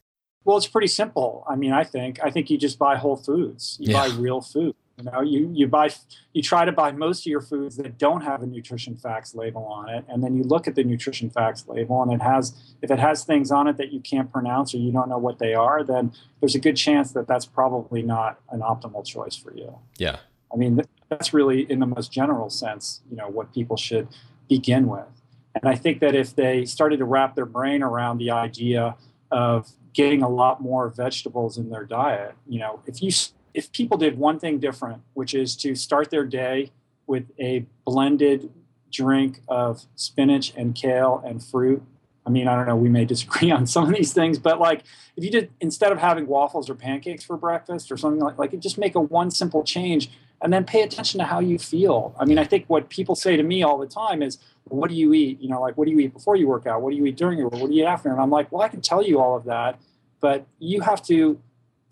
Well, 0.44 0.56
it's 0.56 0.68
pretty 0.68 0.86
simple. 0.86 1.44
I 1.48 1.56
mean, 1.56 1.72
I 1.72 1.82
think 1.82 2.20
I 2.22 2.30
think 2.30 2.50
you 2.50 2.56
just 2.56 2.78
buy 2.78 2.94
whole 2.94 3.16
foods. 3.16 3.76
You 3.80 3.92
yeah. 3.92 4.08
buy 4.08 4.14
real 4.14 4.40
food. 4.40 4.76
You 4.96 5.10
know, 5.10 5.20
you 5.22 5.50
you 5.52 5.66
buy 5.66 5.90
you 6.32 6.40
try 6.40 6.64
to 6.64 6.70
buy 6.70 6.92
most 6.92 7.22
of 7.22 7.26
your 7.26 7.40
foods 7.40 7.76
that 7.78 7.98
don't 7.98 8.20
have 8.20 8.44
a 8.44 8.46
nutrition 8.46 8.96
facts 8.96 9.34
label 9.34 9.64
on 9.64 9.88
it, 9.88 10.04
and 10.08 10.22
then 10.22 10.36
you 10.36 10.44
look 10.44 10.68
at 10.68 10.76
the 10.76 10.84
nutrition 10.84 11.30
facts 11.30 11.66
label, 11.66 12.00
and 12.00 12.12
it 12.12 12.22
has 12.22 12.54
if 12.80 12.92
it 12.92 13.00
has 13.00 13.24
things 13.24 13.50
on 13.50 13.66
it 13.66 13.76
that 13.78 13.92
you 13.92 13.98
can't 13.98 14.32
pronounce 14.32 14.72
or 14.72 14.78
you 14.78 14.92
don't 14.92 15.08
know 15.08 15.18
what 15.18 15.40
they 15.40 15.52
are, 15.52 15.82
then 15.82 16.12
there's 16.38 16.54
a 16.54 16.60
good 16.60 16.76
chance 16.76 17.10
that 17.10 17.26
that's 17.26 17.44
probably 17.44 18.02
not 18.02 18.38
an 18.50 18.60
optimal 18.60 19.04
choice 19.04 19.34
for 19.34 19.52
you. 19.52 19.80
Yeah. 19.98 20.18
I 20.52 20.56
mean, 20.56 20.80
that's 21.08 21.32
really 21.32 21.70
in 21.70 21.78
the 21.78 21.86
most 21.86 22.12
general 22.12 22.50
sense, 22.50 23.00
you 23.10 23.16
know, 23.16 23.28
what 23.28 23.52
people 23.52 23.76
should 23.76 24.08
begin 24.48 24.86
with. 24.88 25.06
And 25.54 25.68
I 25.68 25.74
think 25.74 26.00
that 26.00 26.14
if 26.14 26.34
they 26.34 26.64
started 26.64 26.98
to 26.98 27.04
wrap 27.04 27.34
their 27.34 27.46
brain 27.46 27.82
around 27.82 28.18
the 28.18 28.30
idea 28.30 28.96
of 29.30 29.70
getting 29.92 30.22
a 30.22 30.28
lot 30.28 30.60
more 30.60 30.88
vegetables 30.88 31.58
in 31.58 31.70
their 31.70 31.84
diet. 31.84 32.34
You 32.46 32.60
know, 32.60 32.80
if 32.86 33.02
you 33.02 33.10
if 33.54 33.72
people 33.72 33.98
did 33.98 34.18
one 34.18 34.38
thing 34.38 34.60
different, 34.60 35.02
which 35.14 35.34
is 35.34 35.56
to 35.56 35.74
start 35.74 36.10
their 36.10 36.24
day 36.24 36.70
with 37.06 37.24
a 37.40 37.66
blended 37.84 38.50
drink 38.92 39.40
of 39.48 39.86
spinach 39.96 40.52
and 40.56 40.74
kale 40.74 41.22
and 41.26 41.42
fruit. 41.42 41.82
I 42.24 42.30
mean, 42.30 42.46
I 42.46 42.54
don't 42.54 42.66
know, 42.66 42.76
we 42.76 42.90
may 42.90 43.04
disagree 43.04 43.50
on 43.58 43.66
some 43.66 43.88
of 43.88 43.94
these 43.94 44.12
things, 44.12 44.38
but 44.38 44.60
like 44.60 44.84
if 45.16 45.24
you 45.24 45.30
did 45.30 45.50
instead 45.60 45.92
of 45.92 45.98
having 45.98 46.26
waffles 46.26 46.70
or 46.70 46.74
pancakes 46.74 47.24
for 47.24 47.36
breakfast 47.36 47.90
or 47.90 47.96
something 47.96 48.20
like 48.20 48.38
like 48.38 48.58
just 48.60 48.78
make 48.78 48.94
a 48.94 49.00
one 49.00 49.30
simple 49.30 49.64
change 49.64 50.10
and 50.40 50.52
then 50.52 50.64
pay 50.64 50.82
attention 50.82 51.18
to 51.18 51.24
how 51.24 51.40
you 51.40 51.58
feel. 51.58 52.14
I 52.18 52.24
mean, 52.24 52.38
I 52.38 52.44
think 52.44 52.66
what 52.68 52.88
people 52.88 53.14
say 53.14 53.36
to 53.36 53.42
me 53.42 53.62
all 53.62 53.78
the 53.78 53.86
time 53.86 54.22
is, 54.22 54.38
what 54.64 54.90
do 54.90 54.96
you 54.96 55.12
eat? 55.14 55.40
You 55.40 55.48
know, 55.48 55.60
like 55.60 55.76
what 55.76 55.86
do 55.86 55.92
you 55.92 55.98
eat 55.98 56.12
before 56.12 56.36
you 56.36 56.46
work 56.46 56.66
out? 56.66 56.82
What 56.82 56.90
do 56.90 56.96
you 56.96 57.06
eat 57.06 57.16
during 57.16 57.38
your? 57.38 57.48
What 57.48 57.68
do 57.68 57.74
you 57.74 57.84
eat 57.84 57.86
after? 57.86 58.10
And 58.10 58.20
I'm 58.20 58.30
like, 58.30 58.52
well, 58.52 58.62
I 58.62 58.68
can 58.68 58.80
tell 58.80 59.02
you 59.02 59.20
all 59.20 59.36
of 59.36 59.44
that, 59.44 59.78
but 60.20 60.46
you 60.58 60.82
have 60.82 61.02
to 61.04 61.40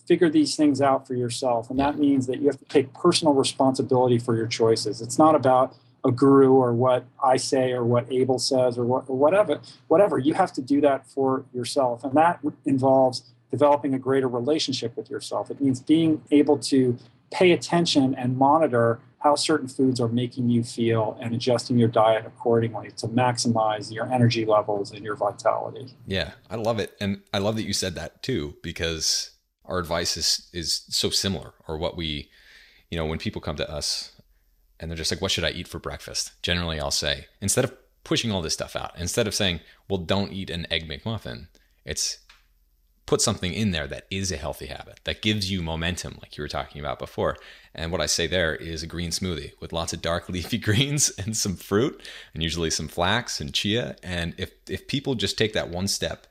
figure 0.06 0.28
these 0.28 0.54
things 0.54 0.80
out 0.80 1.06
for 1.06 1.14
yourself. 1.14 1.68
And 1.70 1.78
that 1.80 1.98
means 1.98 2.26
that 2.26 2.40
you 2.40 2.46
have 2.46 2.58
to 2.58 2.64
take 2.66 2.94
personal 2.94 3.34
responsibility 3.34 4.18
for 4.18 4.36
your 4.36 4.46
choices. 4.46 5.00
It's 5.00 5.18
not 5.18 5.34
about 5.34 5.74
a 6.04 6.12
guru 6.12 6.52
or 6.52 6.72
what 6.72 7.04
I 7.22 7.36
say 7.36 7.72
or 7.72 7.84
what 7.84 8.06
Abel 8.12 8.38
says 8.38 8.78
or, 8.78 8.84
what, 8.84 9.04
or 9.08 9.16
whatever. 9.16 9.60
Whatever. 9.88 10.18
You 10.18 10.34
have 10.34 10.52
to 10.52 10.62
do 10.62 10.80
that 10.82 11.08
for 11.08 11.44
yourself. 11.52 12.04
And 12.04 12.12
that 12.12 12.38
involves 12.64 13.24
developing 13.50 13.94
a 13.94 13.98
greater 13.98 14.28
relationship 14.28 14.96
with 14.96 15.10
yourself. 15.10 15.50
It 15.50 15.60
means 15.60 15.80
being 15.80 16.22
able 16.30 16.58
to 16.58 16.96
pay 17.30 17.52
attention 17.52 18.14
and 18.14 18.36
monitor 18.36 19.00
how 19.18 19.34
certain 19.34 19.66
foods 19.66 20.00
are 20.00 20.08
making 20.08 20.48
you 20.50 20.62
feel 20.62 21.18
and 21.20 21.34
adjusting 21.34 21.78
your 21.78 21.88
diet 21.88 22.24
accordingly 22.26 22.90
to 22.96 23.08
maximize 23.08 23.92
your 23.92 24.10
energy 24.12 24.44
levels 24.44 24.92
and 24.92 25.04
your 25.04 25.16
vitality. 25.16 25.94
Yeah, 26.06 26.32
I 26.48 26.56
love 26.56 26.78
it. 26.78 26.94
And 27.00 27.22
I 27.32 27.38
love 27.38 27.56
that 27.56 27.64
you 27.64 27.72
said 27.72 27.96
that 27.96 28.22
too, 28.22 28.56
because 28.62 29.36
our 29.68 29.78
advice 29.78 30.16
is 30.16 30.48
is 30.52 30.84
so 30.88 31.10
similar 31.10 31.54
or 31.68 31.76
what 31.76 31.96
we 31.96 32.30
you 32.90 32.96
know 32.96 33.06
when 33.06 33.18
people 33.18 33.40
come 33.40 33.56
to 33.56 33.70
us 33.70 34.12
and 34.78 34.90
they're 34.90 34.96
just 34.96 35.10
like 35.10 35.20
what 35.20 35.30
should 35.30 35.44
i 35.44 35.50
eat 35.50 35.68
for 35.68 35.78
breakfast 35.78 36.32
generally 36.42 36.80
i'll 36.80 36.90
say 36.90 37.26
instead 37.40 37.64
of 37.64 37.74
pushing 38.04 38.30
all 38.30 38.42
this 38.42 38.54
stuff 38.54 38.76
out 38.76 38.92
instead 38.96 39.26
of 39.26 39.34
saying 39.34 39.60
well 39.88 39.98
don't 39.98 40.32
eat 40.32 40.50
an 40.50 40.66
egg 40.70 40.88
mcmuffin 40.88 41.48
it's 41.84 42.18
put 43.06 43.20
something 43.20 43.52
in 43.52 43.70
there 43.70 43.86
that 43.86 44.06
is 44.10 44.30
a 44.32 44.36
healthy 44.36 44.66
habit 44.66 45.00
that 45.04 45.22
gives 45.22 45.50
you 45.50 45.62
momentum 45.62 46.18
like 46.20 46.36
you 46.36 46.42
were 46.42 46.48
talking 46.48 46.80
about 46.80 46.98
before 46.98 47.36
and 47.74 47.92
what 47.92 48.00
i 48.00 48.06
say 48.06 48.26
there 48.26 48.54
is 48.54 48.82
a 48.82 48.86
green 48.86 49.10
smoothie 49.10 49.52
with 49.60 49.72
lots 49.72 49.92
of 49.92 50.02
dark 50.02 50.28
leafy 50.28 50.58
greens 50.58 51.10
and 51.18 51.36
some 51.36 51.56
fruit 51.56 52.02
and 52.34 52.42
usually 52.42 52.70
some 52.70 52.88
flax 52.88 53.40
and 53.40 53.54
chia 53.54 53.96
and 54.02 54.34
if 54.38 54.52
if 54.68 54.86
people 54.86 55.14
just 55.14 55.38
take 55.38 55.52
that 55.52 55.70
one 55.70 55.88
step 55.88 56.26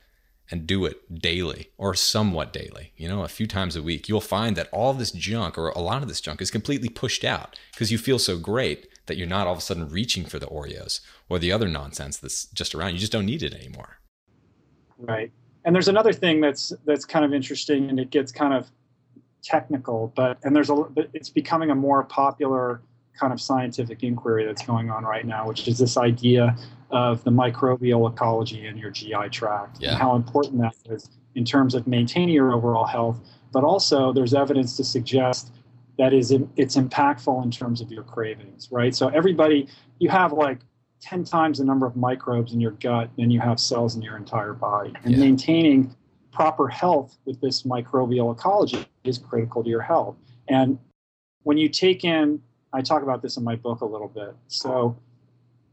and 0.50 0.66
do 0.66 0.84
it 0.84 1.20
daily 1.20 1.70
or 1.76 1.94
somewhat 1.94 2.52
daily, 2.52 2.92
you 2.96 3.08
know, 3.08 3.24
a 3.24 3.28
few 3.28 3.46
times 3.46 3.74
a 3.74 3.82
week, 3.82 4.08
you'll 4.08 4.20
find 4.20 4.56
that 4.56 4.68
all 4.72 4.92
this 4.92 5.10
junk 5.10 5.58
or 5.58 5.70
a 5.70 5.80
lot 5.80 6.02
of 6.02 6.08
this 6.08 6.20
junk 6.20 6.40
is 6.40 6.50
completely 6.50 6.88
pushed 6.88 7.24
out 7.24 7.58
because 7.72 7.90
you 7.90 7.98
feel 7.98 8.18
so 8.18 8.38
great 8.38 8.88
that 9.06 9.16
you're 9.16 9.26
not 9.26 9.46
all 9.46 9.54
of 9.54 9.58
a 9.58 9.62
sudden 9.62 9.88
reaching 9.88 10.24
for 10.24 10.38
the 10.38 10.46
Oreos 10.46 11.00
or 11.28 11.38
the 11.38 11.52
other 11.52 11.68
nonsense 11.68 12.16
that's 12.16 12.46
just 12.46 12.74
around. 12.74 12.92
You 12.92 12.98
just 12.98 13.12
don't 13.12 13.26
need 13.26 13.42
it 13.42 13.54
anymore. 13.54 13.98
Right. 14.98 15.32
And 15.66 15.74
there's 15.74 15.88
another 15.88 16.12
thing 16.12 16.40
that's 16.40 16.72
that's 16.86 17.04
kind 17.04 17.24
of 17.24 17.34
interesting 17.34 17.90
and 17.90 17.98
it 17.98 18.10
gets 18.10 18.30
kind 18.30 18.54
of 18.54 18.70
technical, 19.42 20.12
but 20.14 20.38
and 20.44 20.54
there's 20.54 20.70
a 20.70 20.84
it's 21.12 21.28
becoming 21.28 21.70
a 21.70 21.74
more 21.74 22.04
popular 22.04 22.80
kind 23.18 23.32
of 23.32 23.40
scientific 23.40 24.02
inquiry 24.04 24.46
that's 24.46 24.64
going 24.64 24.90
on 24.90 25.04
right 25.04 25.26
now, 25.26 25.48
which 25.48 25.66
is 25.66 25.78
this 25.78 25.96
idea 25.96 26.56
of 26.90 27.24
the 27.24 27.30
microbial 27.30 28.10
ecology 28.10 28.66
in 28.66 28.76
your 28.76 28.90
GI 28.90 29.28
tract 29.32 29.78
yeah. 29.80 29.90
and 29.90 29.98
how 29.98 30.14
important 30.14 30.60
that 30.60 30.74
is 30.88 31.10
in 31.34 31.44
terms 31.44 31.74
of 31.74 31.88
maintaining 31.88 32.34
your 32.34 32.52
overall 32.52 32.86
health. 32.86 33.20
But 33.52 33.64
also, 33.64 34.12
there's 34.12 34.34
evidence 34.34 34.76
to 34.76 34.84
suggest 34.84 35.50
that 35.98 36.12
is 36.12 36.30
it's 36.56 36.76
impactful 36.76 37.42
in 37.42 37.50
terms 37.50 37.80
of 37.80 37.90
your 37.90 38.04
cravings, 38.04 38.68
right? 38.70 38.94
So 38.94 39.08
everybody, 39.08 39.68
you 39.98 40.10
have 40.10 40.32
like 40.32 40.60
10 41.00 41.24
times 41.24 41.58
the 41.58 41.64
number 41.64 41.86
of 41.86 41.96
microbes 41.96 42.52
in 42.52 42.60
your 42.60 42.72
gut 42.72 43.10
than 43.16 43.30
you 43.30 43.40
have 43.40 43.60
cells 43.60 43.96
in 43.96 44.02
your 44.02 44.16
entire 44.16 44.52
body. 44.52 44.92
And 45.04 45.12
yeah. 45.14 45.20
maintaining 45.20 45.94
proper 46.32 46.68
health 46.68 47.16
with 47.24 47.40
this 47.40 47.62
microbial 47.62 48.34
ecology 48.34 48.86
is 49.04 49.18
critical 49.18 49.62
to 49.62 49.68
your 49.68 49.82
health. 49.82 50.16
And 50.48 50.78
when 51.42 51.58
you 51.58 51.68
take 51.68 52.04
in 52.04 52.42
I 52.76 52.82
talk 52.82 53.02
about 53.02 53.22
this 53.22 53.38
in 53.38 53.44
my 53.44 53.56
book 53.56 53.80
a 53.80 53.86
little 53.86 54.08
bit. 54.08 54.34
So 54.48 54.98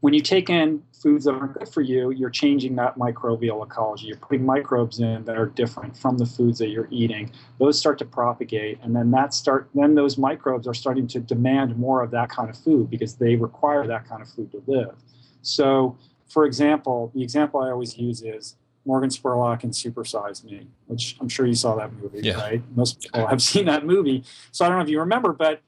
when 0.04 0.12
you 0.12 0.20
take 0.20 0.50
in 0.50 0.82
foods 0.92 1.24
that 1.24 1.32
aren't 1.32 1.54
good 1.54 1.66
for 1.66 1.80
you, 1.80 2.10
you're 2.10 2.28
changing 2.28 2.76
that 2.76 2.98
microbial 2.98 3.64
ecology. 3.64 4.08
You're 4.08 4.18
putting 4.18 4.44
microbes 4.44 5.00
in 5.00 5.24
that 5.24 5.38
are 5.38 5.46
different 5.46 5.96
from 5.96 6.18
the 6.18 6.26
foods 6.26 6.58
that 6.58 6.68
you're 6.68 6.88
eating. 6.90 7.32
Those 7.58 7.78
start 7.78 7.96
to 8.00 8.04
propagate, 8.04 8.78
and 8.82 8.94
then 8.94 9.10
that 9.12 9.32
start 9.32 9.70
then 9.74 9.94
those 9.94 10.18
microbes 10.18 10.68
are 10.68 10.74
starting 10.74 11.06
to 11.06 11.20
demand 11.20 11.78
more 11.78 12.02
of 12.02 12.10
that 12.10 12.28
kind 12.28 12.50
of 12.50 12.58
food 12.58 12.90
because 12.90 13.14
they 13.14 13.36
require 13.36 13.86
that 13.86 14.06
kind 14.06 14.20
of 14.20 14.28
food 14.28 14.52
to 14.52 14.62
live. 14.66 14.94
So, 15.40 15.96
for 16.28 16.44
example, 16.44 17.10
the 17.14 17.22
example 17.22 17.60
I 17.62 17.70
always 17.70 17.96
use 17.96 18.20
is 18.20 18.56
Morgan 18.84 19.08
Spurlock 19.08 19.64
in 19.64 19.70
Supersize 19.70 20.44
Me, 20.44 20.66
which 20.86 21.16
I'm 21.18 21.30
sure 21.30 21.46
you 21.46 21.54
saw 21.54 21.76
that 21.76 21.94
movie, 21.94 22.20
yeah. 22.20 22.34
right? 22.34 22.62
Most 22.76 23.00
people 23.00 23.26
have 23.26 23.40
seen 23.40 23.64
that 23.64 23.86
movie. 23.86 24.22
So 24.52 24.66
I 24.66 24.68
don't 24.68 24.76
know 24.76 24.84
if 24.84 24.90
you 24.90 25.00
remember, 25.00 25.32
but 25.32 25.62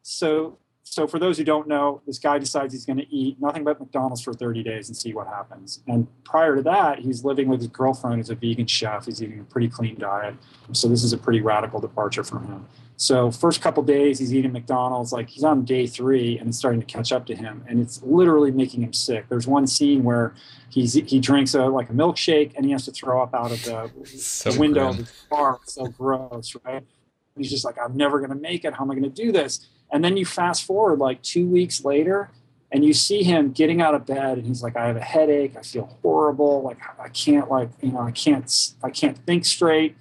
so 0.00 0.56
so 0.84 1.06
for 1.06 1.18
those 1.18 1.38
who 1.38 1.44
don't 1.44 1.68
know, 1.68 2.02
this 2.06 2.18
guy 2.18 2.38
decides 2.38 2.74
he's 2.74 2.84
going 2.84 2.98
to 2.98 3.14
eat 3.14 3.40
nothing 3.40 3.64
but 3.64 3.80
McDonald's 3.80 4.20
for 4.20 4.34
30 4.34 4.62
days 4.62 4.88
and 4.88 4.96
see 4.96 5.14
what 5.14 5.26
happens. 5.26 5.80
And 5.86 6.06
prior 6.24 6.56
to 6.56 6.62
that, 6.62 6.98
he's 6.98 7.24
living 7.24 7.48
with 7.48 7.60
his 7.60 7.68
girlfriend 7.68 8.16
who's 8.16 8.30
a 8.30 8.34
vegan 8.34 8.66
chef. 8.66 9.06
He's 9.06 9.22
eating 9.22 9.40
a 9.40 9.44
pretty 9.44 9.68
clean 9.68 9.98
diet. 9.98 10.34
So 10.72 10.88
this 10.88 11.02
is 11.02 11.12
a 11.12 11.18
pretty 11.18 11.40
radical 11.40 11.80
departure 11.80 12.24
from 12.24 12.46
him. 12.46 12.66
So 12.96 13.30
first 13.32 13.60
couple 13.60 13.82
days 13.82 14.18
he's 14.18 14.32
eating 14.32 14.52
McDonald's, 14.52 15.12
like 15.12 15.28
he's 15.28 15.42
on 15.42 15.64
day 15.64 15.86
three 15.86 16.38
and 16.38 16.48
it's 16.48 16.58
starting 16.58 16.78
to 16.80 16.86
catch 16.86 17.10
up 17.10 17.26
to 17.26 17.34
him, 17.34 17.64
and 17.66 17.80
it's 17.80 18.00
literally 18.02 18.52
making 18.52 18.82
him 18.82 18.92
sick. 18.92 19.28
There's 19.28 19.46
one 19.46 19.66
scene 19.66 20.04
where 20.04 20.34
he's 20.68 20.92
he 20.94 21.18
drinks 21.18 21.54
a 21.54 21.66
like 21.66 21.90
a 21.90 21.92
milkshake 21.92 22.52
and 22.54 22.64
he 22.64 22.70
has 22.70 22.84
to 22.84 22.92
throw 22.92 23.20
up 23.20 23.34
out 23.34 23.50
of 23.50 23.64
the, 23.64 23.90
so 24.06 24.52
the 24.52 24.60
window 24.60 24.92
grim. 24.92 25.00
of 25.00 25.06
the 25.06 25.12
car. 25.28 25.58
It's 25.62 25.74
so 25.74 25.86
gross, 25.86 26.54
right? 26.64 26.84
He's 27.36 27.50
just 27.50 27.64
like, 27.64 27.76
I'm 27.82 27.96
never 27.96 28.20
gonna 28.20 28.36
make 28.36 28.64
it. 28.64 28.74
How 28.74 28.84
am 28.84 28.90
I 28.92 28.94
gonna 28.94 29.08
do 29.08 29.32
this? 29.32 29.68
And 29.92 30.02
then 30.02 30.16
you 30.16 30.24
fast 30.24 30.64
forward 30.64 30.98
like 30.98 31.22
two 31.22 31.46
weeks 31.46 31.84
later 31.84 32.30
and 32.72 32.84
you 32.84 32.94
see 32.94 33.22
him 33.22 33.52
getting 33.52 33.82
out 33.82 33.94
of 33.94 34.06
bed 34.06 34.38
and 34.38 34.46
he's 34.46 34.62
like, 34.62 34.74
I 34.74 34.86
have 34.86 34.96
a 34.96 35.00
headache. 35.00 35.54
I 35.56 35.62
feel 35.62 35.98
horrible. 36.02 36.62
Like 36.62 36.78
I 36.98 37.10
can't 37.10 37.50
like, 37.50 37.68
you 37.82 37.92
know, 37.92 38.00
I 38.00 38.10
can't, 38.10 38.50
I 38.82 38.88
can't 38.88 39.18
think 39.26 39.44
straight. 39.44 39.94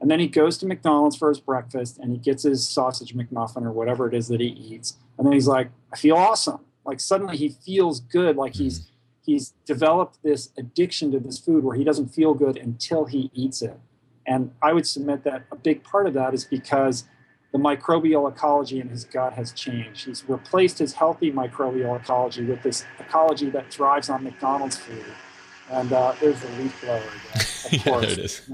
And 0.00 0.10
then 0.10 0.20
he 0.20 0.28
goes 0.28 0.58
to 0.58 0.66
McDonald's 0.66 1.16
for 1.16 1.30
his 1.30 1.40
breakfast 1.40 1.98
and 1.98 2.12
he 2.12 2.18
gets 2.18 2.42
his 2.42 2.68
sausage 2.68 3.14
McMuffin 3.14 3.64
or 3.64 3.72
whatever 3.72 4.06
it 4.06 4.14
is 4.14 4.28
that 4.28 4.40
he 4.40 4.48
eats. 4.48 4.98
And 5.16 5.26
then 5.26 5.32
he's 5.32 5.48
like, 5.48 5.70
I 5.92 5.96
feel 5.96 6.16
awesome. 6.16 6.60
Like 6.84 7.00
suddenly 7.00 7.38
he 7.38 7.48
feels 7.48 8.00
good. 8.00 8.36
Like 8.36 8.54
he's, 8.54 8.90
he's 9.24 9.54
developed 9.64 10.18
this 10.22 10.50
addiction 10.58 11.10
to 11.12 11.20
this 11.20 11.38
food 11.38 11.64
where 11.64 11.76
he 11.76 11.84
doesn't 11.84 12.08
feel 12.08 12.34
good 12.34 12.58
until 12.58 13.06
he 13.06 13.30
eats 13.32 13.62
it. 13.62 13.78
And 14.26 14.52
I 14.62 14.74
would 14.74 14.86
submit 14.86 15.24
that 15.24 15.44
a 15.50 15.56
big 15.56 15.82
part 15.82 16.06
of 16.06 16.14
that 16.14 16.34
is 16.34 16.44
because 16.44 17.04
the 17.52 17.58
microbial 17.58 18.30
ecology 18.30 18.80
in 18.80 18.88
his 18.88 19.04
gut 19.04 19.32
has 19.32 19.52
changed. 19.52 20.06
He's 20.06 20.28
replaced 20.28 20.78
his 20.78 20.94
healthy 20.94 21.32
microbial 21.32 22.00
ecology 22.00 22.44
with 22.44 22.62
this 22.62 22.84
ecology 22.98 23.50
that 23.50 23.72
thrives 23.72 24.08
on 24.08 24.22
McDonald's 24.22 24.76
food. 24.76 25.04
And 25.70 25.92
uh, 25.92 26.14
there's 26.20 26.40
the 26.40 26.48
leaf 26.62 26.80
blower 26.80 26.98
again, 26.98 27.12
of 27.34 27.72
yeah, 27.72 27.82
course. 27.82 28.02
There 28.02 28.12
it 28.12 28.18
is. 28.18 28.50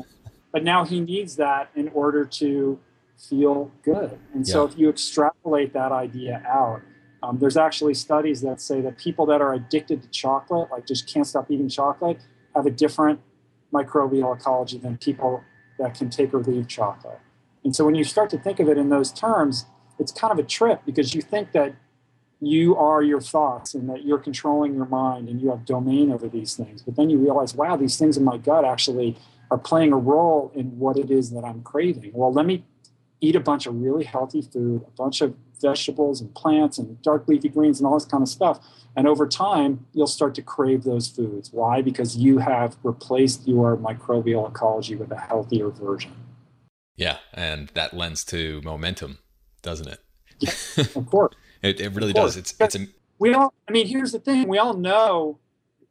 But 0.53 0.65
now 0.65 0.85
he 0.85 1.01
needs 1.01 1.37
that 1.37 1.71
in 1.75 1.89
order 1.89 2.25
to 2.25 2.79
feel 3.19 3.71
good. 3.83 4.19
And 4.35 4.47
so 4.47 4.65
if 4.65 4.79
you 4.79 4.89
extrapolate 4.89 5.73
that 5.73 5.93
idea 5.93 6.43
out, 6.47 6.83
um, 7.23 7.39
there's 7.39 7.57
actually 7.57 7.95
studies 7.95 8.41
that 8.43 8.61
say 8.61 8.81
that 8.83 8.99
people 8.99 9.27
that 9.27 9.41
are 9.41 9.55
addicted 9.55 10.03
to 10.03 10.09
chocolate, 10.11 10.71
like 10.71 10.87
just 10.87 11.13
can't 11.13 11.27
stop 11.27 11.51
eating 11.51 11.69
chocolate, 11.69 12.19
have 12.55 12.67
a 12.67 12.71
different 12.71 13.21
microbial 13.73 14.37
ecology 14.37 14.79
than 14.79 14.97
people 14.99 15.43
that 15.79 15.95
can 15.95 16.09
take 16.09 16.33
or 16.33 16.41
leave 16.43 16.69
chocolate. 16.69 17.19
And 17.67 17.75
so 17.75 17.85
when 17.85 17.97
you 17.97 18.05
start 18.05 18.31
to 18.31 18.39
think 18.39 18.61
of 18.61 18.69
it 18.69 18.79
in 18.79 18.91
those 18.91 19.11
terms, 19.11 19.67
it's 19.99 20.13
kind 20.13 20.33
of 20.33 20.39
a 20.39 20.45
trip 20.45 20.83
because 20.87 21.17
you 21.17 21.21
think 21.21 21.51
that 21.51 21.75
you 22.41 22.77
are 22.77 23.03
your 23.03 23.21
thoughts 23.21 23.75
and 23.75 23.91
that 23.91 24.05
you're 24.05 24.21
controlling 24.21 24.77
your 24.77 24.85
mind 24.87 25.29
and 25.29 25.41
you 25.41 25.51
have 25.51 25.65
domain 25.65 26.13
over 26.13 26.29
these 26.29 26.55
things. 26.55 26.83
But 26.83 26.95
then 26.95 27.11
you 27.11 27.19
realize, 27.19 27.57
wow, 27.57 27.75
these 27.75 27.99
things 27.99 28.17
in 28.17 28.23
my 28.23 28.37
gut 28.37 28.65
actually 28.65 29.17
are 29.51 29.59
playing 29.59 29.93
a 29.93 29.97
role 29.97 30.53
in 30.55 30.79
what 30.79 30.97
it 30.97 31.11
is 31.11 31.33
that 31.33 31.45
I'm 31.45 31.63
craving. 31.63 32.13
Well, 32.15 32.33
let 32.33 32.47
me 32.47 32.65
eat 33.21 33.35
a 33.35 33.41
bunch 33.41 33.67
of 33.67 33.75
really 33.75 34.05
healthy 34.05 34.43
food, 34.43 34.85
a 34.87 34.91
bunch 34.93 35.21
of 35.21 35.35
vegetables 35.61 36.21
and 36.21 36.33
plants 36.37 36.79
and 36.79 37.03
dark 37.03 37.27
leafy 37.27 37.49
greens 37.49 37.81
and 37.81 37.87
all 37.89 37.95
this 37.95 38.05
kind 38.05 38.23
of 38.23 38.29
stuff. 38.29 38.61
And 38.95 39.09
over 39.09 39.27
time, 39.27 39.87
you'll 39.93 40.07
start 40.07 40.37
to 40.37 40.43
crave 40.43 40.85
those 40.85 41.09
foods. 41.09 41.53
Why? 41.53 41.83
Because 41.83 42.17
you 42.17 42.39
have 42.39 42.77
replaced 42.85 43.49
your 43.49 43.77
microbial 43.77 44.49
ecology 44.49 44.95
with 44.95 45.11
a 45.11 45.19
healthier 45.19 45.71
version. 45.71 46.13
Yeah, 46.97 47.19
and 47.33 47.69
that 47.75 47.95
lends 47.95 48.25
to 48.27 48.61
momentum, 48.63 49.19
doesn't 49.63 49.89
it? 49.89 50.01
Yeah, 50.39 50.53
of 50.95 51.07
course. 51.11 51.35
it, 51.63 51.81
it 51.81 51.93
really 51.93 52.13
does. 52.13 52.37
It's 52.37 52.55
it's 52.59 52.75
a, 52.75 52.87
we 53.19 53.35
all. 53.35 53.53
I 53.69 53.73
mean, 53.73 53.87
here's 53.87 54.13
the 54.13 54.19
thing: 54.19 54.49
we 54.49 54.59
all 54.59 54.75
know, 54.75 55.39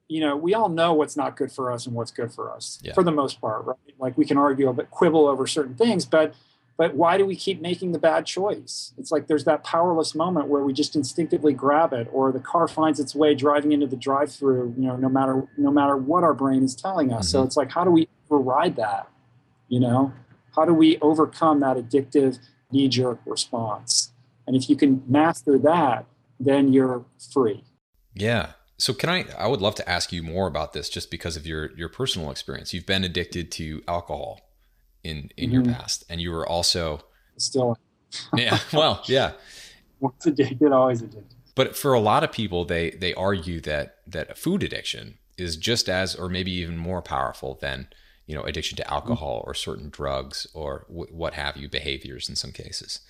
you 0.07 0.19
know, 0.19 0.35
we 0.35 0.53
all 0.53 0.69
know 0.69 0.93
what's 0.93 1.15
not 1.15 1.37
good 1.37 1.51
for 1.51 1.71
us 1.71 1.85
and 1.85 1.95
what's 1.95 2.11
good 2.11 2.33
for 2.33 2.51
us, 2.51 2.79
yeah. 2.81 2.93
for 2.93 3.03
the 3.03 3.11
most 3.11 3.39
part, 3.39 3.65
right? 3.65 3.77
Like 3.99 4.17
we 4.17 4.25
can 4.25 4.37
argue, 4.37 4.69
a 4.69 4.73
bit, 4.73 4.89
quibble 4.89 5.27
over 5.27 5.45
certain 5.45 5.75
things, 5.75 6.05
but 6.05 6.33
but 6.77 6.95
why 6.95 7.17
do 7.17 7.25
we 7.25 7.35
keep 7.35 7.61
making 7.61 7.93
the 7.93 7.99
bad 7.99 8.25
choice? 8.25 8.93
It's 8.97 9.11
like 9.11 9.27
there's 9.27 9.45
that 9.45 9.63
powerless 9.63 10.13
moment 10.13 10.47
where 10.47 10.61
we 10.61 10.73
just 10.73 10.95
instinctively 10.95 11.53
grab 11.53 11.93
it, 11.93 12.07
or 12.11 12.31
the 12.31 12.39
car 12.39 12.67
finds 12.67 12.99
its 12.99 13.15
way 13.15 13.33
driving 13.33 13.71
into 13.71 13.87
the 13.87 13.95
drive-through. 13.95 14.75
You 14.77 14.87
know, 14.87 14.95
no 14.97 15.09
matter 15.09 15.47
no 15.57 15.71
matter 15.71 15.95
what 15.95 16.23
our 16.23 16.33
brain 16.33 16.63
is 16.63 16.75
telling 16.75 17.13
us. 17.13 17.27
Mm-hmm. 17.27 17.37
So 17.37 17.43
it's 17.43 17.55
like, 17.55 17.71
how 17.71 17.83
do 17.83 17.91
we 17.91 18.09
override 18.29 18.75
that? 18.75 19.07
You 19.69 19.79
know, 19.79 20.13
how 20.55 20.65
do 20.65 20.73
we 20.73 20.97
overcome 20.99 21.59
that 21.59 21.77
addictive 21.77 22.39
knee 22.71 22.87
jerk 22.87 23.19
response? 23.25 24.11
And 24.47 24.55
if 24.55 24.69
you 24.69 24.75
can 24.75 25.03
master 25.07 25.57
that, 25.59 26.05
then 26.39 26.73
you're 26.73 27.05
free. 27.33 27.63
Yeah. 28.13 28.51
So 28.77 28.93
can 28.93 29.09
I 29.09 29.25
I 29.37 29.47
would 29.47 29.61
love 29.61 29.75
to 29.75 29.89
ask 29.89 30.11
you 30.11 30.21
more 30.21 30.47
about 30.47 30.73
this 30.73 30.89
just 30.89 31.09
because 31.09 31.37
of 31.37 31.47
your 31.47 31.75
your 31.77 31.89
personal 31.89 32.31
experience. 32.31 32.73
You've 32.73 32.85
been 32.85 33.03
addicted 33.03 33.51
to 33.53 33.81
alcohol 33.87 34.41
in 35.03 35.29
in 35.37 35.49
mm-hmm. 35.49 35.53
your 35.53 35.73
past 35.73 36.03
and 36.09 36.21
you 36.21 36.31
were 36.31 36.47
also 36.47 37.01
still 37.37 37.77
Yeah. 38.35 38.59
Well, 38.73 39.01
yeah. 39.05 39.33
Once 39.99 40.25
addicted, 40.25 40.71
always 40.71 41.01
addicted. 41.01 41.35
But 41.55 41.75
for 41.75 41.93
a 41.93 41.99
lot 41.99 42.23
of 42.23 42.31
people 42.31 42.65
they 42.65 42.91
they 42.91 43.13
argue 43.13 43.61
that 43.61 43.97
that 44.07 44.31
a 44.31 44.35
food 44.35 44.61
addiction 44.63 45.19
is 45.37 45.57
just 45.57 45.89
as 45.89 46.15
or 46.15 46.29
maybe 46.29 46.51
even 46.51 46.77
more 46.77 47.01
powerful 47.01 47.57
than 47.61 47.87
you 48.25 48.35
know 48.35 48.43
addiction 48.43 48.75
to 48.75 48.91
alcohol 48.91 49.43
or 49.45 49.53
certain 49.53 49.89
drugs 49.89 50.47
or 50.53 50.85
w- 50.89 51.13
what 51.13 51.33
have 51.33 51.57
you 51.57 51.69
behaviors 51.69 52.27
in 52.29 52.35
some 52.35 52.51
cases 52.51 53.01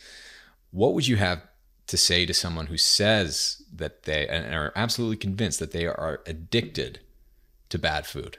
what 0.72 0.93
would 0.93 1.07
you 1.07 1.16
have 1.16 1.41
to 1.88 1.97
say 1.97 2.26
to 2.26 2.34
someone 2.34 2.68
who 2.68 2.78
says 2.78 3.61
that 3.74 4.03
they 4.03 4.28
and 4.28 4.53
are 4.53 4.74
absolutely 4.76 5.18
convinced 5.18 5.59
that 5.59 5.72
they 5.72 5.86
are 5.86 6.22
addicted 6.26 6.99
to 7.70 7.78
bad 7.78 8.05
food? 8.05 8.38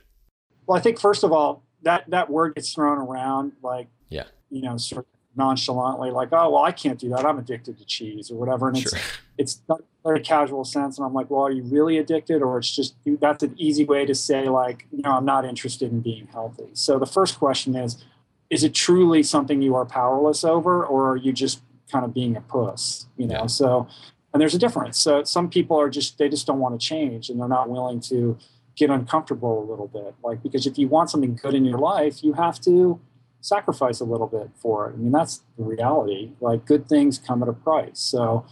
Well, 0.66 0.78
I 0.78 0.80
think 0.80 0.98
first 0.98 1.22
of 1.22 1.32
all, 1.32 1.62
that 1.82 2.04
that 2.10 2.30
word 2.30 2.54
gets 2.54 2.74
thrown 2.74 2.98
around 2.98 3.52
like 3.62 3.88
yeah, 4.08 4.24
you 4.50 4.62
know, 4.62 4.76
sort 4.76 5.06
of 5.06 5.15
nonchalantly, 5.36 6.10
like, 6.10 6.28
oh 6.32 6.50
well, 6.50 6.62
I 6.62 6.72
can't 6.72 6.98
do 6.98 7.08
that. 7.10 7.24
I'm 7.24 7.38
addicted 7.38 7.78
to 7.78 7.84
cheese 7.84 8.30
or 8.30 8.36
whatever. 8.36 8.68
And 8.68 8.78
sure. 8.78 8.98
it's 9.38 9.60
it's 9.68 9.82
very 10.04 10.20
casual 10.20 10.64
sense. 10.64 10.98
And 10.98 11.06
I'm 11.06 11.14
like, 11.14 11.30
well, 11.30 11.42
are 11.42 11.50
you 11.50 11.62
really 11.62 11.98
addicted, 11.98 12.42
or 12.42 12.58
it's 12.58 12.74
just 12.74 12.94
that's 13.20 13.42
an 13.42 13.54
easy 13.56 13.84
way 13.84 14.06
to 14.06 14.14
say 14.14 14.48
like, 14.48 14.86
no, 14.92 15.12
I'm 15.12 15.24
not 15.24 15.44
interested 15.44 15.90
in 15.90 16.00
being 16.00 16.28
healthy. 16.28 16.68
So 16.72 16.98
the 16.98 17.06
first 17.06 17.38
question 17.38 17.74
is, 17.74 18.04
is 18.50 18.64
it 18.64 18.74
truly 18.74 19.22
something 19.22 19.62
you 19.62 19.74
are 19.74 19.84
powerless 19.84 20.44
over, 20.44 20.84
or 20.84 21.10
are 21.10 21.16
you 21.16 21.32
just 21.32 21.62
kind 21.90 22.04
of 22.04 22.14
being 22.14 22.36
a 22.36 22.40
puss? 22.40 23.06
You 23.16 23.26
know, 23.26 23.40
yeah. 23.40 23.46
so 23.46 23.88
and 24.36 24.40
there's 24.42 24.54
a 24.54 24.58
difference. 24.58 24.98
So 24.98 25.24
some 25.24 25.48
people 25.48 25.80
are 25.80 25.88
just 25.88 26.18
they 26.18 26.28
just 26.28 26.46
don't 26.46 26.58
want 26.58 26.78
to 26.78 26.86
change 26.86 27.30
and 27.30 27.40
they're 27.40 27.48
not 27.48 27.70
willing 27.70 28.00
to 28.00 28.36
get 28.76 28.90
uncomfortable 28.90 29.62
a 29.62 29.66
little 29.68 29.88
bit. 29.88 30.14
Like 30.22 30.42
because 30.42 30.66
if 30.66 30.76
you 30.78 30.88
want 30.88 31.10
something 31.10 31.34
good 31.34 31.54
in 31.54 31.64
your 31.64 31.78
life, 31.78 32.22
you 32.22 32.34
have 32.34 32.60
to 32.60 33.00
sacrifice 33.46 34.00
a 34.00 34.04
little 34.04 34.26
bit 34.26 34.50
for 34.56 34.88
it. 34.88 34.94
I 34.94 34.96
mean, 34.96 35.12
that's 35.12 35.42
the 35.56 35.64
reality. 35.64 36.32
Like 36.40 36.66
good 36.66 36.88
things 36.88 37.18
come 37.18 37.42
at 37.42 37.48
a 37.48 37.52
price. 37.52 38.00
So, 38.00 38.44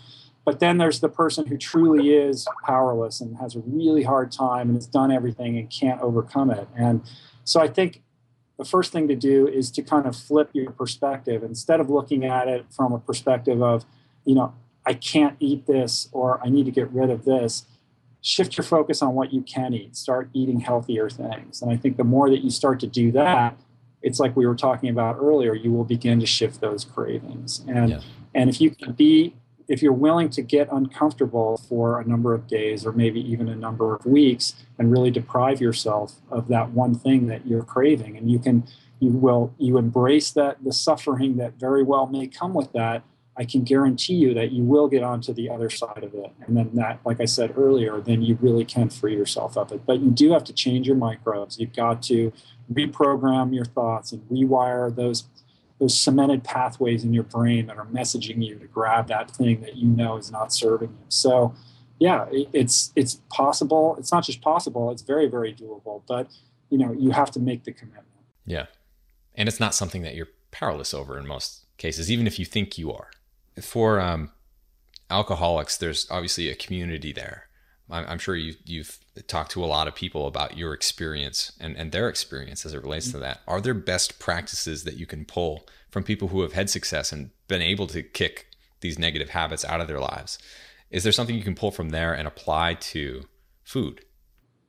but 0.45 0.61
then 0.61 0.79
there's 0.79 1.01
the 1.01 1.09
person 1.09 1.47
who 1.47 1.57
truly 1.57 2.15
is 2.15 2.47
powerless 2.65 3.21
and 3.21 3.39
has 3.39 3.57
a 3.57 3.61
really 3.67 4.05
hard 4.05 4.31
time 4.31 4.69
and 4.69 4.77
has 4.77 4.87
done 4.87 5.11
everything 5.11 5.59
and 5.59 5.69
can't 5.69 6.01
overcome 6.01 6.51
it. 6.51 6.69
And 6.77 7.03
so 7.45 7.61
I 7.61 7.69
think 7.69 8.03
the 8.57 8.65
first 8.65 8.93
thing 8.93 9.09
to 9.09 9.17
do 9.17 9.49
is 9.49 9.71
to 9.73 9.83
kind 9.83 10.07
of 10.07 10.15
flip 10.15 10.51
your 10.53 10.71
perspective 10.71 11.43
instead 11.43 11.81
of 11.81 11.91
looking 11.91 12.25
at 12.25 12.47
it 12.47 12.67
from 12.71 12.93
a 12.93 12.99
perspective 13.01 13.63
of, 13.63 13.85
you 14.25 14.35
know, 14.35 14.55
I 14.87 14.95
can't 14.95 15.37
eat 15.41 15.67
this 15.67 16.09
or 16.13 16.41
I 16.45 16.51
need 16.51 16.67
to 16.67 16.71
get 16.71 16.91
rid 16.91 17.11
of 17.11 17.25
this. 17.25 17.67
Shift 18.21 18.57
your 18.57 18.65
focus 18.65 19.03
on 19.03 19.15
what 19.15 19.33
you 19.33 19.43
can 19.43 19.75
eat. 19.75 19.97
Start 19.97 20.31
eating 20.33 20.61
healthier 20.61 21.11
things. 21.11 21.63
And 21.63 21.73
I 21.73 21.77
think 21.77 21.97
the 21.97 22.05
more 22.05 22.31
that 22.31 22.45
you 22.45 22.51
start 22.51 22.79
to 22.81 22.87
do 22.87 23.11
that, 23.13 23.59
it's 24.05 24.21
like 24.21 24.37
we 24.37 24.47
were 24.47 24.55
talking 24.55 24.91
about 24.91 25.17
earlier, 25.19 25.55
you 25.55 25.73
will 25.73 25.85
begin 25.85 26.21
to 26.21 26.27
shift 26.27 26.61
those 26.61 26.85
cravings. 26.85 27.65
And 27.67 27.91
yeah. 27.91 28.01
and 28.35 28.51
if 28.51 28.61
you 28.61 28.71
can 28.71 28.93
be 28.93 29.35
if 29.67 29.83
you're 29.83 29.95
willing 29.95 30.29
to 30.29 30.43
get 30.43 30.69
uncomfortable 30.71 31.57
for 31.69 31.99
a 31.99 32.05
number 32.07 32.35
of 32.35 32.47
days 32.47 32.85
or 32.85 32.93
maybe 32.93 33.19
even 33.21 33.49
a 33.49 33.57
number 33.57 33.95
of 33.95 34.05
weeks 34.05 34.67
and 34.79 34.93
really 34.93 35.11
deprive 35.11 35.59
yourself 35.59 36.17
of 36.31 36.49
that 36.49 36.71
one 36.71 36.95
thing 36.95 37.27
that 37.29 37.47
you're 37.47 37.65
craving 37.65 38.17
and 38.19 38.31
you 38.31 38.39
can 38.39 38.63
you 39.01 39.11
will 39.11 39.55
you 39.59 39.79
embrace 39.79 40.31
that 40.33 40.63
the 40.63 40.73
suffering 40.73 41.39
that 41.39 41.55
very 41.59 41.83
well 41.83 42.07
may 42.07 42.27
come 42.27 42.53
with 42.53 42.71
that 42.73 43.03
i 43.37 43.45
can 43.45 43.63
guarantee 43.63 44.15
you 44.15 44.35
that 44.35 44.53
you 44.53 44.63
will 44.63 44.89
get 44.89 45.03
onto 45.03 45.33
the 45.33 45.49
other 45.49 45.71
side 45.71 46.03
of 46.03 46.15
it 46.15 46.33
and 46.47 46.57
then 46.57 46.71
that 46.75 46.99
like 47.05 47.21
i 47.21 47.25
said 47.25 47.53
earlier 47.57 48.01
then 48.01 48.23
you 48.23 48.37
really 48.41 48.65
can 48.65 48.89
free 48.89 49.15
yourself 49.15 49.57
of 49.57 49.73
it 49.73 49.85
but 49.87 50.01
you 50.01 50.11
do 50.11 50.33
have 50.33 50.45
to 50.45 50.53
change 50.53 50.87
your 50.87 50.97
microbes 50.97 51.59
you've 51.59 51.75
got 51.75 52.03
to 52.03 52.33
reprogram 52.73 53.55
your 53.55 53.65
thoughts 53.65 54.13
and 54.13 54.23
rewire 54.31 54.95
those 54.95 55.25
those 55.79 55.99
cemented 56.01 56.45
pathways 56.45 57.05
in 57.05 57.13
your 57.13 57.25
brain 57.25 57.67
that 57.67 57.77
are 57.77 57.87
messaging 57.87 58.45
you 58.45 58.59
to 58.59 58.67
grab 58.67 59.09
that 59.09 59.31
thing 59.31 59.61
that 59.61 59.77
you 59.77 59.89
know 59.89 60.17
is 60.17 60.31
not 60.31 60.53
serving 60.53 60.89
you. 60.89 61.05
So, 61.09 61.55
yeah, 61.99 62.27
it, 62.31 62.49
it's 62.53 62.93
it's 62.97 63.21
possible. 63.31 63.97
It's 63.99 64.13
not 64.13 64.25
just 64.25 64.41
possible; 64.41 64.91
it's 64.91 65.03
very 65.03 65.27
very 65.27 65.53
doable. 65.53 66.03
But 66.07 66.29
you 66.71 66.79
know, 66.79 66.93
you 66.93 67.11
have 67.11 67.31
to 67.33 67.41
make 67.41 67.65
the 67.65 67.73
commitment. 67.73 68.07
Yeah, 68.47 68.67
and 69.35 69.49
it's 69.49 69.61
not 69.61 69.75
something 69.75 70.03
that 70.03 70.15
you're 70.15 70.29
powerless 70.51 70.95
over 70.95 71.19
in 71.19 71.27
most 71.27 71.67
cases, 71.77 72.11
even 72.11 72.27
if 72.27 72.39
you 72.39 72.45
think 72.45 72.79
you 72.79 72.93
are. 72.93 73.11
For 73.61 74.01
um, 74.01 74.31
alcoholics, 75.11 75.77
there's 75.77 76.07
obviously 76.11 76.51
a 76.51 76.55
community 76.55 77.13
there. 77.13 77.49
I'm 77.91 78.19
sure 78.19 78.35
you, 78.35 78.55
you've 78.65 78.99
talked 79.27 79.51
to 79.53 79.65
a 79.65 79.67
lot 79.67 79.87
of 79.87 79.95
people 79.95 80.27
about 80.27 80.57
your 80.57 80.73
experience 80.73 81.53
and, 81.61 81.77
and 81.77 81.93
their 81.93 82.09
experience 82.09 82.65
as 82.65 82.73
it 82.73 82.83
relates 82.83 83.13
to 83.13 83.19
that. 83.19 83.41
Are 83.47 83.61
there 83.61 83.75
best 83.75 84.19
practices 84.19 84.85
that 84.85 84.97
you 84.97 85.05
can 85.05 85.27
pull 85.27 85.67
from 85.91 86.03
people 86.03 86.29
who 86.29 86.41
have 86.41 86.55
had 86.55 86.71
success 86.71 87.13
and 87.13 87.31
been 87.47 87.61
able 87.61 87.87
to 87.89 88.03
kick 88.03 88.47
these 88.81 88.99
negative 88.99 89.31
habits 89.31 89.67
out 89.67 89.83
of 89.83 89.87
their 89.87 90.01
lives? 90.01 90.39
Is 90.91 91.03
there 91.03 91.13
something 91.13 91.37
you 91.37 91.45
can 91.45 91.55
pull 91.55 91.71
from 91.71 91.91
there 91.91 92.15
and 92.15 92.27
apply 92.27 92.75
to 92.75 93.25
food? 93.65 94.01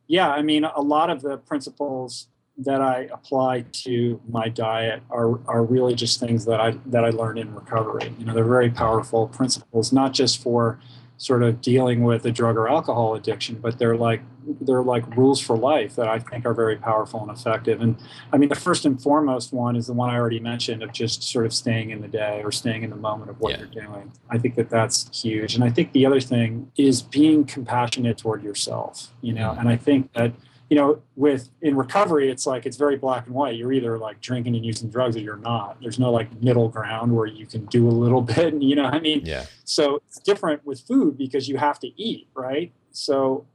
Yeah, 0.08 0.30
I 0.30 0.42
mean, 0.42 0.66
a 0.66 0.82
lot 0.82 1.10
of 1.10 1.22
the 1.22 1.38
principles 1.38 2.28
that 2.58 2.82
I 2.82 3.10
apply 3.12 3.66
to 3.84 4.22
my 4.30 4.48
diet 4.48 5.04
are, 5.10 5.40
are 5.48 5.64
really 5.64 5.94
just 5.94 6.20
things 6.20 6.46
that 6.46 6.62
I 6.62 6.72
that 6.88 7.04
I 7.04 7.10
learned 7.10 7.40
in 7.40 7.54
recovery. 7.54 8.14
You 8.18 8.26
know, 8.26 8.34
they're 8.34 8.46
very 8.46 8.70
powerful 8.70 9.28
principles, 9.28 9.92
not 9.92 10.14
just 10.14 10.42
for 10.42 10.80
sort 11.18 11.44
of 11.44 11.62
dealing 11.62 12.04
with 12.04 12.26
a 12.26 12.32
drug 12.32 12.58
or 12.58 12.68
alcohol 12.68 13.16
addiction, 13.16 13.56
but 13.62 13.80
they're 13.80 13.96
like 13.96 14.22
they're 14.62 14.84
like 14.84 15.16
rules 15.16 15.42
for 15.42 15.58
life 15.58 15.96
that 15.96 16.08
I 16.08 16.20
think 16.20 16.46
are 16.46 16.54
very 16.54 16.76
powerful 16.76 17.22
and 17.22 17.32
effective. 17.32 17.82
And 17.82 17.98
I 18.32 18.38
mean, 18.38 18.50
the 18.50 18.56
first 18.56 18.86
and 18.86 19.02
foremost 19.02 19.52
one 19.52 19.76
is 19.76 19.88
the 19.88 19.94
one 19.94 20.10
I 20.10 20.18
already 20.18 20.40
mentioned 20.40 20.84
of 20.84 20.94
just 20.94 21.24
sort 21.24 21.46
of 21.46 21.54
staying 21.54 21.90
in 21.90 22.02
the 22.02 22.08
day 22.08 22.42
or 22.44 22.52
staying 22.52 22.84
in 22.84 22.90
the 22.90 22.96
moment 22.96 23.32
of 23.32 23.40
what 23.40 23.52
yeah. 23.52 23.60
you're 23.60 23.86
doing. 23.86 24.12
I 24.30 24.38
think 24.38 24.56
that 24.56 24.70
that's 24.70 25.10
huge. 25.20 25.56
And 25.56 25.64
I 25.64 25.70
think 25.70 25.94
the 25.94 26.06
other 26.06 26.22
thing 26.22 26.72
is 26.78 27.02
being 27.02 27.46
compassionate 27.46 28.18
toward 28.18 28.44
yourself. 28.44 29.12
You 29.22 29.34
know, 29.34 29.50
mm-hmm. 29.50 29.62
and 29.62 29.70
I 29.70 29.78
think 29.78 30.14
that 30.14 30.34
you 30.76 30.82
know, 30.82 31.02
with 31.16 31.52
in 31.62 31.78
recovery, 31.78 32.30
it's 32.30 32.46
like 32.46 32.66
it's 32.66 32.76
very 32.76 32.98
black 32.98 33.28
and 33.28 33.34
white. 33.34 33.56
You're 33.56 33.72
either 33.72 33.98
like 33.98 34.20
drinking 34.20 34.58
and 34.58 34.66
using 34.66 34.90
drugs 34.90 35.16
or 35.16 35.22
you're 35.22 35.38
not. 35.38 35.78
There's 35.80 36.00
no 36.00 36.12
like 36.12 36.42
middle 36.42 36.68
ground 36.68 37.16
where 37.16 37.28
you 37.28 37.46
can 37.46 37.64
do 37.68 37.88
a 37.88 37.96
little 38.04 38.22
bit. 38.36 38.52
And, 38.52 38.62
you 38.62 38.76
know, 38.76 38.84
I 38.84 39.00
mean, 39.00 39.22
yeah. 39.24 39.46
So 39.64 40.02
it's 40.06 40.20
different 40.20 40.66
with 40.66 40.82
food 40.82 41.18
because 41.18 41.48
you 41.48 41.56
have 41.56 41.80
to 41.80 41.88
eat, 41.96 42.28
right? 42.34 42.74
So 42.92 43.46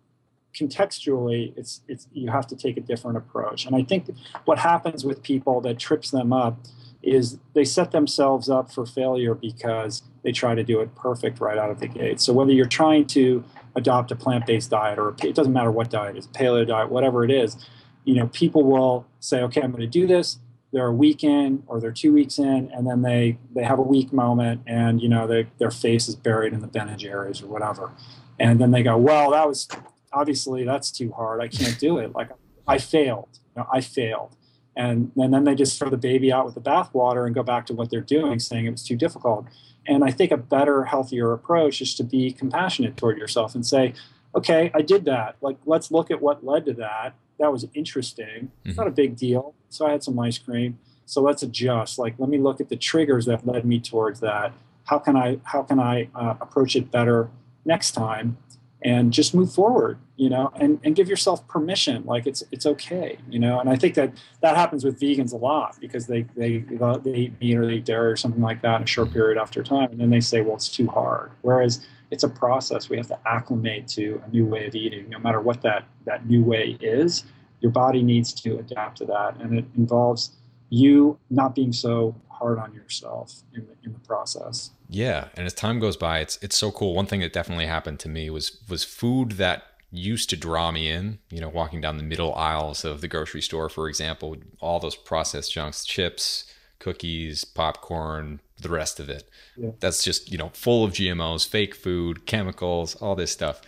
contextually, 0.54 1.52
it's 1.58 1.82
it's 1.88 2.08
you 2.14 2.30
have 2.30 2.46
to 2.46 2.56
take 2.56 2.78
a 2.78 2.80
different 2.80 3.18
approach. 3.18 3.66
And 3.66 3.76
I 3.76 3.82
think 3.82 4.08
what 4.46 4.60
happens 4.60 5.04
with 5.04 5.22
people 5.22 5.60
that 5.60 5.78
trips 5.78 6.10
them 6.10 6.32
up 6.32 6.56
is 7.02 7.36
they 7.52 7.64
set 7.64 7.90
themselves 7.90 8.48
up 8.48 8.72
for 8.72 8.86
failure 8.86 9.34
because 9.34 10.04
they 10.22 10.32
try 10.32 10.54
to 10.54 10.62
do 10.62 10.80
it 10.80 10.94
perfect 10.94 11.40
right 11.40 11.58
out 11.58 11.70
of 11.70 11.80
the 11.80 11.88
gate. 11.88 12.20
So 12.20 12.32
whether 12.32 12.52
you're 12.52 12.66
trying 12.66 13.06
to 13.08 13.44
adopt 13.74 14.10
a 14.10 14.16
plant-based 14.16 14.70
diet 14.70 14.98
or 14.98 15.14
it 15.22 15.34
doesn't 15.34 15.52
matter 15.52 15.70
what 15.70 15.90
diet 15.90 16.16
is, 16.16 16.26
paleo 16.28 16.66
diet, 16.66 16.90
whatever 16.90 17.24
it 17.24 17.30
is, 17.30 17.56
you 18.04 18.14
know, 18.14 18.26
people 18.28 18.64
will 18.64 19.06
say, 19.20 19.42
okay, 19.42 19.60
I'm 19.62 19.70
going 19.70 19.80
to 19.80 19.86
do 19.86 20.06
this. 20.06 20.38
They're 20.72 20.86
a 20.86 20.92
week 20.92 21.24
in 21.24 21.62
or 21.66 21.80
they're 21.80 21.90
two 21.90 22.12
weeks 22.12 22.38
in, 22.38 22.70
and 22.72 22.86
then 22.86 23.02
they 23.02 23.38
they 23.54 23.64
have 23.64 23.80
a 23.80 23.82
weak 23.82 24.12
moment, 24.12 24.62
and 24.66 25.02
you 25.02 25.08
know, 25.08 25.26
they, 25.26 25.48
their 25.58 25.72
face 25.72 26.08
is 26.08 26.14
buried 26.14 26.52
in 26.52 26.60
the 26.60 26.68
Ben 26.68 26.88
and 26.88 26.98
Jerry's 26.98 27.42
or 27.42 27.48
whatever, 27.48 27.90
and 28.38 28.60
then 28.60 28.70
they 28.70 28.84
go, 28.84 28.96
well, 28.96 29.32
that 29.32 29.48
was 29.48 29.66
obviously 30.12 30.64
that's 30.64 30.92
too 30.92 31.10
hard. 31.10 31.42
I 31.42 31.48
can't 31.48 31.78
do 31.78 31.98
it. 31.98 32.14
Like 32.14 32.30
I 32.68 32.78
failed. 32.78 33.40
You 33.56 33.62
know, 33.62 33.68
I 33.72 33.80
failed. 33.80 34.36
And, 34.76 35.10
and 35.16 35.34
then 35.34 35.44
they 35.44 35.54
just 35.56 35.78
throw 35.78 35.90
the 35.90 35.98
baby 35.98 36.32
out 36.32 36.46
with 36.46 36.54
the 36.54 36.60
bathwater 36.60 37.26
and 37.26 37.34
go 37.34 37.42
back 37.42 37.66
to 37.66 37.74
what 37.74 37.90
they're 37.90 38.00
doing, 38.00 38.38
saying 38.38 38.66
it 38.66 38.70
was 38.70 38.84
too 38.84 38.96
difficult. 38.96 39.46
And 39.90 40.04
I 40.04 40.12
think 40.12 40.30
a 40.30 40.36
better, 40.36 40.84
healthier 40.84 41.32
approach 41.32 41.80
is 41.80 41.96
to 41.96 42.04
be 42.04 42.30
compassionate 42.30 42.96
toward 42.96 43.18
yourself 43.18 43.56
and 43.56 43.66
say, 43.66 43.92
okay, 44.36 44.70
I 44.72 44.82
did 44.82 45.04
that. 45.06 45.34
Like, 45.40 45.56
let's 45.66 45.90
look 45.90 46.12
at 46.12 46.22
what 46.22 46.44
led 46.44 46.64
to 46.66 46.72
that. 46.74 47.14
That 47.40 47.50
was 47.50 47.66
interesting. 47.74 48.52
It's 48.64 48.76
not 48.76 48.86
a 48.86 48.92
big 48.92 49.16
deal. 49.16 49.54
So 49.68 49.86
I 49.86 49.90
had 49.90 50.04
some 50.04 50.16
ice 50.20 50.38
cream. 50.38 50.78
So 51.06 51.20
let's 51.20 51.42
adjust. 51.42 51.98
Like, 51.98 52.14
let 52.18 52.28
me 52.28 52.38
look 52.38 52.60
at 52.60 52.68
the 52.68 52.76
triggers 52.76 53.26
that 53.26 53.44
led 53.44 53.64
me 53.64 53.80
towards 53.80 54.20
that. 54.20 54.52
How 54.84 55.00
can 55.00 55.16
I 55.16 55.40
how 55.42 55.62
can 55.64 55.80
I 55.80 56.08
uh, 56.14 56.36
approach 56.40 56.76
it 56.76 56.92
better 56.92 57.28
next 57.64 57.90
time? 57.90 58.36
and 58.82 59.12
just 59.12 59.34
move 59.34 59.52
forward 59.52 59.98
you 60.20 60.28
know 60.28 60.52
and, 60.56 60.78
and 60.84 60.94
give 60.94 61.08
yourself 61.08 61.48
permission 61.48 62.04
like 62.04 62.26
it's 62.26 62.42
it's 62.52 62.66
okay 62.66 63.16
you 63.30 63.38
know 63.38 63.58
and 63.58 63.70
i 63.70 63.74
think 63.74 63.94
that 63.94 64.12
that 64.42 64.54
happens 64.54 64.84
with 64.84 65.00
vegans 65.00 65.32
a 65.32 65.36
lot 65.36 65.74
because 65.80 66.06
they 66.06 66.22
they 66.36 66.58
they 66.58 67.14
eat 67.14 67.40
meat 67.40 67.56
or 67.56 67.66
they 67.66 67.72
eat 67.74 67.84
dairy 67.86 68.12
or 68.12 68.16
something 68.16 68.42
like 68.42 68.60
that 68.60 68.76
in 68.76 68.82
a 68.82 68.86
short 68.86 69.10
period 69.10 69.38
after 69.38 69.62
time 69.62 69.90
and 69.90 69.98
then 69.98 70.10
they 70.10 70.20
say 70.20 70.42
well 70.42 70.54
it's 70.54 70.68
too 70.68 70.86
hard 70.88 71.30
whereas 71.40 71.86
it's 72.10 72.22
a 72.22 72.28
process 72.28 72.90
we 72.90 72.98
have 72.98 73.06
to 73.06 73.18
acclimate 73.26 73.88
to 73.88 74.22
a 74.26 74.30
new 74.30 74.44
way 74.44 74.66
of 74.66 74.74
eating 74.74 75.08
no 75.08 75.18
matter 75.18 75.40
what 75.40 75.62
that 75.62 75.84
that 76.04 76.26
new 76.26 76.44
way 76.44 76.76
is 76.82 77.24
your 77.60 77.72
body 77.72 78.02
needs 78.02 78.34
to 78.34 78.58
adapt 78.58 78.98
to 78.98 79.06
that 79.06 79.34
and 79.40 79.58
it 79.58 79.64
involves 79.78 80.36
you 80.68 81.18
not 81.30 81.54
being 81.54 81.72
so 81.72 82.14
hard 82.28 82.58
on 82.58 82.72
yourself 82.74 83.42
in 83.54 83.66
the, 83.66 83.72
in 83.84 83.92
the 83.92 83.98
process. 83.98 84.70
Yeah, 84.88 85.28
and 85.34 85.44
as 85.44 85.52
time 85.52 85.78
goes 85.78 85.96
by, 85.96 86.20
it's 86.20 86.38
it's 86.40 86.56
so 86.56 86.70
cool. 86.70 86.94
One 86.94 87.06
thing 87.06 87.20
that 87.20 87.32
definitely 87.32 87.66
happened 87.66 87.98
to 88.00 88.08
me 88.08 88.30
was 88.30 88.62
was 88.68 88.82
food 88.82 89.32
that 89.32 89.64
used 89.90 90.30
to 90.30 90.36
draw 90.36 90.70
me 90.70 90.90
in. 90.90 91.18
You 91.30 91.40
know, 91.40 91.48
walking 91.48 91.80
down 91.80 91.96
the 91.96 92.02
middle 92.02 92.34
aisles 92.34 92.84
of 92.84 93.00
the 93.00 93.08
grocery 93.08 93.42
store, 93.42 93.68
for 93.68 93.88
example, 93.88 94.36
all 94.60 94.80
those 94.80 94.96
processed 94.96 95.52
junks, 95.52 95.84
chips, 95.84 96.44
cookies, 96.78 97.44
popcorn, 97.44 98.40
the 98.60 98.68
rest 98.68 99.00
of 99.00 99.08
it. 99.08 99.28
Yeah. 99.56 99.70
That's 99.80 100.02
just 100.02 100.30
you 100.30 100.38
know 100.38 100.50
full 100.52 100.84
of 100.84 100.92
GMOs, 100.92 101.48
fake 101.48 101.74
food, 101.74 102.26
chemicals, 102.26 102.96
all 102.96 103.14
this 103.14 103.30
stuff. 103.30 103.60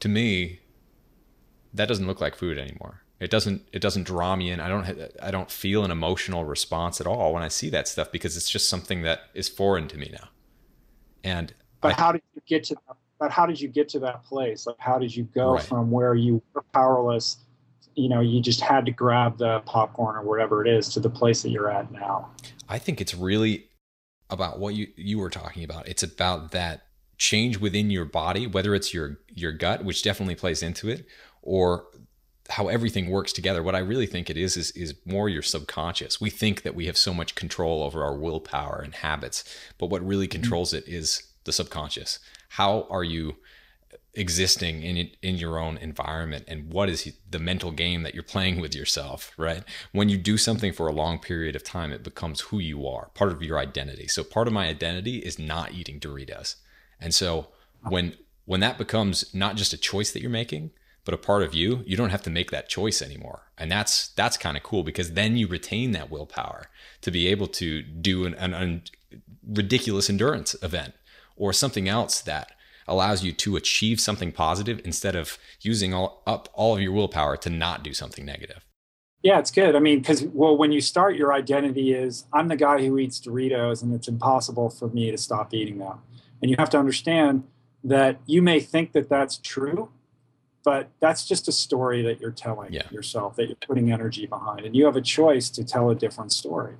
To 0.00 0.08
me, 0.08 0.60
that 1.74 1.86
doesn't 1.86 2.06
look 2.06 2.20
like 2.20 2.34
food 2.34 2.58
anymore. 2.58 3.02
It 3.20 3.30
doesn't 3.30 3.62
it 3.72 3.80
doesn't 3.80 4.04
draw 4.04 4.34
me 4.34 4.50
in. 4.50 4.60
I 4.60 4.68
don't 4.68 5.12
I 5.22 5.30
don't 5.30 5.50
feel 5.50 5.84
an 5.84 5.90
emotional 5.90 6.44
response 6.44 7.00
at 7.00 7.06
all 7.06 7.32
when 7.32 7.42
I 7.42 7.48
see 7.48 7.70
that 7.70 7.86
stuff 7.86 8.10
because 8.10 8.36
it's 8.36 8.50
just 8.50 8.68
something 8.68 9.02
that 9.02 9.20
is 9.34 9.48
foreign 9.48 9.86
to 9.88 9.96
me 9.96 10.10
now. 10.12 10.28
And 11.22 11.54
but 11.80 11.92
I, 11.92 12.00
how 12.00 12.12
did 12.12 12.22
you 12.34 12.42
get 12.46 12.64
to 12.64 12.74
that? 12.74 12.96
But 13.22 13.30
how 13.30 13.46
did 13.46 13.60
you 13.60 13.68
get 13.68 13.88
to 13.90 14.00
that 14.00 14.24
place? 14.24 14.66
Like, 14.66 14.80
how 14.80 14.98
did 14.98 15.14
you 15.14 15.22
go 15.32 15.54
right. 15.54 15.62
from 15.62 15.92
where 15.92 16.16
you 16.16 16.42
were 16.52 16.64
powerless? 16.74 17.36
You 17.94 18.08
know, 18.08 18.18
you 18.18 18.42
just 18.42 18.60
had 18.60 18.84
to 18.86 18.90
grab 18.90 19.38
the 19.38 19.60
popcorn 19.60 20.16
or 20.16 20.22
whatever 20.22 20.66
it 20.66 20.68
is 20.68 20.88
to 20.94 20.98
the 20.98 21.08
place 21.08 21.40
that 21.42 21.50
you're 21.50 21.70
at 21.70 21.92
now. 21.92 22.32
I 22.68 22.80
think 22.80 23.00
it's 23.00 23.14
really 23.14 23.68
about 24.28 24.58
what 24.58 24.74
you 24.74 24.88
you 24.96 25.20
were 25.20 25.30
talking 25.30 25.62
about. 25.62 25.86
It's 25.86 26.02
about 26.02 26.50
that 26.50 26.86
change 27.16 27.58
within 27.58 27.90
your 27.90 28.06
body, 28.06 28.48
whether 28.48 28.74
it's 28.74 28.92
your 28.92 29.18
your 29.28 29.52
gut, 29.52 29.84
which 29.84 30.02
definitely 30.02 30.34
plays 30.34 30.60
into 30.60 30.88
it, 30.88 31.06
or 31.42 31.84
how 32.50 32.66
everything 32.66 33.08
works 33.08 33.32
together. 33.32 33.62
What 33.62 33.76
I 33.76 33.78
really 33.78 34.06
think 34.06 34.30
it 34.30 34.36
is 34.36 34.56
is 34.56 34.72
is 34.72 34.94
more 35.04 35.28
your 35.28 35.42
subconscious. 35.42 36.20
We 36.20 36.28
think 36.28 36.62
that 36.62 36.74
we 36.74 36.86
have 36.86 36.96
so 36.96 37.14
much 37.14 37.36
control 37.36 37.84
over 37.84 38.02
our 38.02 38.16
willpower 38.16 38.80
and 38.82 38.96
habits, 38.96 39.44
but 39.78 39.90
what 39.90 40.04
really 40.04 40.26
mm-hmm. 40.26 40.40
controls 40.40 40.74
it 40.74 40.88
is 40.88 41.22
the 41.44 41.52
subconscious. 41.52 42.18
How 42.52 42.86
are 42.90 43.04
you 43.04 43.36
existing 44.12 44.82
in 44.82 45.10
in 45.22 45.36
your 45.36 45.58
own 45.58 45.78
environment? 45.78 46.44
And 46.46 46.70
what 46.70 46.90
is 46.90 47.10
the 47.30 47.38
mental 47.38 47.70
game 47.70 48.02
that 48.02 48.12
you're 48.12 48.22
playing 48.22 48.60
with 48.60 48.74
yourself 48.74 49.32
right? 49.38 49.64
When 49.92 50.10
you 50.10 50.18
do 50.18 50.36
something 50.36 50.72
for 50.72 50.86
a 50.86 50.92
long 50.92 51.18
period 51.18 51.56
of 51.56 51.64
time 51.64 51.92
it 51.92 52.02
becomes 52.02 52.40
who 52.42 52.58
you 52.58 52.86
are 52.86 53.06
part 53.14 53.32
of 53.32 53.42
your 53.42 53.58
identity. 53.58 54.06
So 54.06 54.22
part 54.22 54.48
of 54.48 54.52
my 54.52 54.68
identity 54.68 55.18
is 55.18 55.38
not 55.38 55.72
eating 55.72 55.98
doritos. 55.98 56.56
And 57.00 57.14
so 57.14 57.48
when 57.88 58.16
when 58.44 58.60
that 58.60 58.76
becomes 58.76 59.34
not 59.34 59.56
just 59.56 59.72
a 59.72 59.78
choice 59.78 60.12
that 60.12 60.20
you're 60.20 60.30
making 60.42 60.72
but 61.06 61.14
a 61.14 61.24
part 61.28 61.42
of 61.42 61.54
you 61.54 61.82
you 61.86 61.96
don't 61.96 62.10
have 62.10 62.22
to 62.24 62.30
make 62.38 62.50
that 62.50 62.68
choice 62.68 63.00
anymore. 63.00 63.40
And 63.56 63.72
that's 63.72 64.08
that's 64.08 64.36
kind 64.36 64.58
of 64.58 64.62
cool 64.62 64.82
because 64.82 65.12
then 65.12 65.38
you 65.38 65.46
retain 65.46 65.92
that 65.92 66.10
willpower 66.10 66.66
to 67.00 67.10
be 67.10 67.28
able 67.28 67.46
to 67.62 67.80
do 67.80 68.26
an, 68.26 68.34
an, 68.34 68.52
an 68.52 68.82
ridiculous 69.42 70.10
endurance 70.10 70.54
event 70.62 70.92
or 71.36 71.52
something 71.52 71.88
else 71.88 72.20
that 72.20 72.52
allows 72.88 73.22
you 73.22 73.32
to 73.32 73.56
achieve 73.56 74.00
something 74.00 74.32
positive 74.32 74.80
instead 74.84 75.14
of 75.14 75.38
using 75.60 75.94
all, 75.94 76.22
up 76.26 76.48
all 76.52 76.74
of 76.74 76.82
your 76.82 76.92
willpower 76.92 77.36
to 77.36 77.50
not 77.50 77.82
do 77.82 77.94
something 77.94 78.24
negative. 78.24 78.66
Yeah, 79.22 79.38
it's 79.38 79.52
good. 79.52 79.76
I 79.76 79.78
mean, 79.78 80.00
because 80.00 80.24
well, 80.24 80.56
when 80.56 80.72
you 80.72 80.80
start, 80.80 81.14
your 81.14 81.32
identity 81.32 81.92
is 81.92 82.24
I'm 82.32 82.48
the 82.48 82.56
guy 82.56 82.84
who 82.84 82.98
eats 82.98 83.20
Doritos, 83.20 83.82
and 83.82 83.94
it's 83.94 84.08
impossible 84.08 84.68
for 84.68 84.88
me 84.88 85.12
to 85.12 85.18
stop 85.18 85.54
eating 85.54 85.78
them. 85.78 85.98
And 86.40 86.50
you 86.50 86.56
have 86.58 86.70
to 86.70 86.78
understand 86.78 87.44
that 87.84 88.20
you 88.26 88.42
may 88.42 88.58
think 88.58 88.92
that 88.92 89.08
that's 89.08 89.36
true, 89.36 89.90
but 90.64 90.90
that's 90.98 91.26
just 91.26 91.46
a 91.46 91.52
story 91.52 92.02
that 92.02 92.20
you're 92.20 92.32
telling 92.32 92.72
yeah. 92.72 92.82
yourself 92.90 93.36
that 93.36 93.46
you're 93.46 93.56
putting 93.64 93.92
energy 93.92 94.26
behind, 94.26 94.66
and 94.66 94.74
you 94.74 94.84
have 94.86 94.96
a 94.96 95.00
choice 95.00 95.50
to 95.50 95.62
tell 95.62 95.88
a 95.90 95.94
different 95.94 96.32
story. 96.32 96.74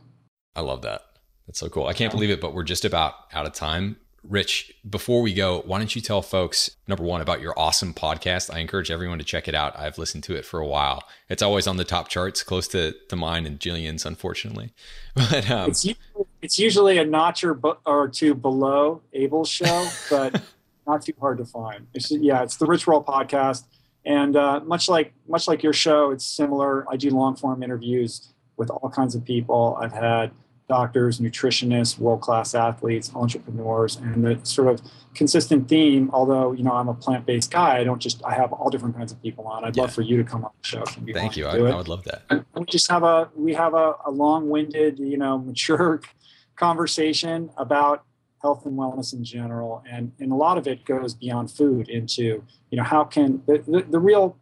I 0.57 0.63
love 0.63 0.83
that. 0.83 1.03
That's 1.47 1.61
so 1.61 1.69
cool. 1.69 1.87
I 1.87 1.93
can't 1.93 2.13
believe 2.13 2.31
it, 2.31 2.41
but 2.41 2.55
we're 2.55 2.65
just 2.65 2.85
about 2.85 3.15
out 3.33 3.47
of 3.47 3.53
time. 3.53 3.97
Rich, 4.29 4.73
before 4.89 5.21
we 5.21 5.35
go, 5.35 5.63
why 5.67 5.79
don't 5.79 5.95
you 5.97 6.01
tell 6.01 6.23
folks, 6.23 6.77
number 6.87 7.03
one, 7.03 7.21
about 7.21 7.41
your 7.41 7.59
awesome 7.59 7.93
podcast? 7.93 8.55
I 8.55 8.61
encourage 8.61 8.91
everyone 8.91 9.19
to 9.19 9.25
check 9.25 9.49
it 9.49 9.55
out. 9.55 9.77
I've 9.77 9.99
listened 9.99 10.23
to 10.25 10.37
it 10.37 10.45
for 10.45 10.61
a 10.61 10.67
while. 10.67 11.03
It's 11.29 11.43
always 11.43 11.67
on 11.67 11.77
the 11.77 11.85
top 11.85 12.09
charts, 12.09 12.45
close 12.45 12.69
to, 12.69 12.95
to 13.09 13.17
mine 13.17 13.47
and 13.47 13.59
Jillian's, 13.59 14.07
unfortunately. 14.07 14.73
But 15.15 15.51
um, 15.51 15.69
it's, 15.69 15.85
usually, 15.85 16.27
it's 16.41 16.59
usually 16.59 16.99
a 16.99 17.05
notch 17.05 17.45
or, 17.45 17.61
or 17.85 18.09
two 18.09 18.35
below 18.35 19.03
Abel's 19.13 19.49
show, 19.49 19.89
but 20.09 20.41
not 20.87 21.03
too 21.03 21.13
hard 21.21 21.37
to 21.39 21.45
find. 21.45 21.87
It's, 21.93 22.11
yeah, 22.11 22.43
it's 22.43 22.57
the 22.57 22.65
Rich 22.67 22.87
Roll 22.87 23.05
podcast. 23.05 23.65
And 24.05 24.37
uh, 24.37 24.61
much 24.65 24.89
like 24.89 25.13
much 25.29 25.47
like 25.47 25.63
your 25.63 25.73
show, 25.73 26.11
it's 26.11 26.25
similar. 26.25 26.85
I 26.91 26.97
do 26.97 27.11
long 27.11 27.37
form 27.37 27.63
interviews 27.63 28.33
with 28.57 28.71
all 28.71 28.91
kinds 28.91 29.15
of 29.15 29.25
people. 29.25 29.79
I've 29.81 29.93
had 29.93 30.33
doctors, 30.73 31.21
nutritionists, 31.21 31.99
world-class 31.99 32.55
athletes, 32.55 33.13
entrepreneurs, 33.15 33.97
and 33.97 34.25
the 34.25 34.41
sort 34.43 34.69
of 34.69 34.81
consistent 35.15 35.69
theme. 35.69 36.09
Although 36.15 36.53
you 36.53 36.65
know 36.65 36.73
I'm 36.73 36.89
a 36.89 36.95
plant-based 36.95 37.51
guy, 37.51 37.79
I 37.81 37.85
don't 37.85 38.01
just 38.01 38.25
I 38.25 38.35
have 38.35 38.55
all 38.55 38.71
different 38.71 38.97
kinds 38.97 39.13
of 39.13 39.21
people 39.21 39.45
on. 39.47 39.65
I'd 39.65 39.77
yeah. 39.77 39.83
love 39.83 39.93
for 39.93 40.01
you 40.01 40.17
to 40.17 40.25
come 40.25 40.47
on 40.47 40.53
the 40.63 40.67
show. 40.67 40.85
You 41.05 41.13
Thank 41.13 41.37
you. 41.37 41.45
I, 41.47 41.59
I, 41.59 41.77
would 41.77 41.89
love 41.89 42.05
that. 42.05 42.23
And 42.31 42.47
we 42.55 42.65
just 42.65 42.91
have 42.91 43.03
a 43.03 43.29
we 43.37 43.53
have 43.53 43.75
a, 43.75 43.97
a 44.07 44.11
long-winded, 44.11 44.99
you 44.99 45.19
know, 45.19 45.37
mature 45.37 46.01
conversation 46.57 47.51
about 47.59 48.05
health 48.41 48.65
and 48.65 48.79
wellness 48.79 49.13
in 49.13 49.23
general, 49.25 49.85
and 49.91 50.13
and 50.21 50.33
a 50.33 50.39
lot 50.47 50.57
of 50.57 50.67
it 50.67 50.87
goes 50.87 51.13
beyond 51.13 51.51
food 51.51 51.91
into 51.91 52.43
you 52.71 52.77
know 52.79 52.85
how 52.95 53.05
can 53.05 53.43
the, 53.47 53.59
the, 53.69 53.83
the 53.83 54.01
real 54.01 54.39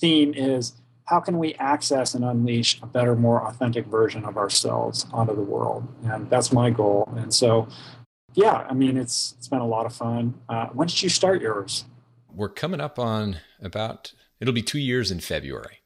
theme 0.00 0.34
is 0.34 0.72
how 1.06 1.20
can 1.20 1.38
we 1.38 1.54
access 1.54 2.14
and 2.14 2.24
unleash 2.24 2.80
a 2.82 2.86
better, 2.86 3.14
more 3.14 3.46
authentic 3.46 3.86
version 3.86 4.24
of 4.24 4.36
ourselves 4.36 5.06
onto 5.12 5.34
the 5.34 5.42
world? 5.42 5.86
And 6.04 6.28
that's 6.28 6.52
my 6.52 6.70
goal. 6.70 7.12
And 7.16 7.32
so, 7.32 7.68
yeah, 8.34 8.66
I 8.68 8.74
mean, 8.74 8.96
it's 8.96 9.34
it's 9.38 9.48
been 9.48 9.60
a 9.60 9.66
lot 9.66 9.86
of 9.86 9.94
fun. 9.94 10.34
Uh, 10.48 10.66
when 10.66 10.88
did 10.88 11.02
you 11.02 11.08
start 11.08 11.40
yours? 11.40 11.84
We're 12.34 12.50
coming 12.50 12.80
up 12.80 12.98
on 12.98 13.38
about 13.62 14.12
it'll 14.40 14.54
be 14.54 14.62
two 14.62 14.80
years 14.80 15.10
in 15.10 15.20
February. 15.20 15.78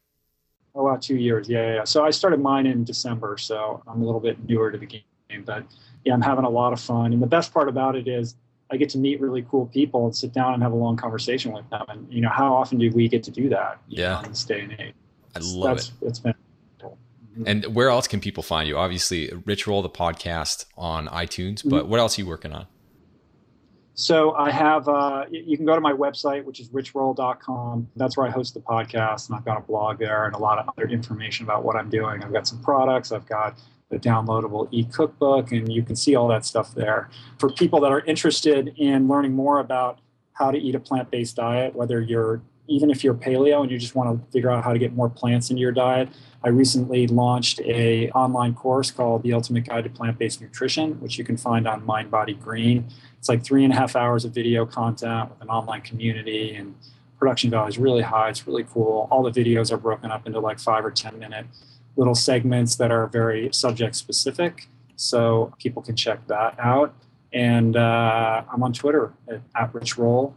Oh, 0.75 0.85
wow, 0.85 0.97
two 0.97 1.17
years. 1.17 1.49
Yeah, 1.49 1.67
yeah, 1.67 1.75
yeah. 1.77 1.85
So 1.85 2.05
I 2.05 2.11
started 2.11 2.41
mine 2.41 2.67
in 2.67 2.85
December, 2.85 3.37
so 3.39 3.83
I'm 3.87 4.01
a 4.01 4.05
little 4.05 4.21
bit 4.21 4.49
newer 4.49 4.71
to 4.71 4.79
the 4.79 4.87
game, 4.87 5.03
but 5.45 5.65
yeah, 6.05 6.15
I'm 6.15 6.23
having 6.23 6.45
a 6.45 6.51
lot 6.51 6.73
of 6.73 6.81
fun. 6.81 7.13
And 7.13 7.21
the 7.21 7.27
best 7.27 7.53
part 7.53 7.69
about 7.69 7.97
it 7.97 8.09
is 8.09 8.37
I 8.71 8.77
get 8.77 8.89
to 8.91 8.99
meet 8.99 9.21
really 9.21 9.45
cool 9.51 9.67
people 9.67 10.07
and 10.07 10.17
sit 10.17 10.33
down 10.33 10.55
and 10.55 10.63
have 10.63 10.73
a 10.73 10.77
long 10.77 10.97
conversation 10.97 11.53
with 11.53 11.69
them. 11.71 11.85
And 11.89 12.13
you 12.13 12.21
know, 12.21 12.29
how 12.29 12.55
often 12.55 12.79
do 12.79 12.91
we 12.91 13.09
get 13.09 13.23
to 13.25 13.31
do 13.31 13.49
that? 13.49 13.81
Yeah. 13.89 14.15
Know, 14.15 14.21
in 14.21 14.29
this 14.31 14.45
day 14.45 14.61
and 14.61 14.73
age. 14.79 14.95
I 15.35 15.39
love 15.41 15.77
That's, 15.77 15.89
it. 15.89 15.95
It's 16.03 16.19
been. 16.19 16.35
And 17.47 17.65
where 17.75 17.89
else 17.89 18.09
can 18.09 18.21
people 18.21 18.43
find 18.43 18.69
you? 18.69 18.77
Obviously, 18.77 19.33
Rich 19.47 19.67
Roll 19.67 19.83
the 19.83 19.89
podcast 19.89 20.67
on 20.77 21.07
iTunes, 21.09 21.63
but 21.63 21.83
mm-hmm. 21.83 21.89
what 21.89 22.01
else 22.01 22.19
are 22.19 22.23
you 22.23 22.27
working 22.27 22.53
on? 22.53 22.67
So 23.95 24.33
I 24.33 24.51
have, 24.51 24.89
uh, 24.89 25.27
you 25.31 25.57
can 25.57 25.67
go 25.67 25.75
to 25.75 25.81
my 25.81 25.93
website, 25.93 26.45
which 26.45 26.59
is 26.59 26.71
richroll.com. 26.71 27.89
That's 27.97 28.17
where 28.17 28.27
I 28.27 28.31
host 28.31 28.55
the 28.55 28.61
podcast, 28.61 29.29
and 29.29 29.37
I've 29.37 29.45
got 29.45 29.59
a 29.59 29.61
blog 29.61 29.99
there 29.99 30.25
and 30.25 30.35
a 30.35 30.39
lot 30.39 30.59
of 30.59 30.69
other 30.69 30.89
information 30.89 31.45
about 31.45 31.65
what 31.65 31.77
I'm 31.77 31.91
doing. 31.91 32.23
I've 32.23 32.33
got 32.33 32.49
some 32.49 32.63
products. 32.63 33.13
I've 33.13 33.27
got 33.27 33.59
the 33.91 33.99
downloadable 33.99 34.69
e-cookbook, 34.71 35.53
and 35.53 35.71
you 35.71 35.83
can 35.83 35.97
see 35.97 36.15
all 36.15 36.29
that 36.29 36.47
stuff 36.47 36.75
there. 36.75 37.11
For 37.39 37.51
people 37.51 37.81
that 37.81 37.93
are 37.93 38.01
interested 38.01 38.73
in 38.79 39.07
learning 39.07 39.33
more 39.33 39.61
about 39.61 39.99
how 40.33 40.51
to 40.51 40.59
eat 40.59 40.75
a 40.75 40.81
plant-based 40.81 41.37
diet, 41.37 41.75
whether 41.75 42.01
you're 42.01 42.41
even 42.71 42.89
if 42.89 43.03
you're 43.03 43.15
paleo 43.15 43.63
and 43.63 43.71
you 43.71 43.77
just 43.77 43.97
want 43.97 44.09
to 44.09 44.33
figure 44.33 44.49
out 44.49 44.63
how 44.63 44.73
to 44.73 44.79
get 44.79 44.95
more 44.95 45.11
plants 45.11 45.51
into 45.51 45.61
your 45.61 45.73
diet, 45.73 46.09
I 46.45 46.49
recently 46.49 47.09
launched 47.09 47.61
a 47.63 48.09
online 48.11 48.55
course 48.55 48.93
called 48.93 49.25
The 49.25 49.33
Ultimate 49.33 49.67
Guide 49.69 49.85
to 49.85 49.91
Plant-Based 49.91 50.41
Nutrition, 50.41 50.93
which 51.01 51.19
you 51.19 51.25
can 51.25 51.37
find 51.37 51.67
on 51.67 51.85
Mind 51.85 52.13
Body 52.13 52.35
Green. 52.35 52.87
It's 53.19 53.29
like 53.29 53.45
three 53.45 53.65
and 53.65 53.73
a 53.73 53.77
half 53.77 53.97
hours 53.97 54.25
of 54.25 54.33
video 54.33 54.65
content 54.65 55.31
with 55.31 55.43
an 55.43 55.49
online 55.49 55.83
community 55.83 56.55
and 56.55 56.77
production 57.19 57.51
value 57.51 57.69
is 57.69 57.77
really 57.77 58.03
high. 58.03 58.31
It's 58.31 58.47
really 58.47 58.65
cool. 58.65 59.09
All 59.11 59.25
the 59.25 59.33
videos 59.33 59.73
are 59.73 59.77
broken 59.77 60.13
up 60.13 60.27
into 60.27 60.39
like 60.39 60.61
five 60.61 60.85
or 60.85 60.93
10 60.93 61.19
minute 61.19 61.47
little 61.97 62.15
segments 62.15 62.77
that 62.77 62.93
are 62.93 63.09
very 63.09 63.53
subject 63.53 63.97
specific. 63.97 64.69
So 64.95 65.53
people 65.59 65.83
can 65.83 65.97
check 65.97 66.25
that 66.29 66.55
out. 66.61 66.95
And 67.33 67.77
uh, 67.77 68.45
I'm 68.51 68.63
on 68.63 68.73
Twitter 68.73 69.13
at, 69.29 69.43
at 69.57 69.75
Rich 69.75 69.99
Roll 69.99 70.37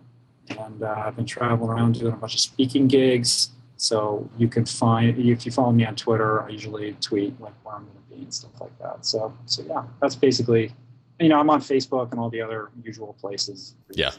and 0.49 0.83
uh, 0.83 1.03
I've 1.05 1.15
been 1.15 1.25
traveling 1.25 1.69
around 1.69 1.99
doing 1.99 2.13
a 2.13 2.17
bunch 2.17 2.33
of 2.33 2.39
speaking 2.39 2.87
gigs. 2.87 3.49
So 3.77 4.29
you 4.37 4.47
can 4.47 4.65
find 4.65 5.17
if 5.17 5.45
you 5.45 5.51
follow 5.51 5.71
me 5.71 5.85
on 5.85 5.95
Twitter, 5.95 6.43
I 6.43 6.49
usually 6.49 6.93
tweet 7.01 7.39
like 7.41 7.53
where 7.63 7.75
I'm 7.75 7.83
going 7.83 7.95
to 7.95 8.15
be 8.15 8.23
and 8.23 8.33
stuff 8.33 8.51
like 8.61 8.77
that. 8.79 9.05
So 9.05 9.33
so 9.45 9.63
yeah, 9.63 9.83
that's 10.01 10.15
basically. 10.15 10.73
You 11.19 11.29
know, 11.29 11.39
I'm 11.39 11.49
on 11.49 11.61
Facebook 11.61 12.11
and 12.11 12.19
all 12.19 12.29
the 12.29 12.41
other 12.41 12.69
usual 12.83 13.15
places. 13.21 13.75
Yeah, 13.91 14.11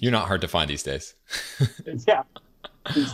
you're 0.00 0.12
not 0.12 0.26
hard 0.26 0.42
to 0.42 0.48
find 0.48 0.68
these 0.68 0.82
days. 0.82 1.14
yeah, 2.06 2.22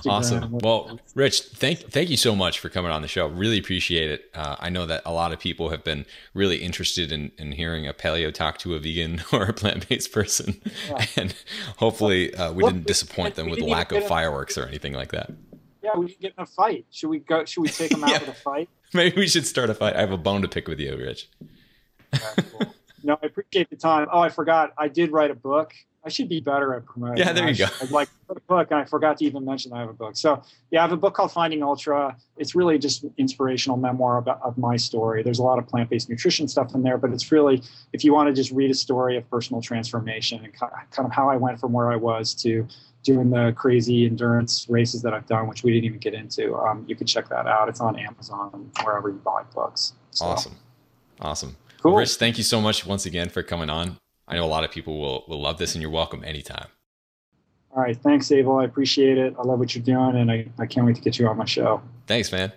Awesome. 0.06 0.58
Well, 0.62 0.98
Rich, 1.14 1.42
thank 1.54 1.78
thank 1.90 2.10
you 2.10 2.16
so 2.16 2.34
much 2.34 2.58
for 2.58 2.68
coming 2.68 2.90
on 2.90 3.02
the 3.02 3.08
show. 3.08 3.28
Really 3.28 3.58
appreciate 3.58 4.10
it. 4.10 4.30
Uh, 4.34 4.56
I 4.58 4.68
know 4.68 4.84
that 4.86 5.02
a 5.04 5.12
lot 5.12 5.32
of 5.32 5.38
people 5.38 5.70
have 5.70 5.84
been 5.84 6.06
really 6.34 6.56
interested 6.56 7.12
in, 7.12 7.30
in 7.38 7.52
hearing 7.52 7.86
a 7.86 7.94
paleo 7.94 8.34
talk 8.34 8.58
to 8.58 8.74
a 8.74 8.80
vegan 8.80 9.22
or 9.32 9.44
a 9.44 9.52
plant 9.52 9.88
based 9.88 10.12
person, 10.12 10.60
yeah. 10.88 11.06
and 11.16 11.34
hopefully 11.76 12.34
uh, 12.34 12.52
we 12.52 12.64
didn't 12.64 12.86
disappoint 12.86 13.36
them 13.36 13.48
with 13.48 13.60
lack 13.60 13.92
of 13.92 14.04
fireworks 14.06 14.58
or 14.58 14.66
anything 14.66 14.92
like 14.92 15.12
that. 15.12 15.30
Yeah, 15.82 15.96
we 15.96 16.08
should 16.08 16.20
get 16.20 16.34
in 16.36 16.42
a 16.42 16.46
fight. 16.46 16.86
Should 16.90 17.08
we 17.08 17.20
go? 17.20 17.44
Should 17.44 17.62
we 17.62 17.68
take 17.68 17.90
them 17.90 18.04
out 18.04 18.10
yeah. 18.10 18.18
with 18.18 18.28
a 18.28 18.34
fight? 18.34 18.68
Maybe 18.92 19.16
we 19.16 19.28
should 19.28 19.46
start 19.46 19.70
a 19.70 19.74
fight. 19.74 19.94
I 19.94 20.00
have 20.00 20.12
a 20.12 20.18
bone 20.18 20.42
to 20.42 20.48
pick 20.48 20.66
with 20.66 20.80
you, 20.80 20.96
Rich. 20.96 21.28
cool. 22.12 22.74
No, 23.02 23.18
I 23.22 23.26
appreciate 23.26 23.70
the 23.70 23.76
time. 23.76 24.06
Oh, 24.12 24.20
I 24.20 24.28
forgot. 24.28 24.72
I 24.76 24.88
did 24.88 25.12
write 25.12 25.30
a 25.30 25.34
book 25.34 25.72
I 26.02 26.08
should 26.08 26.28
be 26.28 26.40
better 26.40 26.74
at 26.74 26.86
promoting. 26.86 27.18
Yeah, 27.18 27.32
there 27.32 27.48
you 27.48 27.56
go. 27.56 27.66
I 27.80 27.84
like 27.90 28.08
a 28.30 28.40
book, 28.40 28.68
and 28.70 28.80
I 28.80 28.84
forgot 28.86 29.18
to 29.18 29.24
even 29.26 29.44
mention 29.44 29.72
I 29.72 29.80
have 29.80 29.90
a 29.90 29.94
book. 29.94 30.16
So 30.16 30.42
yeah, 30.70 30.80
I 30.80 30.82
have 30.82 30.92
a 30.92 30.96
book 30.96 31.14
called 31.14 31.30
Finding 31.30 31.62
Ultra. 31.62 32.16
It's 32.38 32.54
really 32.54 32.78
just 32.78 33.04
inspirational 33.18 33.76
memoir 33.76 34.16
about, 34.16 34.40
of 34.42 34.56
my 34.56 34.76
story. 34.76 35.22
There's 35.22 35.40
a 35.40 35.42
lot 35.42 35.58
of 35.58 35.66
plant-based 35.68 36.08
nutrition 36.08 36.48
stuff 36.48 36.74
in 36.74 36.82
there, 36.82 36.96
but 36.96 37.10
it's 37.10 37.30
really 37.30 37.62
if 37.92 38.02
you 38.02 38.14
want 38.14 38.28
to 38.28 38.34
just 38.34 38.50
read 38.50 38.70
a 38.70 38.74
story 38.74 39.18
of 39.18 39.28
personal 39.30 39.60
transformation 39.60 40.42
and 40.42 40.54
kind 40.54 40.72
of 40.98 41.12
how 41.12 41.28
I 41.28 41.36
went 41.36 41.60
from 41.60 41.72
where 41.72 41.92
I 41.92 41.96
was 41.96 42.34
to 42.42 42.66
doing 43.02 43.30
the 43.30 43.52
crazy 43.56 44.06
endurance 44.06 44.66
races 44.70 45.02
that 45.02 45.12
I've 45.12 45.26
done, 45.26 45.48
which 45.48 45.64
we 45.64 45.72
didn't 45.72 45.84
even 45.84 45.98
get 45.98 46.14
into. 46.14 46.56
Um, 46.56 46.84
you 46.88 46.96
can 46.96 47.06
check 47.06 47.28
that 47.28 47.46
out. 47.46 47.68
It's 47.68 47.80
on 47.80 47.98
Amazon 47.98 48.70
wherever 48.84 49.10
you 49.10 49.16
buy 49.16 49.42
books. 49.54 49.92
So. 50.12 50.24
Awesome, 50.24 50.56
awesome. 51.20 51.56
Cool. 51.82 51.96
Rich, 51.96 52.16
thank 52.16 52.36
you 52.38 52.44
so 52.44 52.60
much 52.60 52.84
once 52.86 53.06
again 53.06 53.28
for 53.28 53.42
coming 53.42 53.70
on. 53.70 53.98
I 54.28 54.36
know 54.36 54.44
a 54.44 54.46
lot 54.46 54.64
of 54.64 54.70
people 54.70 55.00
will, 55.00 55.24
will 55.28 55.40
love 55.40 55.58
this, 55.58 55.74
and 55.74 55.82
you're 55.82 55.90
welcome 55.90 56.22
anytime. 56.24 56.66
All 57.74 57.82
right. 57.82 57.96
Thanks, 57.96 58.30
Abel. 58.32 58.58
I 58.58 58.64
appreciate 58.64 59.16
it. 59.16 59.34
I 59.38 59.42
love 59.42 59.58
what 59.58 59.74
you're 59.74 59.84
doing, 59.84 60.16
and 60.16 60.30
I, 60.30 60.46
I 60.58 60.66
can't 60.66 60.86
wait 60.86 60.96
to 60.96 61.02
get 61.02 61.18
you 61.18 61.26
on 61.28 61.36
my 61.36 61.44
show. 61.44 61.80
Thanks, 62.06 62.32
man. 62.32 62.52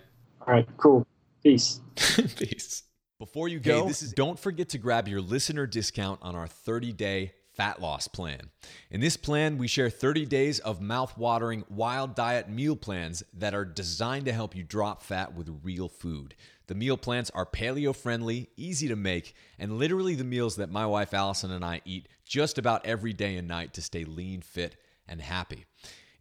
All 0.45 0.53
right. 0.53 0.67
Cool. 0.78 1.05
Peace. 1.41 1.82
Peace. 1.95 2.84
Before 3.19 3.47
you 3.47 3.59
go, 3.59 3.82
hey, 3.82 3.88
this 3.88 4.01
is, 4.01 4.11
don't 4.11 4.38
forget 4.38 4.69
to 4.69 4.78
grab 4.78 5.07
your 5.07 5.21
listener 5.21 5.65
discount 5.65 6.19
on 6.21 6.36
our 6.36 6.47
30 6.47 6.91
day 6.93 7.34
fat 7.54 7.82
loss 7.82 8.08
plan. 8.08 8.49
In 8.89 9.01
this 9.01 9.18
plan, 9.18 9.58
we 9.58 9.68
share 9.68 9.89
30 9.89 10.26
days 10.26 10.60
of 10.60 10.82
mouth-watering 10.82 11.64
wild 11.70 12.16
diet 12.16 12.49
meal 12.49 12.76
plans 12.76 13.24
that 13.34 13.54
are 13.54 13.66
designed 13.66 14.26
to 14.26 14.34
help 14.34 14.56
you 14.56 14.64
drop 14.64 15.01
fat 15.04 15.34
with 15.34 15.60
real 15.64 15.88
food. 15.88 16.36
The 16.68 16.76
meal 16.76 16.97
plans 16.97 17.30
are 17.32 17.45
paleo 17.45 17.95
friendly, 17.95 18.49
easy 18.58 18.88
to 18.88 18.95
make, 18.95 19.36
and 19.60 19.78
literally 19.78 20.16
the 20.16 20.24
meals 20.24 20.56
that 20.56 20.72
my 20.72 20.86
wife 20.86 21.14
Allison 21.14 21.51
and 21.51 21.64
I 21.64 21.82
eat 21.86 22.08
just 22.26 22.58
about 22.58 22.86
every 22.86 23.14
day 23.14 23.36
and 23.36 23.47
night 23.47 23.74
to 23.74 23.82
stay 23.82 24.06
lean, 24.06 24.41
fit, 24.41 24.76
and 25.08 25.22
happy. 25.22 25.66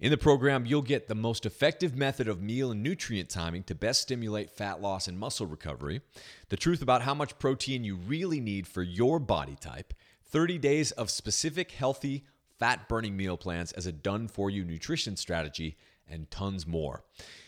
In 0.01 0.11
the 0.11 0.18
program, 0.18 0.66
you'll 0.66 0.83
get 0.83 1.07
the 1.07 1.14
most 1.14 1.47
effective 1.47 1.95
method 1.95 2.26
of 2.26 2.43
meal 2.43 2.72
and 2.72 2.83
nutrient 2.83 3.28
timing 3.28 3.62
to 3.64 3.74
best 3.76 4.03
stimulate 4.03 4.51
fat 4.51 4.83
loss 4.83 5.07
and 5.07 5.16
muscle 5.16 5.47
recovery, 5.47 6.01
the 6.49 6.57
truth 6.57 6.83
about 6.83 7.03
how 7.03 7.14
much 7.14 7.39
protein 7.39 7.85
you 7.85 7.95
really 7.95 8.41
need 8.41 8.66
for 8.66 8.83
your 8.83 9.20
body 9.20 9.57
type, 9.61 9.95
30 10.33 10.59
days 10.59 10.91
of 10.93 11.11
specific 11.11 11.72
healthy 11.72 12.24
fat 12.59 12.89
burning 12.89 13.16
meal 13.16 13.37
plans 13.37 13.72
as 13.72 13.87
a 13.87 13.93
done 13.93 14.28
for 14.28 14.49
you 14.49 14.64
nutrition 14.64 15.16
strategy, 15.16 15.76
and 16.09 16.30
tons 16.30 16.66
more. 16.66 17.05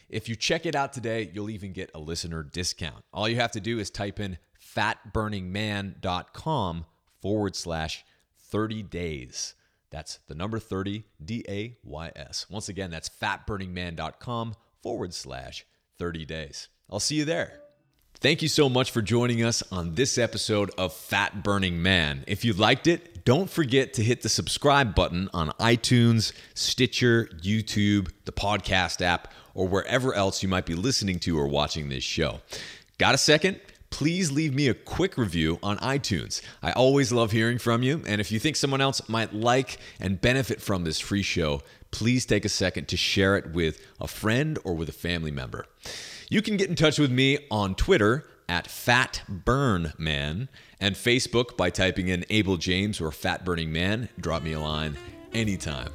If 0.09 0.29
you 0.29 0.37
check 0.37 0.67
it 0.67 0.75
out 0.75 0.93
today, 0.93 1.31
you'll 1.33 1.51
even 1.51 1.73
get 1.73 1.93
a 1.95 2.01
listener 2.01 2.43
discount. 2.43 3.05
All 3.13 3.29
you 3.29 3.37
have 3.37 3.53
to 3.53 3.61
do 3.61 3.79
is 3.79 3.91
type 3.91 4.19
in 4.19 4.39
fatburningman.com 4.77 6.87
forward 7.21 7.57
slash 7.57 8.05
30 8.51 8.83
days. 8.83 9.55
That's 9.91 10.19
the 10.27 10.35
number 10.35 10.59
30, 10.59 11.05
D 11.25 11.45
A 11.49 11.79
Y 11.85 12.13
S. 12.17 12.47
Once 12.51 12.69
again, 12.69 12.91
that's 12.91 13.09
fatburningman.com 13.09 14.55
forward 14.83 15.15
slash 15.15 15.65
30 15.99 16.25
days. 16.25 16.69
I'll 16.91 17.01
see 17.01 17.15
you 17.15 17.25
there. 17.25 17.64
Thank 18.21 18.41
you 18.41 18.49
so 18.49 18.69
much 18.69 18.91
for 18.91 19.03
joining 19.03 19.45
us 19.45 19.63
on 19.71 19.95
this 19.97 20.17
episode 20.17 20.71
of 20.79 20.95
Fat 20.95 21.43
Burning 21.43 21.83
Man. 21.83 22.25
If 22.27 22.45
you 22.45 22.55
liked 22.55 22.87
it, 22.87 23.25
don't 23.25 23.51
forget 23.51 23.93
to 23.95 24.03
hit 24.03 24.23
the 24.23 24.29
subscribe 24.29 24.95
button 24.95 25.29
on 25.35 25.51
iTunes, 25.61 26.33
Stitcher, 26.55 27.29
YouTube, 27.43 28.11
the 28.25 28.33
podcast 28.33 29.03
app, 29.03 29.33
or 29.55 29.69
wherever 29.69 30.15
else 30.15 30.43
you 30.43 30.49
might 30.49 30.65
be 30.65 30.75
listening 30.75 31.19
to 31.21 31.39
or 31.39 31.49
watching 31.49 31.91
this 31.91 32.05
show. 32.05 32.41
Got 32.99 33.15
a 33.15 33.19
second? 33.19 33.61
please 33.95 34.33
leave 34.33 34.53
me 34.53 34.67
a 34.67 34.75
quick 34.75 35.17
review 35.17 35.57
on 35.63 35.79
iTunes. 35.79 36.43
I 36.61 36.73
always 36.73 37.13
love 37.13 37.31
hearing 37.31 37.59
from 37.59 37.85
you. 37.85 38.03
And 38.09 38.21
if 38.21 38.33
you 38.33 38.41
think 38.41 38.57
someone 38.57 38.81
else 38.81 39.09
might 39.09 39.33
like 39.33 39.79
and 40.01 40.21
benefit 40.21 40.61
from 40.61 40.83
this 40.83 40.99
free 40.99 41.23
show, 41.23 41.63
please 41.93 42.27
take 42.27 42.45
a 42.45 42.49
second 42.49 42.89
to 42.89 42.97
share 42.97 43.37
it 43.37 43.53
with 43.53 43.81
a 44.01 44.09
friend 44.09 44.59
or 44.65 44.75
with 44.75 44.89
a 44.89 44.93
family 44.93 45.31
member. 45.31 45.67
You 46.31 46.41
can 46.41 46.57
get 46.57 46.71
in 46.71 46.75
touch 46.75 46.99
with 46.99 47.11
me 47.11 47.39
on 47.51 47.75
Twitter 47.75 48.25
at 48.49 48.67
Fat 48.67 49.23
Burn 49.29 49.93
Man 49.99 50.49
and 50.81 50.95
Facebook 50.95 51.57
by 51.57 51.71
typing 51.71 52.09
in 52.09 52.25
Abel 52.31 52.57
James 52.57 53.01
or 53.01 53.11
Fat 53.13 53.45
Burning 53.45 53.73
Man. 53.73 54.09
Drop 54.19 54.43
me 54.43 54.53
a 54.53 54.61
line 54.61 54.97
anytime. 55.35 55.93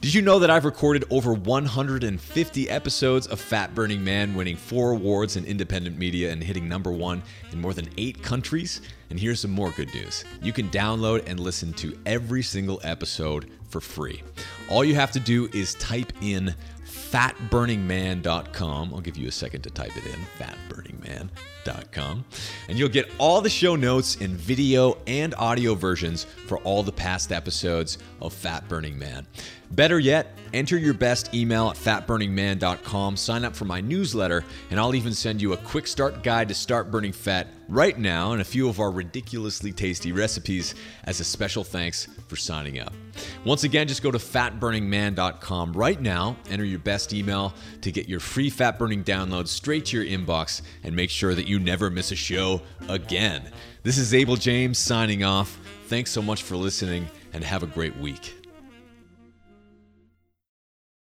Did 0.00 0.12
you 0.12 0.20
know 0.20 0.38
that 0.40 0.50
I've 0.50 0.64
recorded 0.64 1.04
over 1.10 1.32
150 1.32 2.68
episodes 2.68 3.26
of 3.26 3.40
Fat 3.40 3.74
Burning 3.74 4.02
Man, 4.02 4.34
winning 4.34 4.56
four 4.56 4.90
awards 4.90 5.36
in 5.36 5.44
independent 5.44 5.96
media 5.96 6.30
and 6.30 6.42
hitting 6.42 6.68
number 6.68 6.90
one 6.90 7.22
in 7.52 7.60
more 7.60 7.72
than 7.72 7.88
eight 7.96 8.22
countries? 8.22 8.82
And 9.08 9.18
here's 9.18 9.40
some 9.40 9.50
more 9.50 9.70
good 9.70 9.92
news 9.94 10.24
you 10.42 10.52
can 10.52 10.68
download 10.70 11.26
and 11.26 11.40
listen 11.40 11.72
to 11.74 11.98
every 12.04 12.42
single 12.42 12.80
episode 12.84 13.50
for 13.68 13.80
free. 13.80 14.22
All 14.68 14.84
you 14.84 14.94
have 14.96 15.12
to 15.12 15.20
do 15.20 15.48
is 15.52 15.74
type 15.74 16.12
in 16.20 16.54
fatburningman.com. 17.10 18.94
I'll 18.94 19.00
give 19.00 19.16
you 19.16 19.28
a 19.28 19.32
second 19.32 19.62
to 19.62 19.70
type 19.70 19.96
it 19.96 20.04
in 20.06 20.20
fatburningman.com. 20.38 22.24
And 22.68 22.78
you'll 22.78 22.88
get 22.88 23.10
all 23.18 23.40
the 23.40 23.50
show 23.50 23.76
notes 23.76 24.16
in 24.16 24.36
video 24.36 24.98
and 25.06 25.34
audio 25.34 25.74
versions 25.74 26.24
for 26.46 26.58
all 26.58 26.82
the 26.82 26.92
past 26.92 27.32
episodes 27.32 27.98
of 28.20 28.32
Fat 28.32 28.68
Burning 28.68 28.98
Man. 28.98 29.26
Better 29.72 30.00
yet, 30.00 30.36
enter 30.52 30.76
your 30.76 30.94
best 30.94 31.32
email 31.32 31.68
at 31.68 31.76
fatburningman.com, 31.76 33.16
sign 33.16 33.44
up 33.44 33.54
for 33.54 33.66
my 33.66 33.80
newsletter, 33.80 34.44
and 34.70 34.80
I'll 34.80 34.96
even 34.96 35.14
send 35.14 35.40
you 35.40 35.52
a 35.52 35.56
quick 35.56 35.86
start 35.86 36.24
guide 36.24 36.48
to 36.48 36.54
start 36.54 36.90
burning 36.90 37.12
fat 37.12 37.46
right 37.68 37.96
now 37.96 38.32
and 38.32 38.40
a 38.40 38.44
few 38.44 38.68
of 38.68 38.80
our 38.80 38.90
ridiculously 38.90 39.70
tasty 39.70 40.10
recipes 40.10 40.74
as 41.04 41.20
a 41.20 41.24
special 41.24 41.62
thanks 41.62 42.08
for 42.26 42.34
signing 42.34 42.80
up. 42.80 42.92
Once 43.44 43.62
again, 43.62 43.86
just 43.86 44.02
go 44.02 44.10
to 44.10 44.18
fatburningman.com 44.18 45.72
right 45.72 46.00
now, 46.00 46.36
enter 46.50 46.64
your 46.64 46.80
best 46.80 47.14
email 47.14 47.54
to 47.80 47.92
get 47.92 48.08
your 48.08 48.18
free 48.18 48.50
fat 48.50 48.76
burning 48.76 49.04
download 49.04 49.46
straight 49.46 49.84
to 49.86 50.02
your 50.02 50.18
inbox, 50.18 50.62
and 50.82 50.96
make 50.96 51.10
sure 51.10 51.36
that 51.36 51.46
you 51.46 51.60
never 51.60 51.90
miss 51.90 52.10
a 52.10 52.16
show 52.16 52.60
again. 52.88 53.48
This 53.84 53.98
is 53.98 54.14
Abel 54.14 54.34
James 54.34 54.78
signing 54.78 55.22
off. 55.22 55.56
Thanks 55.86 56.10
so 56.10 56.22
much 56.22 56.42
for 56.42 56.56
listening, 56.56 57.08
and 57.32 57.44
have 57.44 57.62
a 57.62 57.68
great 57.68 57.96
week. 57.98 58.39